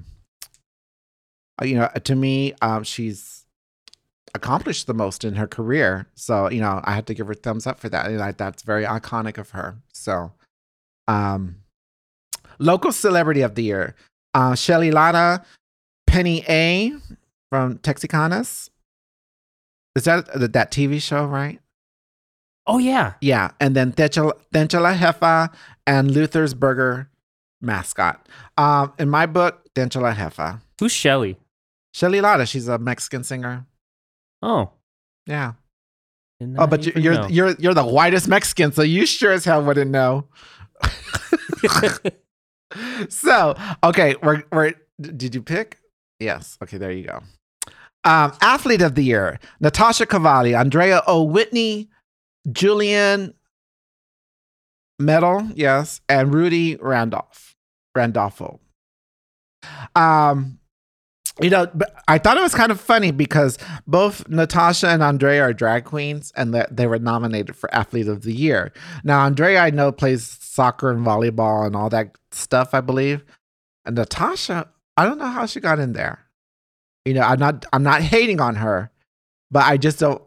Uh, 1.61 1.64
You 1.64 1.76
know, 1.76 1.88
to 2.05 2.14
me, 2.14 2.55
um, 2.62 2.84
she's 2.84 3.44
accomplished 4.34 4.86
the 4.86 4.94
most 4.94 5.24
in 5.24 5.34
her 5.34 5.46
career. 5.46 6.07
So, 6.14 6.51
you 6.51 6.61
know, 6.61 6.80
I 6.84 6.94
had 6.94 7.07
to 7.09 7.14
give 7.14 7.26
her 7.26 7.34
thumbs 7.34 7.66
up 7.66 7.80
for 7.80 7.88
that. 7.88 8.07
And 8.07 8.20
I, 8.20 8.32
that's 8.32 8.62
very 8.62 8.84
iconic 8.84 9.38
of 9.38 9.51
her. 9.51 9.78
So, 9.92 10.32
um, 11.09 11.57
local 12.59 12.92
celebrity 12.92 13.40
of 13.40 13.55
the 13.55 13.62
year, 13.64 13.94
uh, 14.34 14.55
Shelly 14.55 14.90
Lares, 14.90 15.40
Penny 16.09 16.45
A 16.49 16.93
from 17.51 17.79
Texicanas. 17.79 18.71
Is 19.97 20.05
that 20.05 20.27
that 20.53 20.71
TV 20.73 21.01
show, 21.01 21.25
right? 21.27 21.61
oh, 22.71 22.77
yeah. 22.79 23.15
Yeah. 23.23 23.51
And 23.61 23.75
then 23.75 23.93
Denchela 23.93 24.35
Heffa 24.53 25.49
and 25.87 26.11
Luther's 26.11 26.53
Burger 26.53 27.09
mascot. 27.63 28.29
Um, 28.59 28.93
in 28.99 29.09
my 29.09 29.25
book, 29.25 29.67
Denchela 29.75 30.15
Heffa. 30.15 30.61
Who's 30.79 30.93
Shelly? 30.93 31.39
Shelly 31.95 32.21
Lares, 32.21 32.51
she's 32.51 32.69
a 32.69 32.79
Mexican 32.79 33.25
singer. 33.25 33.65
Oh. 34.43 34.71
Yeah. 35.27 35.53
Oh, 36.59 36.67
but 36.67 36.85
you- 36.85 36.93
you're 36.97 37.15
know. 37.15 37.27
you're 37.29 37.55
you're 37.59 37.75
the 37.75 37.85
whitest 37.87 38.29
Mexican, 38.29 38.71
so 38.71 38.83
you 38.83 39.07
sure 39.07 39.33
as 39.33 39.45
hell 39.47 39.63
wouldn't 39.65 39.91
know. 39.91 40.27
so 43.09 43.57
okay, 43.83 44.15
we're 44.23 44.45
we're 44.53 44.75
did 45.01 45.35
you 45.35 45.43
pick? 45.43 45.79
Yes. 46.21 46.59
Okay, 46.62 46.79
there 46.79 46.93
you 46.93 47.05
go. 47.05 47.21
Um, 48.05 48.33
athlete 48.41 48.83
of 48.83 48.95
the 48.95 49.03
year: 49.03 49.39
Natasha 49.61 50.07
Cavalli, 50.07 50.55
Andrea 50.55 51.03
O. 51.07 51.23
Whitney, 51.23 51.89
Julian 52.51 53.35
Medal, 54.99 55.49
yes, 55.55 56.01
and 56.09 56.33
Rudy 56.33 56.77
Randolph. 56.77 57.57
Randolfo. 57.95 58.61
Um, 59.95 60.59
you 61.41 61.51
know, 61.51 61.71
I 62.09 62.19
thought 62.19 62.37
it 62.37 62.43
was 62.43 62.55
kind 62.55 62.73
of 62.73 62.81
funny 62.81 63.11
because 63.12 63.59
both 63.87 64.29
Natasha 64.29 64.89
and 64.89 65.03
Andrea 65.03 65.43
are 65.43 65.53
drag 65.53 65.85
queens, 65.85 66.33
and 66.37 66.55
they 66.55 66.87
were 66.87 66.99
nominated 66.99 67.55
for 67.55 67.73
Athlete 67.73 68.09
of 68.09 68.23
the 68.23 68.33
Year. 68.33 68.73
Now, 69.05 69.21
Andrea, 69.25 69.61
I 69.61 69.71
know 69.71 69.93
plays 69.93 70.39
soccer 70.41 70.91
and 70.91 71.07
volleyball 71.07 71.66
and 71.66 71.77
all 71.77 71.89
that 71.91 72.16
stuff, 72.33 72.75
I 72.75 72.81
believe. 72.81 73.25
And 73.85 73.97
Natasha, 73.97 74.69
I 74.99 75.05
don't 75.05 75.18
know 75.18 75.28
how 75.28 75.46
she 75.46 75.61
got 75.61 75.78
in 75.78 75.92
there. 75.92 76.26
You 77.05 77.14
know, 77.14 77.22
I'm 77.22 77.38
not, 77.38 77.64
I'm 77.72 77.84
not 77.84 78.03
hating 78.03 78.40
on 78.40 78.57
her, 78.57 78.90
but 79.49 79.64
I 79.64 79.76
just 79.76 80.01
don't. 80.01 80.20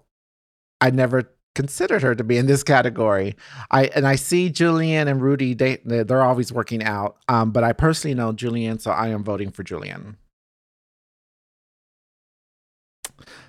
I 0.80 0.90
never 0.90 1.30
considered 1.54 2.02
her 2.04 2.16
to 2.16 2.24
be 2.24 2.38
in 2.38 2.46
this 2.46 2.64
category. 2.64 3.36
I 3.70 3.88
and 3.88 4.08
I 4.08 4.16
see 4.16 4.50
Julian 4.50 5.10
and 5.10 5.22
Rudy. 5.22 5.54
They 5.54 5.80
they're 5.84 6.24
always 6.24 6.54
working 6.54 6.84
out. 6.84 7.18
Um, 7.28 7.52
but 7.52 7.66
I 7.66 7.74
personally 7.74 8.16
know 8.16 8.32
Julian, 8.32 8.80
so 8.80 8.92
I 8.92 9.10
am 9.10 9.26
voting 9.26 9.52
for 9.52 9.62
Julian. 9.62 10.18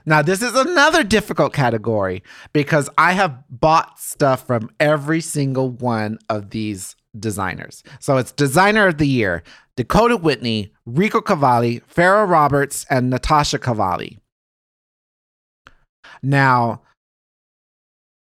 Now, 0.04 0.22
this 0.22 0.42
is 0.42 0.54
another 0.56 1.04
difficult 1.04 1.52
category 1.52 2.24
because 2.52 2.90
I 2.98 3.12
have 3.12 3.44
bought 3.48 4.00
stuff 4.00 4.46
from 4.46 4.70
every 4.80 5.20
single 5.20 5.70
one 5.70 6.18
of 6.28 6.50
these 6.50 6.96
designers. 7.18 7.82
So 8.00 8.16
it's 8.16 8.32
designer 8.32 8.88
of 8.88 8.98
the 8.98 9.06
year 9.06 9.42
Dakota 9.76 10.16
Whitney, 10.16 10.72
Rico 10.84 11.20
Cavalli, 11.20 11.80
Farrah 11.80 12.28
Roberts, 12.28 12.84
and 12.90 13.10
Natasha 13.10 13.58
Cavalli. 13.58 14.18
Now, 16.22 16.82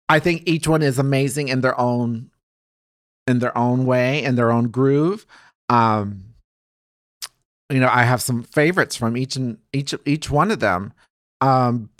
I 0.08 0.18
think 0.18 0.42
each 0.46 0.68
one 0.68 0.82
is 0.82 0.98
amazing 0.98 1.48
in 1.48 1.60
their 1.60 1.78
own 1.80 2.30
in 3.26 3.38
their 3.38 3.56
own 3.56 3.86
way, 3.86 4.22
in 4.22 4.34
their 4.34 4.50
own 4.50 4.68
groove. 4.68 5.24
Um, 5.68 6.34
you 7.70 7.78
know, 7.78 7.88
I 7.88 8.02
have 8.02 8.20
some 8.20 8.42
favorites 8.42 8.96
from 8.96 9.16
each 9.16 9.36
and 9.36 9.58
each 9.72 9.94
each 10.04 10.30
one 10.30 10.50
of 10.50 10.60
them. 10.60 10.92
Um, 11.40 11.90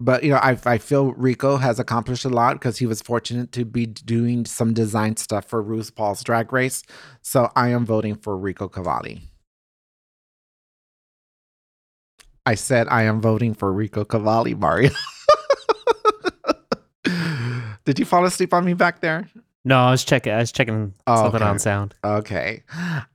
but 0.00 0.22
you 0.24 0.30
know, 0.30 0.36
I 0.36 0.58
I 0.66 0.78
feel 0.78 1.12
Rico 1.12 1.56
has 1.56 1.78
accomplished 1.78 2.24
a 2.24 2.28
lot 2.28 2.54
because 2.54 2.78
he 2.78 2.86
was 2.86 3.00
fortunate 3.02 3.52
to 3.52 3.64
be 3.64 3.86
doing 3.86 4.44
some 4.44 4.72
design 4.74 5.16
stuff 5.16 5.44
for 5.46 5.62
RuPaul's 5.62 6.22
Drag 6.22 6.52
Race. 6.52 6.82
So 7.22 7.50
I 7.56 7.68
am 7.68 7.84
voting 7.86 8.14
for 8.16 8.36
Rico 8.36 8.68
Cavalli. 8.68 9.22
I 12.44 12.54
said 12.54 12.86
I 12.88 13.02
am 13.02 13.20
voting 13.20 13.54
for 13.54 13.72
Rico 13.72 14.04
Cavalli, 14.04 14.54
Mario. 14.54 14.90
Did 17.84 17.98
you 17.98 18.04
fall 18.04 18.24
asleep 18.24 18.52
on 18.52 18.64
me 18.64 18.74
back 18.74 19.00
there? 19.00 19.28
no, 19.64 19.78
I 19.80 19.90
was 19.90 20.04
checking. 20.04 20.32
I 20.32 20.38
was 20.38 20.52
checking 20.52 20.94
Oh, 21.08 21.16
something 21.24 21.42
okay. 21.42 21.50
on 21.50 21.58
sound. 21.58 21.94
Okay. 22.04 22.62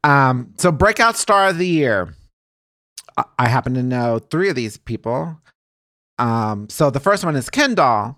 Um, 0.04 0.54
so 0.58 0.72
breakout 0.72 1.16
star 1.18 1.48
of 1.50 1.58
the 1.58 1.68
year. 1.68 2.14
I- 3.18 3.24
I 3.40 3.48
happen 3.48 3.74
to 3.76 3.84
know 3.84 4.20
three 4.20 4.50
of 4.50 4.56
these 4.56 4.78
people. 4.78 5.38
Um, 6.22 6.70
so 6.70 6.92
the 6.92 7.00
first 7.00 7.26
one 7.26 7.36
is 7.36 7.50
Kendall, 7.50 8.16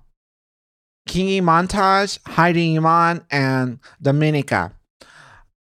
Kingy 1.08 1.42
Montage, 1.42 2.20
Heidi 2.28 2.78
Iman, 2.78 3.26
and 3.32 3.80
Dominica. 4.02 4.74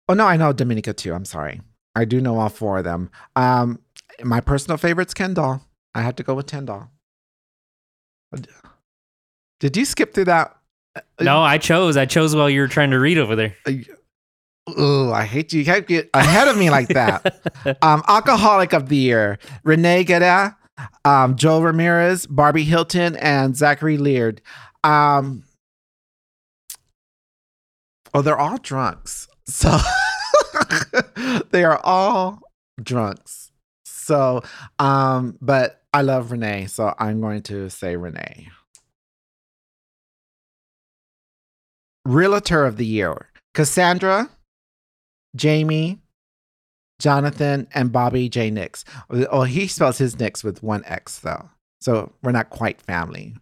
Oh 0.09 0.15
no, 0.15 0.25
I 0.25 0.37
know 0.37 0.53
Dominica 0.53 0.93
too. 0.93 1.13
I'm 1.13 1.25
sorry. 1.25 1.61
I 1.97 2.05
do 2.05 2.21
know 2.21 2.39
all 2.39 2.49
four 2.49 2.79
of 2.79 2.85
them. 2.85 3.11
Um, 3.35 3.81
my 4.23 4.41
personal 4.41 4.79
favorite's 4.79 5.15
Kendall. 5.15 5.63
I 5.95 6.03
had 6.03 6.17
to 6.19 6.23
go 6.23 6.35
with 6.35 6.47
Kendall. 6.47 6.89
Did 9.59 9.77
you 9.77 9.85
skip 9.85 10.15
through 10.15 10.27
that? 10.27 10.57
No, 11.21 11.41
I 11.41 11.59
chose. 11.59 11.97
I 11.97 12.07
chose 12.07 12.37
while 12.37 12.49
you 12.49 12.61
were 12.61 12.69
trying 12.69 12.91
to 12.93 13.01
read 13.01 13.19
over 13.19 13.35
there. 13.35 13.57
Oh, 14.77 15.13
I 15.13 15.25
hate 15.25 15.53
you. 15.53 15.61
You 15.61 15.65
can't 15.65 15.87
get 15.87 16.11
ahead 16.15 16.47
of 16.47 16.59
me 16.59 16.71
like 16.71 16.89
that. 16.89 17.79
um, 17.83 18.03
alcoholic 18.07 18.73
of 18.73 18.89
the 18.89 18.97
year: 18.97 19.39
Renee 19.65 20.05
Guerra, 20.05 20.57
um, 21.05 21.37
Joel 21.37 21.63
Ramirez, 21.63 22.27
Barbie 22.27 22.65
Hilton, 22.65 23.17
and 23.17 23.57
Zachary 23.57 23.99
Leard. 23.99 24.41
Um, 24.85 25.45
oh, 28.15 28.23
they're 28.23 28.39
all 28.39 28.59
drunks. 28.59 29.29
So 29.47 29.77
they 31.51 31.65
are 31.65 31.81
all 31.85 32.41
drunks. 32.83 33.51
So, 33.85 34.43
um, 34.79 35.37
but 35.41 35.83
I 35.93 36.03
love 36.03 36.31
Renee, 36.33 36.67
so 36.67 36.95
I'm 36.99 37.21
going 37.21 37.43
to 37.43 37.69
say 37.71 37.97
Renee. 37.97 38.49
Realtor 42.05 42.65
of 42.65 42.79
the 42.79 42.87
Year 42.87 43.29
Cassandra, 43.53 44.31
Jamie, 45.37 46.01
Jonathan, 46.99 47.69
and 47.75 47.93
Bobby 47.93 48.29
J. 48.29 48.51
Nix. 48.51 48.85
Oh, 49.11 49.45
he 49.45 49.67
spells 49.69 49.99
his 49.99 50.19
Nix 50.19 50.43
with 50.43 50.63
one 50.63 50.85
X, 50.87 51.21
though. 51.21 51.49
So 51.81 52.13
we're 52.23 52.33
not 52.33 52.51
quite 52.51 52.81
family. 52.81 53.37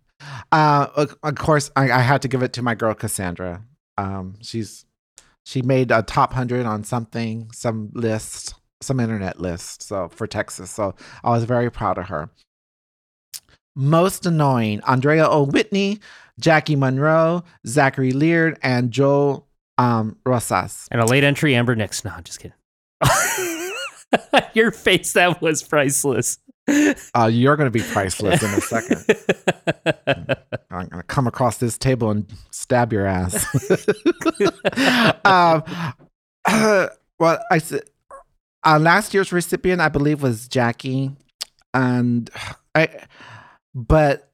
Uh, 0.53 1.07
of 1.23 1.35
course, 1.37 1.71
I, 1.77 1.91
I 1.91 2.01
had 2.01 2.23
to 2.23 2.29
give 2.29 2.43
it 2.43 2.53
to 2.55 2.63
my 2.63 2.75
girl 2.75 2.95
Cassandra. 2.95 3.63
Um, 3.99 4.37
she's 4.41 4.85
she 5.45 5.63
made 5.63 5.91
a 5.91 6.03
top 6.03 6.33
hundred 6.33 6.67
on 6.67 6.85
something, 6.85 7.51
some 7.53 7.91
list, 7.95 8.55
some 8.81 9.01
internet 9.01 9.41
list. 9.41 9.83
So 9.83 10.09
for 10.09 10.27
Texas, 10.27 10.71
so 10.71 10.95
I 11.25 11.31
was 11.31 11.45
very 11.45 11.71
proud 11.71 11.99
of 11.99 12.07
her. 12.07 12.31
Most 13.75 14.27
annoying: 14.27 14.81
Andrea 14.87 15.29
O. 15.29 15.45
Whitney, 15.45 16.01
Jackie 16.39 16.77
Monroe, 16.77 17.45
Zachary 17.67 18.13
Leard, 18.13 18.59
and 18.63 18.91
Joel 18.91 19.47
um, 19.79 20.17
Rosas. 20.25 20.89
And 20.91 21.01
a 21.01 21.07
late 21.07 21.25
entry, 21.25 21.55
Amber 21.55 21.77
Nixx. 21.77 22.05
No, 22.05 22.13
I'm 22.13 22.25
just 22.25 22.41
kidding. 22.41 22.57
Your 24.55 24.71
face, 24.71 25.13
that 25.13 25.41
was 25.41 25.63
priceless. 25.63 26.39
Uh, 27.15 27.31
you're 27.33 27.57
going 27.57 27.71
to 27.71 27.71
be 27.71 27.83
priceless 27.83 28.43
in 28.43 28.51
a 28.51 28.61
second. 28.61 29.05
I'm 30.71 30.89
going 30.89 31.01
to 31.01 31.03
come 31.07 31.27
across 31.27 31.59
this 31.59 31.79
table 31.79 32.11
and 32.11 32.27
stab 32.51 32.93
your 32.93 33.07
ass. 33.07 33.47
um, 35.25 35.63
uh, 36.45 36.89
well, 37.21 37.39
I 37.51 37.59
said 37.59 37.83
uh, 38.65 38.79
last 38.81 39.15
year's 39.15 39.33
recipient, 39.33 39.81
I 39.81 39.89
believe, 39.89 40.23
was 40.23 40.49
Jackie, 40.49 41.13
and 41.73 42.29
I, 42.75 42.89
but 43.75 44.33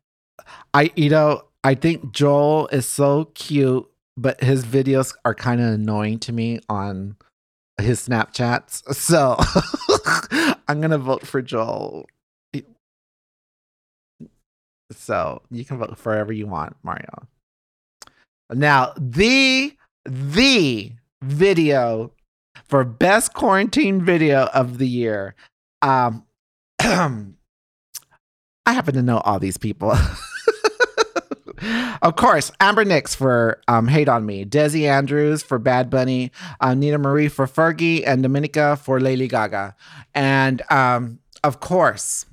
I, 0.73 0.91
you 0.97 1.11
know, 1.11 1.43
I 1.65 1.75
think 1.75 2.13
Joel 2.13 2.69
is 2.69 2.89
so 2.89 3.27
cute, 3.35 3.87
but 4.17 4.43
his 4.43 4.65
videos 4.65 5.15
are 5.27 5.35
kind 5.35 5.61
of 5.61 5.75
annoying 5.75 6.19
to 6.21 6.33
me 6.33 6.61
on 6.71 7.17
his 7.81 8.07
Snapchats. 8.07 8.83
So 8.95 9.37
I'm 10.69 10.81
gonna 10.81 10.99
vote 10.99 11.27
for 11.27 11.43
Joel. 11.43 12.07
So 14.93 15.41
you 15.51 15.65
can 15.65 15.79
vote 15.79 15.97
for 15.97 16.13
whoever 16.13 16.33
you 16.33 16.47
want, 16.47 16.77
Mario. 16.83 17.27
Now, 18.51 18.93
the 18.99 19.75
the 20.05 20.93
video 21.23 22.13
for 22.69 22.85
best 22.85 23.33
quarantine 23.33 24.05
video 24.05 24.47
of 24.47 24.79
the 24.79 24.89
year. 24.89 25.35
Um 25.81 26.25
I 28.65 28.73
happen 28.73 28.95
to 28.95 29.03
know 29.03 29.19
all 29.19 29.39
these 29.39 29.59
people. 29.59 29.97
of 32.03 32.17
course, 32.17 32.51
Amber 32.61 32.85
Nixx 32.85 33.15
for 33.15 33.61
um, 33.69 33.89
Hate 33.89 34.09
on 34.09 34.27
Me, 34.27 34.45
Desi 34.45 34.89
Andrews 34.89 35.43
for 35.43 35.59
Bad 35.59 35.91
Bunny, 35.91 36.33
uh, 36.61 36.75
Nina 36.75 36.99
Marie 36.99 37.29
for 37.29 37.47
Fergie, 37.47 38.03
and 38.07 38.23
Dominica 38.23 38.77
for 38.77 39.01
Lady 39.01 39.29
Gaga. 39.29 39.75
And 40.15 40.63
um, 40.71 41.19
of 41.45 41.61
course, 41.61 42.27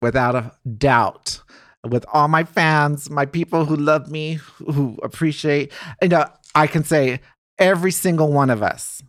without 0.00 0.34
a 0.34 0.52
doubt, 0.76 1.40
with 1.88 2.04
all 2.12 2.28
my 2.28 2.44
fans, 2.44 3.10
my 3.10 3.26
people 3.26 3.64
who 3.64 3.76
love 3.76 4.10
me, 4.10 4.34
who 4.58 4.98
appreciate, 5.02 5.72
you 6.00 6.08
know, 6.08 6.26
I 6.54 6.66
can 6.66 6.84
say 6.84 7.20
every 7.58 7.90
single 7.90 8.32
one 8.32 8.50
of 8.50 8.62
us 8.62 9.02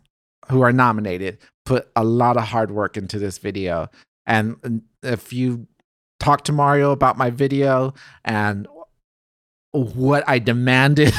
who 0.50 0.62
are 0.62 0.72
nominated 0.72 1.38
put 1.66 1.90
a 1.96 2.04
lot 2.04 2.38
of 2.38 2.44
hard 2.44 2.72
work 2.72 2.98
into 2.98 3.20
this 3.20 3.38
video. 3.38 3.90
And 4.26 4.84
if 5.02 5.34
you 5.34 5.68
talk 6.20 6.44
to 6.46 6.52
Mario 6.52 6.92
about 6.92 7.18
my 7.18 7.30
video 7.30 7.94
and 8.24 8.68
what 9.74 10.24
I 10.28 10.40
demanded, 10.40 11.14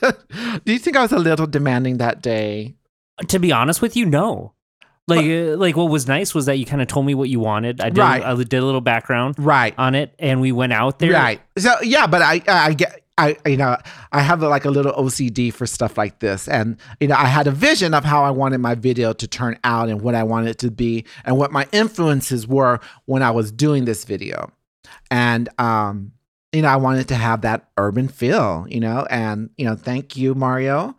do 0.64 0.72
you 0.72 0.78
think 0.78 0.96
I 0.96 1.02
was 1.02 1.12
a 1.12 1.18
little 1.18 1.46
demanding 1.46 1.98
that 1.98 2.22
day? 2.22 2.76
to 3.28 3.38
be 3.38 3.50
honest 3.50 3.80
with 3.80 3.96
you, 3.96 4.04
no. 4.04 4.52
Like, 5.08 5.24
uh, 5.24 5.56
like 5.56 5.74
what 5.74 5.88
was 5.88 6.06
nice 6.06 6.34
was 6.34 6.44
that 6.46 6.58
you 6.58 6.66
kind 6.66 6.82
of 6.82 6.88
told 6.88 7.06
me 7.06 7.14
what 7.14 7.30
you 7.30 7.40
wanted. 7.40 7.80
I 7.80 7.88
did, 7.88 7.98
Right. 7.98 8.22
I 8.22 8.34
did 8.34 8.52
a 8.54 8.64
little 8.64 8.82
background 8.82 9.36
Right. 9.38 9.72
on 9.78 9.94
it, 9.94 10.14
and 10.18 10.40
we 10.42 10.52
went 10.52 10.74
out 10.74 10.98
there. 10.98 11.12
Right. 11.12 11.40
So 11.56 11.72
yeah, 11.82 12.06
but 12.06 12.20
I 12.20 12.42
I 12.46 12.74
get 12.74 13.02
I 13.16 13.36
you 13.46 13.56
know 13.56 13.78
I 14.12 14.20
have 14.20 14.42
like 14.42 14.66
a 14.66 14.70
little 14.70 14.92
OCD 14.92 15.50
for 15.50 15.64
stuff 15.66 15.96
like 15.96 16.18
this, 16.18 16.46
and 16.48 16.76
you 17.00 17.08
know 17.08 17.14
I 17.14 17.24
had 17.26 17.46
a 17.46 17.52
vision 17.52 17.94
of 17.94 18.04
how 18.04 18.22
I 18.22 18.30
wanted 18.30 18.58
my 18.58 18.74
video 18.74 19.14
to 19.14 19.26
turn 19.26 19.58
out 19.64 19.88
and 19.88 20.02
what 20.02 20.14
I 20.14 20.22
wanted 20.24 20.50
it 20.50 20.58
to 20.58 20.70
be, 20.70 21.06
and 21.24 21.38
what 21.38 21.52
my 21.52 21.66
influences 21.72 22.46
were 22.46 22.80
when 23.06 23.22
I 23.22 23.30
was 23.30 23.50
doing 23.50 23.86
this 23.86 24.04
video, 24.04 24.52
and 25.10 25.48
um 25.58 26.12
you 26.56 26.62
know 26.62 26.68
I 26.68 26.76
wanted 26.76 27.08
to 27.08 27.14
have 27.14 27.42
that 27.42 27.68
urban 27.76 28.08
feel, 28.08 28.66
you 28.68 28.80
know, 28.80 29.06
and 29.10 29.50
you 29.58 29.66
know 29.66 29.76
thank 29.76 30.16
you 30.16 30.34
Mario. 30.34 30.96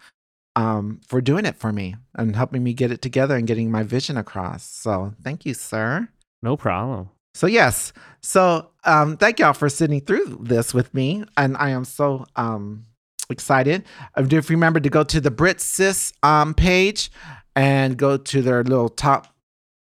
Um, 0.56 1.02
for 1.08 1.22
doing 1.22 1.46
it 1.46 1.56
for 1.56 1.72
me 1.72 1.96
and 2.16 2.36
helping 2.36 2.64
me 2.64 2.74
get 2.74 2.92
it 2.92 3.00
together 3.04 3.36
and 3.36 3.46
getting 3.46 3.70
my 3.70 3.84
vision 3.84 4.18
across. 4.18 4.64
So 4.64 5.14
thank 5.22 5.46
you, 5.46 5.54
sir. 5.54 6.10
No 6.42 6.58
problem. 6.58 7.12
So 7.36 7.46
yes, 7.46 7.94
so 8.22 8.72
um, 8.84 9.18
thank 9.18 9.38
y'all 9.38 9.54
for 9.54 9.70
sitting 9.70 10.02
through 10.02 10.40
this 10.42 10.74
with 10.74 10.92
me, 10.96 11.24
and 11.38 11.56
I 11.58 11.70
am 11.70 11.86
so 11.86 12.26
um, 12.36 12.88
excited. 13.30 13.84
Uh, 14.18 14.24
If 14.24 14.50
you 14.50 14.56
remember 14.56 14.80
to 14.80 14.90
go 14.90 15.04
to 15.04 15.22
the 15.22 15.30
Brit 15.30 15.62
Sis 15.62 16.14
um, 16.24 16.56
page 16.56 17.12
and 17.56 17.96
go 17.96 18.18
to 18.18 18.42
their 18.42 18.64
little 18.64 18.90
top 18.90 19.28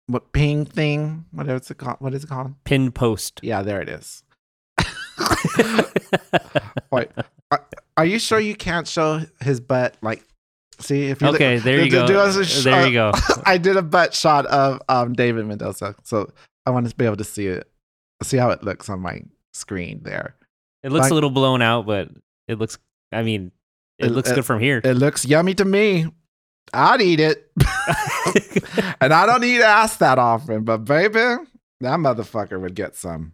what 0.09 0.33
ping 0.33 0.67
thing, 0.67 1.25
what 1.31 1.49
is 1.49 1.71
it 1.71 1.79
called? 1.79 1.97
What 2.01 2.13
is 2.13 2.25
it 2.25 2.27
called? 2.27 2.53
Pinned 2.65 2.95
post. 2.95 3.41
Yeah, 3.43 3.63
there 3.63 3.81
it 3.81 3.89
is. 3.89 4.23
Wait, 6.93 7.09
are, 7.51 7.66
are 7.97 8.05
you 8.05 8.18
sure 8.18 8.41
you 8.41 8.55
can't 8.55 8.87
show 8.87 9.21
his 9.41 9.61
butt? 9.61 9.97
Like, 10.03 10.25
see 10.79 11.07
if 11.07 11.21
you 11.21 11.29
look- 11.29 11.37
okay, 11.37 11.59
there 11.59 11.79
you 11.85 11.91
do- 11.91 12.07
go. 12.07 12.33
do 12.33 12.45
sh- 12.45 12.64
there 12.64 12.87
you 12.87 12.93
go. 12.93 13.12
I 13.45 13.59
did 13.59 13.77
a 13.77 13.83
butt 13.83 14.14
shot 14.14 14.47
of 14.47 14.81
um, 14.89 15.12
David 15.12 15.47
Mendoza, 15.47 15.95
so 16.05 16.31
I 16.66 16.71
want 16.71 16.89
to 16.89 16.95
be 16.97 17.05
able 17.05 17.16
to 17.16 17.25
see 17.25 17.47
it, 17.47 17.71
see 18.23 18.37
how 18.37 18.51
it 18.51 18.62
looks 18.62 18.89
on 18.89 19.01
my 19.01 19.23
screen 19.53 20.01
there. 20.03 20.37
It 20.83 20.93
looks 20.93 21.05
like- 21.05 21.11
a 21.12 21.14
little 21.14 21.31
blown 21.31 21.62
out, 21.62 21.87
but 21.87 22.09
it 22.49 22.59
looks. 22.59 22.79
I 23.12 23.23
mean, 23.23 23.53
it, 23.99 24.07
It- 24.07 24.12
looks 24.12 24.31
it- 24.31 24.35
good 24.35 24.45
from 24.47 24.61
here. 24.61 24.81
It 24.83 24.95
looks 24.95 25.25
yummy 25.25 25.55
to 25.55 25.64
me. 25.64 26.07
I'd 26.73 27.01
eat 27.03 27.18
it, 27.18 27.51
and 29.01 29.12
I 29.12 29.27
don't 29.27 29.43
eat 29.43 29.61
ass 29.61 29.97
that 29.97 30.21
often, 30.21 30.62
but 30.62 30.79
baby, 30.85 31.14
that 31.81 31.99
motherfucker 31.99 32.61
would 32.61 32.77
get 32.77 32.95
some. 32.95 33.33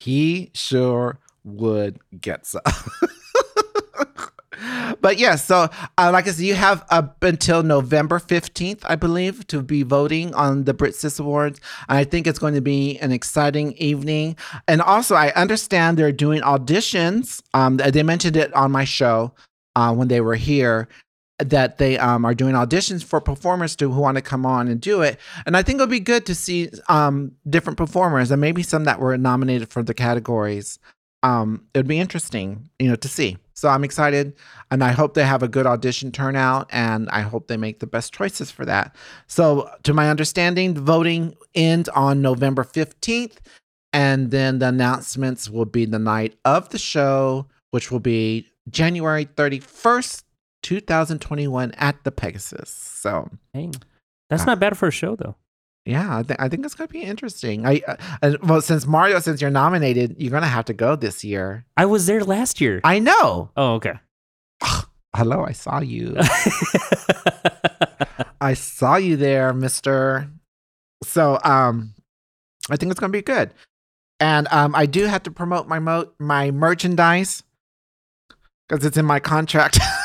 He 0.00 0.50
sure 0.54 1.18
would 1.44 2.00
get 2.20 2.46
some. 2.46 2.62
but 5.00 5.18
yeah, 5.18 5.36
so 5.36 5.68
uh, 5.98 6.10
like 6.12 6.26
I 6.26 6.30
said, 6.30 6.44
you 6.44 6.54
have 6.54 6.84
up 6.90 7.22
until 7.22 7.62
November 7.62 8.18
15th, 8.18 8.80
I 8.84 8.96
believe, 8.96 9.46
to 9.48 9.62
be 9.62 9.82
voting 9.82 10.34
on 10.34 10.64
the 10.64 10.74
Brit 10.74 10.94
Sis 10.94 11.18
Awards. 11.18 11.60
I 11.88 12.04
think 12.04 12.26
it's 12.26 12.38
going 12.38 12.54
to 12.54 12.60
be 12.60 12.98
an 12.98 13.12
exciting 13.12 13.72
evening. 13.74 14.36
And 14.68 14.80
also, 14.80 15.14
I 15.14 15.32
understand 15.32 15.98
they're 15.98 16.12
doing 16.12 16.42
auditions. 16.42 17.42
Um, 17.52 17.76
they 17.76 18.02
mentioned 18.02 18.36
it 18.36 18.52
on 18.54 18.72
my 18.72 18.84
show 18.84 19.32
uh, 19.76 19.94
when 19.94 20.08
they 20.08 20.20
were 20.20 20.36
here 20.36 20.88
that 21.38 21.78
they 21.78 21.98
um, 21.98 22.24
are 22.24 22.34
doing 22.34 22.54
auditions 22.54 23.02
for 23.02 23.20
performers 23.20 23.74
to 23.76 23.90
who 23.90 24.00
want 24.00 24.16
to 24.16 24.22
come 24.22 24.46
on 24.46 24.68
and 24.68 24.80
do 24.80 25.02
it. 25.02 25.18
And 25.46 25.56
I 25.56 25.62
think 25.62 25.76
it'll 25.76 25.86
be 25.88 26.00
good 26.00 26.26
to 26.26 26.34
see 26.34 26.70
um, 26.88 27.32
different 27.48 27.76
performers 27.76 28.30
and 28.30 28.40
maybe 28.40 28.62
some 28.62 28.84
that 28.84 29.00
were 29.00 29.16
nominated 29.18 29.70
for 29.70 29.82
the 29.82 29.94
categories. 29.94 30.78
Um, 31.24 31.66
it 31.74 31.78
would 31.78 31.88
be 31.88 31.98
interesting, 31.98 32.68
you 32.78 32.88
know, 32.88 32.96
to 32.96 33.08
see. 33.08 33.38
So 33.54 33.68
I'm 33.68 33.84
excited, 33.84 34.34
and 34.70 34.82
I 34.82 34.90
hope 34.90 35.14
they 35.14 35.24
have 35.24 35.42
a 35.42 35.48
good 35.48 35.64
audition 35.64 36.10
turnout, 36.10 36.68
and 36.70 37.08
I 37.10 37.20
hope 37.20 37.46
they 37.46 37.56
make 37.56 37.78
the 37.78 37.86
best 37.86 38.12
choices 38.12 38.50
for 38.50 38.64
that. 38.64 38.94
So, 39.28 39.70
to 39.84 39.94
my 39.94 40.10
understanding, 40.10 40.74
voting 40.74 41.34
ends 41.54 41.88
on 41.90 42.20
November 42.20 42.64
15th, 42.64 43.36
and 43.92 44.32
then 44.32 44.58
the 44.58 44.68
announcements 44.68 45.48
will 45.48 45.66
be 45.66 45.86
the 45.86 46.00
night 46.00 46.36
of 46.44 46.70
the 46.70 46.78
show, 46.78 47.46
which 47.70 47.92
will 47.92 48.00
be 48.00 48.48
January 48.70 49.24
31st, 49.24 50.23
2021 50.64 51.70
at 51.72 52.02
the 52.02 52.10
Pegasus. 52.10 52.70
So, 52.70 53.30
Dang. 53.54 53.74
That's 54.30 54.42
Uh, 54.42 54.46
not 54.46 54.60
bad 54.60 54.76
for 54.76 54.88
a 54.88 54.90
show, 54.90 55.14
though. 55.14 55.36
yeah, 55.84 56.18
I, 56.18 56.22
th- 56.22 56.38
I 56.40 56.48
think 56.48 56.64
it's 56.64 56.74
going 56.74 56.88
to 56.88 56.92
be 56.92 57.02
interesting. 57.02 57.66
I 57.66 57.82
uh, 57.86 57.96
uh, 58.22 58.32
well, 58.42 58.60
since 58.62 58.86
Mario, 58.86 59.20
since 59.20 59.40
you're 59.40 59.50
nominated, 59.50 60.16
you're 60.18 60.30
going 60.30 60.42
to 60.42 60.48
have 60.48 60.64
to 60.64 60.74
go 60.74 60.96
this 60.96 61.22
year. 61.22 61.66
I 61.76 61.84
was 61.86 62.06
there 62.06 62.24
last 62.24 62.60
year. 62.60 62.80
I 62.82 62.98
know. 62.98 63.50
oh, 63.56 63.74
okay. 63.74 63.94
Hello, 65.14 65.44
I 65.44 65.52
saw 65.52 65.80
you. 65.80 66.16
I 68.40 68.54
saw 68.54 68.96
you 68.96 69.16
there, 69.16 69.52
Mister. 69.52 70.28
So, 71.02 71.38
um, 71.44 71.94
I 72.70 72.76
think 72.76 72.90
it's 72.90 73.00
going 73.00 73.12
to 73.12 73.16
be 73.18 73.22
good. 73.22 73.52
And 74.20 74.48
um, 74.50 74.74
I 74.74 74.86
do 74.86 75.06
have 75.06 75.22
to 75.24 75.30
promote 75.30 75.68
my 75.68 75.78
mo- 75.78 76.10
my 76.18 76.50
merchandise 76.50 77.42
because 78.68 78.84
it's 78.84 78.96
in 78.96 79.04
my 79.04 79.20
contract 79.20 79.78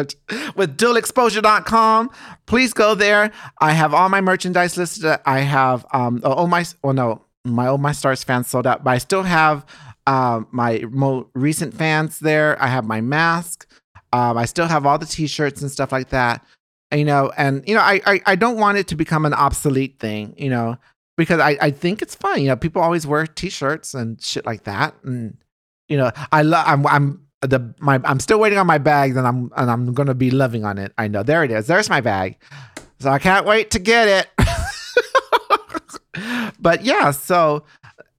with 0.56 0.76
duoexposure.com. 0.76 2.10
Please 2.46 2.72
go 2.72 2.94
there. 2.94 3.30
I 3.60 3.72
have 3.72 3.94
all 3.94 4.08
my 4.08 4.20
merchandise 4.20 4.76
listed. 4.76 5.18
I 5.24 5.40
have 5.40 5.86
um 5.92 6.20
oh 6.24 6.46
my 6.46 6.64
well 6.82 6.94
no 6.94 7.24
my 7.44 7.68
oh 7.68 7.78
my 7.78 7.92
stars 7.92 8.24
fans 8.24 8.48
sold 8.48 8.66
out, 8.66 8.84
but 8.84 8.90
I 8.90 8.98
still 8.98 9.22
have 9.22 9.64
um 10.06 10.46
my 10.50 10.84
more 10.90 11.26
recent 11.34 11.74
fans 11.74 12.18
there. 12.20 12.60
I 12.62 12.68
have 12.68 12.84
my 12.84 13.00
mask. 13.00 13.66
Um, 14.12 14.38
I 14.38 14.46
still 14.46 14.66
have 14.66 14.86
all 14.86 14.98
the 14.98 15.06
t-shirts 15.06 15.60
and 15.60 15.70
stuff 15.70 15.92
like 15.92 16.08
that. 16.10 16.44
You 16.94 17.04
know, 17.04 17.30
and 17.36 17.62
you 17.68 17.74
know, 17.74 17.82
I, 17.82 18.00
I 18.06 18.20
I 18.24 18.34
don't 18.34 18.56
want 18.56 18.78
it 18.78 18.88
to 18.88 18.96
become 18.96 19.26
an 19.26 19.34
obsolete 19.34 19.98
thing. 19.98 20.34
You 20.38 20.48
know, 20.48 20.78
because 21.18 21.40
I 21.40 21.58
I 21.60 21.70
think 21.70 22.00
it's 22.00 22.14
fun. 22.14 22.40
You 22.40 22.48
know, 22.48 22.56
people 22.56 22.80
always 22.80 23.06
wear 23.06 23.26
t-shirts 23.26 23.92
and 23.92 24.20
shit 24.22 24.46
like 24.46 24.64
that, 24.64 24.94
and 25.04 25.36
you 25.88 25.98
know, 25.98 26.10
I 26.32 26.42
love. 26.42 26.64
I'm 26.66 26.86
I'm 26.86 27.27
the 27.40 27.74
my 27.78 28.00
I'm 28.04 28.20
still 28.20 28.40
waiting 28.40 28.58
on 28.58 28.66
my 28.66 28.78
bag, 28.78 29.16
and 29.16 29.26
I'm 29.26 29.50
and 29.56 29.70
I'm 29.70 29.94
gonna 29.94 30.14
be 30.14 30.30
loving 30.30 30.64
on 30.64 30.78
it. 30.78 30.92
I 30.98 31.08
know 31.08 31.22
there 31.22 31.44
it 31.44 31.50
is. 31.50 31.66
There's 31.66 31.88
my 31.88 32.00
bag. 32.00 32.36
So 33.00 33.10
I 33.10 33.18
can't 33.18 33.46
wait 33.46 33.70
to 33.72 33.78
get 33.78 34.08
it. 34.08 34.28
but 36.60 36.84
yeah, 36.84 37.12
so 37.12 37.64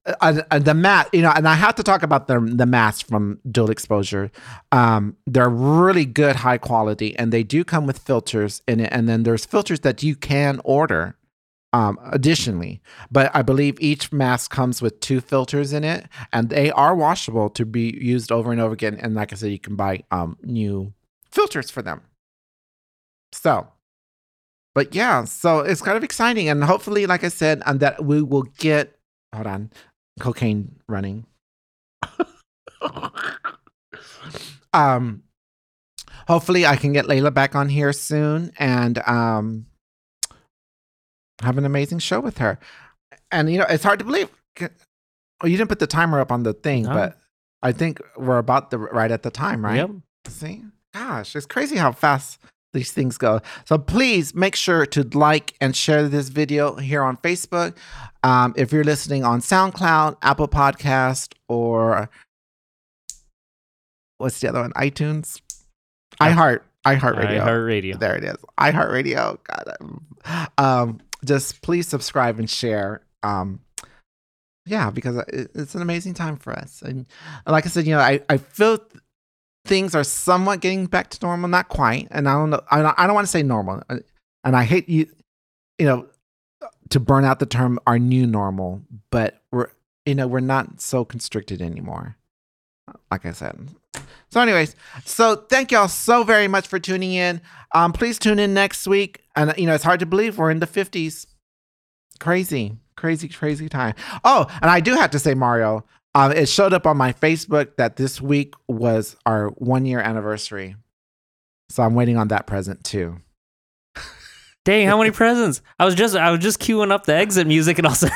uh, 0.06 0.40
uh, 0.50 0.58
the 0.58 0.72
mat, 0.72 1.08
you 1.12 1.20
know, 1.20 1.32
and 1.34 1.46
I 1.46 1.54
have 1.54 1.74
to 1.74 1.82
talk 1.82 2.02
about 2.02 2.26
the 2.26 2.40
the 2.40 2.66
masks 2.66 3.02
from 3.02 3.38
Duo 3.50 3.66
Exposure. 3.68 4.30
Um, 4.72 5.16
they're 5.26 5.50
really 5.50 6.06
good, 6.06 6.36
high 6.36 6.58
quality, 6.58 7.14
and 7.16 7.32
they 7.32 7.42
do 7.42 7.64
come 7.64 7.86
with 7.86 7.98
filters 7.98 8.62
in 8.66 8.80
it. 8.80 8.88
And 8.92 9.08
then 9.08 9.24
there's 9.24 9.44
filters 9.44 9.80
that 9.80 10.02
you 10.02 10.16
can 10.16 10.60
order 10.64 11.16
um, 11.72 11.98
additionally. 12.10 12.82
But 13.10 13.30
I 13.34 13.42
believe 13.42 13.76
each 13.80 14.12
mask 14.12 14.50
comes 14.50 14.82
with 14.82 15.00
two 15.00 15.20
filters 15.20 15.72
in 15.72 15.84
it, 15.84 16.06
and 16.32 16.48
they 16.50 16.70
are 16.72 16.94
washable 16.94 17.50
to 17.50 17.64
be 17.64 17.96
used 18.00 18.32
over 18.32 18.52
and 18.52 18.60
over 18.60 18.74
again. 18.74 18.98
And 19.00 19.14
like 19.14 19.32
I 19.32 19.36
said, 19.36 19.52
you 19.52 19.58
can 19.58 19.76
buy 19.76 20.02
um, 20.10 20.36
new 20.42 20.92
filters 21.30 21.70
for 21.70 21.82
them. 21.82 22.02
So, 23.32 23.68
but 24.74 24.94
yeah, 24.94 25.24
so 25.24 25.60
it's 25.60 25.82
kind 25.82 25.96
of 25.96 26.04
exciting, 26.04 26.48
and 26.48 26.62
hopefully, 26.64 27.06
like 27.06 27.24
I 27.24 27.28
said, 27.28 27.62
and 27.66 27.80
that 27.80 28.04
we 28.04 28.22
will 28.22 28.42
get. 28.42 28.96
Hold 29.32 29.46
on, 29.46 29.70
cocaine 30.18 30.74
running. 30.88 31.24
um, 34.72 35.22
hopefully, 36.26 36.66
I 36.66 36.74
can 36.74 36.92
get 36.92 37.04
Layla 37.04 37.32
back 37.32 37.54
on 37.54 37.68
here 37.68 37.92
soon, 37.92 38.52
and 38.58 38.98
um, 39.06 39.66
have 41.42 41.58
an 41.58 41.64
amazing 41.64 41.98
show 41.98 42.20
with 42.20 42.38
her. 42.38 42.58
And 43.30 43.50
you 43.50 43.58
know, 43.58 43.66
it's 43.68 43.84
hard 43.84 43.98
to 44.00 44.04
believe. 44.04 44.28
Oh, 45.42 45.46
you 45.46 45.56
didn't 45.56 45.68
put 45.68 45.78
the 45.78 45.86
timer 45.86 46.20
up 46.20 46.30
on 46.30 46.42
the 46.42 46.52
thing, 46.52 46.82
No. 46.82 46.92
but 46.94 47.18
I 47.62 47.72
think 47.72 48.00
we're 48.16 48.38
about 48.38 48.70
the 48.70 48.78
right 48.78 49.10
at 49.10 49.22
the 49.22 49.30
time, 49.30 49.64
right? 49.64 49.76
Yep. 49.76 49.90
See, 50.28 50.64
gosh, 50.92 51.34
it's 51.34 51.46
crazy 51.46 51.76
how 51.76 51.92
fast 51.92 52.38
these 52.72 52.92
things 52.92 53.16
go. 53.18 53.40
So 53.64 53.78
please 53.78 54.34
make 54.34 54.54
sure 54.54 54.84
to 54.86 55.02
like 55.14 55.54
and 55.60 55.74
share 55.74 56.08
this 56.08 56.28
video 56.28 56.76
here 56.76 57.02
on 57.02 57.16
Facebook. 57.18 57.74
Um, 58.22 58.52
if 58.56 58.70
you're 58.72 58.84
listening 58.84 59.24
on 59.24 59.40
SoundCloud, 59.40 60.16
Apple 60.22 60.46
Podcast, 60.48 61.32
or 61.48 62.10
what's 64.18 64.40
the 64.40 64.48
other 64.48 64.60
one? 64.60 64.72
iTunes, 64.74 65.40
iHeart, 66.20 66.60
iHeartRadio. 66.86 67.40
iHeartRadio. 67.44 67.98
There 67.98 68.16
it 68.16 68.24
is. 68.24 68.36
iHeartRadio. 68.58 69.38
God. 69.44 69.74
um, 69.80 70.06
Um, 70.58 71.00
just 71.24 71.62
please 71.62 71.86
subscribe 71.88 72.38
and 72.38 72.48
share. 72.48 73.02
Um, 73.22 73.60
yeah, 74.66 74.90
because 74.90 75.16
it- 75.28 75.50
it's 75.54 75.74
an 75.74 75.82
amazing 75.82 76.14
time 76.14 76.36
for 76.36 76.52
us. 76.52 76.82
And 76.82 77.06
like 77.46 77.66
I 77.66 77.68
said, 77.68 77.86
you 77.86 77.94
know, 77.94 78.00
I, 78.00 78.20
I 78.28 78.36
feel 78.36 78.78
things 79.64 79.94
are 79.94 80.04
somewhat 80.04 80.60
getting 80.60 80.86
back 80.86 81.10
to 81.10 81.18
normal, 81.26 81.48
not 81.48 81.68
quite. 81.68 82.08
And 82.10 82.28
I 82.28 82.34
don't 82.34 82.50
know, 82.50 82.60
I 82.70 82.82
don't, 82.82 82.98
I 82.98 83.06
don't 83.06 83.14
want 83.14 83.26
to 83.26 83.30
say 83.30 83.42
normal. 83.42 83.82
uh, 83.90 83.98
And 84.44 84.56
I 84.56 84.64
hate 84.64 84.88
you, 84.88 85.06
you 85.78 85.86
know, 85.86 86.06
to 86.90 87.00
burn 87.00 87.24
out 87.24 87.38
the 87.38 87.46
term 87.46 87.78
our 87.86 87.98
new 87.98 88.26
normal, 88.26 88.82
but 89.10 89.40
we're, 89.52 89.68
you 90.06 90.14
know, 90.14 90.26
we're 90.26 90.40
not 90.40 90.80
so 90.80 91.04
constricted 91.04 91.62
anymore. 91.62 92.16
Like 93.10 93.26
I 93.26 93.32
said. 93.32 93.68
So, 94.32 94.40
anyways, 94.40 94.76
so 95.04 95.36
thank 95.36 95.72
y'all 95.72 95.88
so 95.88 96.22
very 96.22 96.46
much 96.46 96.68
for 96.68 96.78
tuning 96.78 97.12
in. 97.12 97.40
Um, 97.74 97.92
please 97.92 98.18
tune 98.18 98.38
in 98.38 98.54
next 98.54 98.86
week. 98.86 99.22
And 99.34 99.52
you 99.56 99.66
know, 99.66 99.74
it's 99.74 99.84
hard 99.84 100.00
to 100.00 100.06
believe 100.06 100.38
we're 100.38 100.50
in 100.50 100.60
the 100.60 100.66
fifties. 100.66 101.26
Crazy, 102.20 102.76
crazy, 102.96 103.28
crazy 103.28 103.68
time. 103.68 103.94
Oh, 104.24 104.46
and 104.62 104.70
I 104.70 104.80
do 104.80 104.94
have 104.94 105.10
to 105.10 105.18
say, 105.18 105.34
Mario, 105.34 105.84
um, 106.14 106.32
it 106.32 106.48
showed 106.48 106.72
up 106.72 106.86
on 106.86 106.96
my 106.96 107.12
Facebook 107.12 107.76
that 107.76 107.96
this 107.96 108.20
week 108.20 108.54
was 108.68 109.16
our 109.26 109.48
one 109.50 109.84
year 109.86 110.00
anniversary. 110.00 110.76
So 111.68 111.82
I'm 111.82 111.94
waiting 111.94 112.16
on 112.16 112.28
that 112.28 112.46
present 112.46 112.84
too. 112.84 113.16
Dang, 114.64 114.86
how 114.86 114.98
many 114.98 115.10
presents? 115.10 115.62
I 115.78 115.84
was 115.86 115.94
just 115.94 116.14
I 116.14 116.30
was 116.30 116.40
just 116.40 116.60
queuing 116.60 116.92
up 116.92 117.06
the 117.06 117.14
exit 117.14 117.46
music 117.46 117.78
and 117.78 117.86
also 117.86 118.08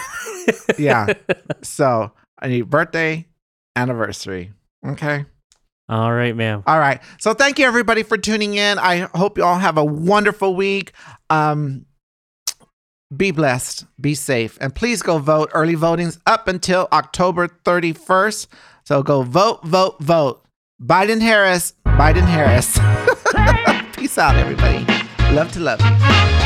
Yeah. 0.79 1.13
So 1.63 2.13
I 2.39 2.49
need 2.49 2.69
birthday, 2.69 3.27
anniversary. 3.75 4.53
Okay. 4.87 5.25
All 5.89 6.13
right, 6.13 6.35
ma'am. 6.35 6.63
All 6.67 6.79
right. 6.79 7.01
So 7.19 7.35
thank 7.35 7.59
you 7.59 7.67
everybody 7.67 8.03
for 8.03 8.17
tuning 8.17 8.55
in. 8.55 8.79
I 8.79 9.09
hope 9.15 9.37
you 9.37 9.45
all 9.45 9.59
have 9.59 9.77
a 9.77 9.85
wonderful 9.85 10.55
week. 10.57 10.93
Um 11.31 11.87
be 13.15 13.31
blessed, 13.31 13.85
be 14.01 14.15
safe, 14.15 14.59
and 14.61 14.75
please 14.75 15.03
go 15.03 15.19
vote. 15.19 15.51
Early 15.55 15.75
voting's 15.75 16.19
up 16.27 16.49
until 16.49 16.89
October 16.93 17.47
31st. 17.47 18.49
So 18.85 19.03
go 19.03 19.23
vote, 19.23 19.65
vote, 19.65 20.01
vote. 20.01 20.45
Biden 20.83 21.21
Harris, 21.21 21.75
Biden 21.87 22.27
Harris. 22.27 22.73
Peace 23.97 24.19
out, 24.19 24.37
everybody. 24.37 24.85
Love 25.33 25.53
to 25.53 25.61
love. 25.61 26.44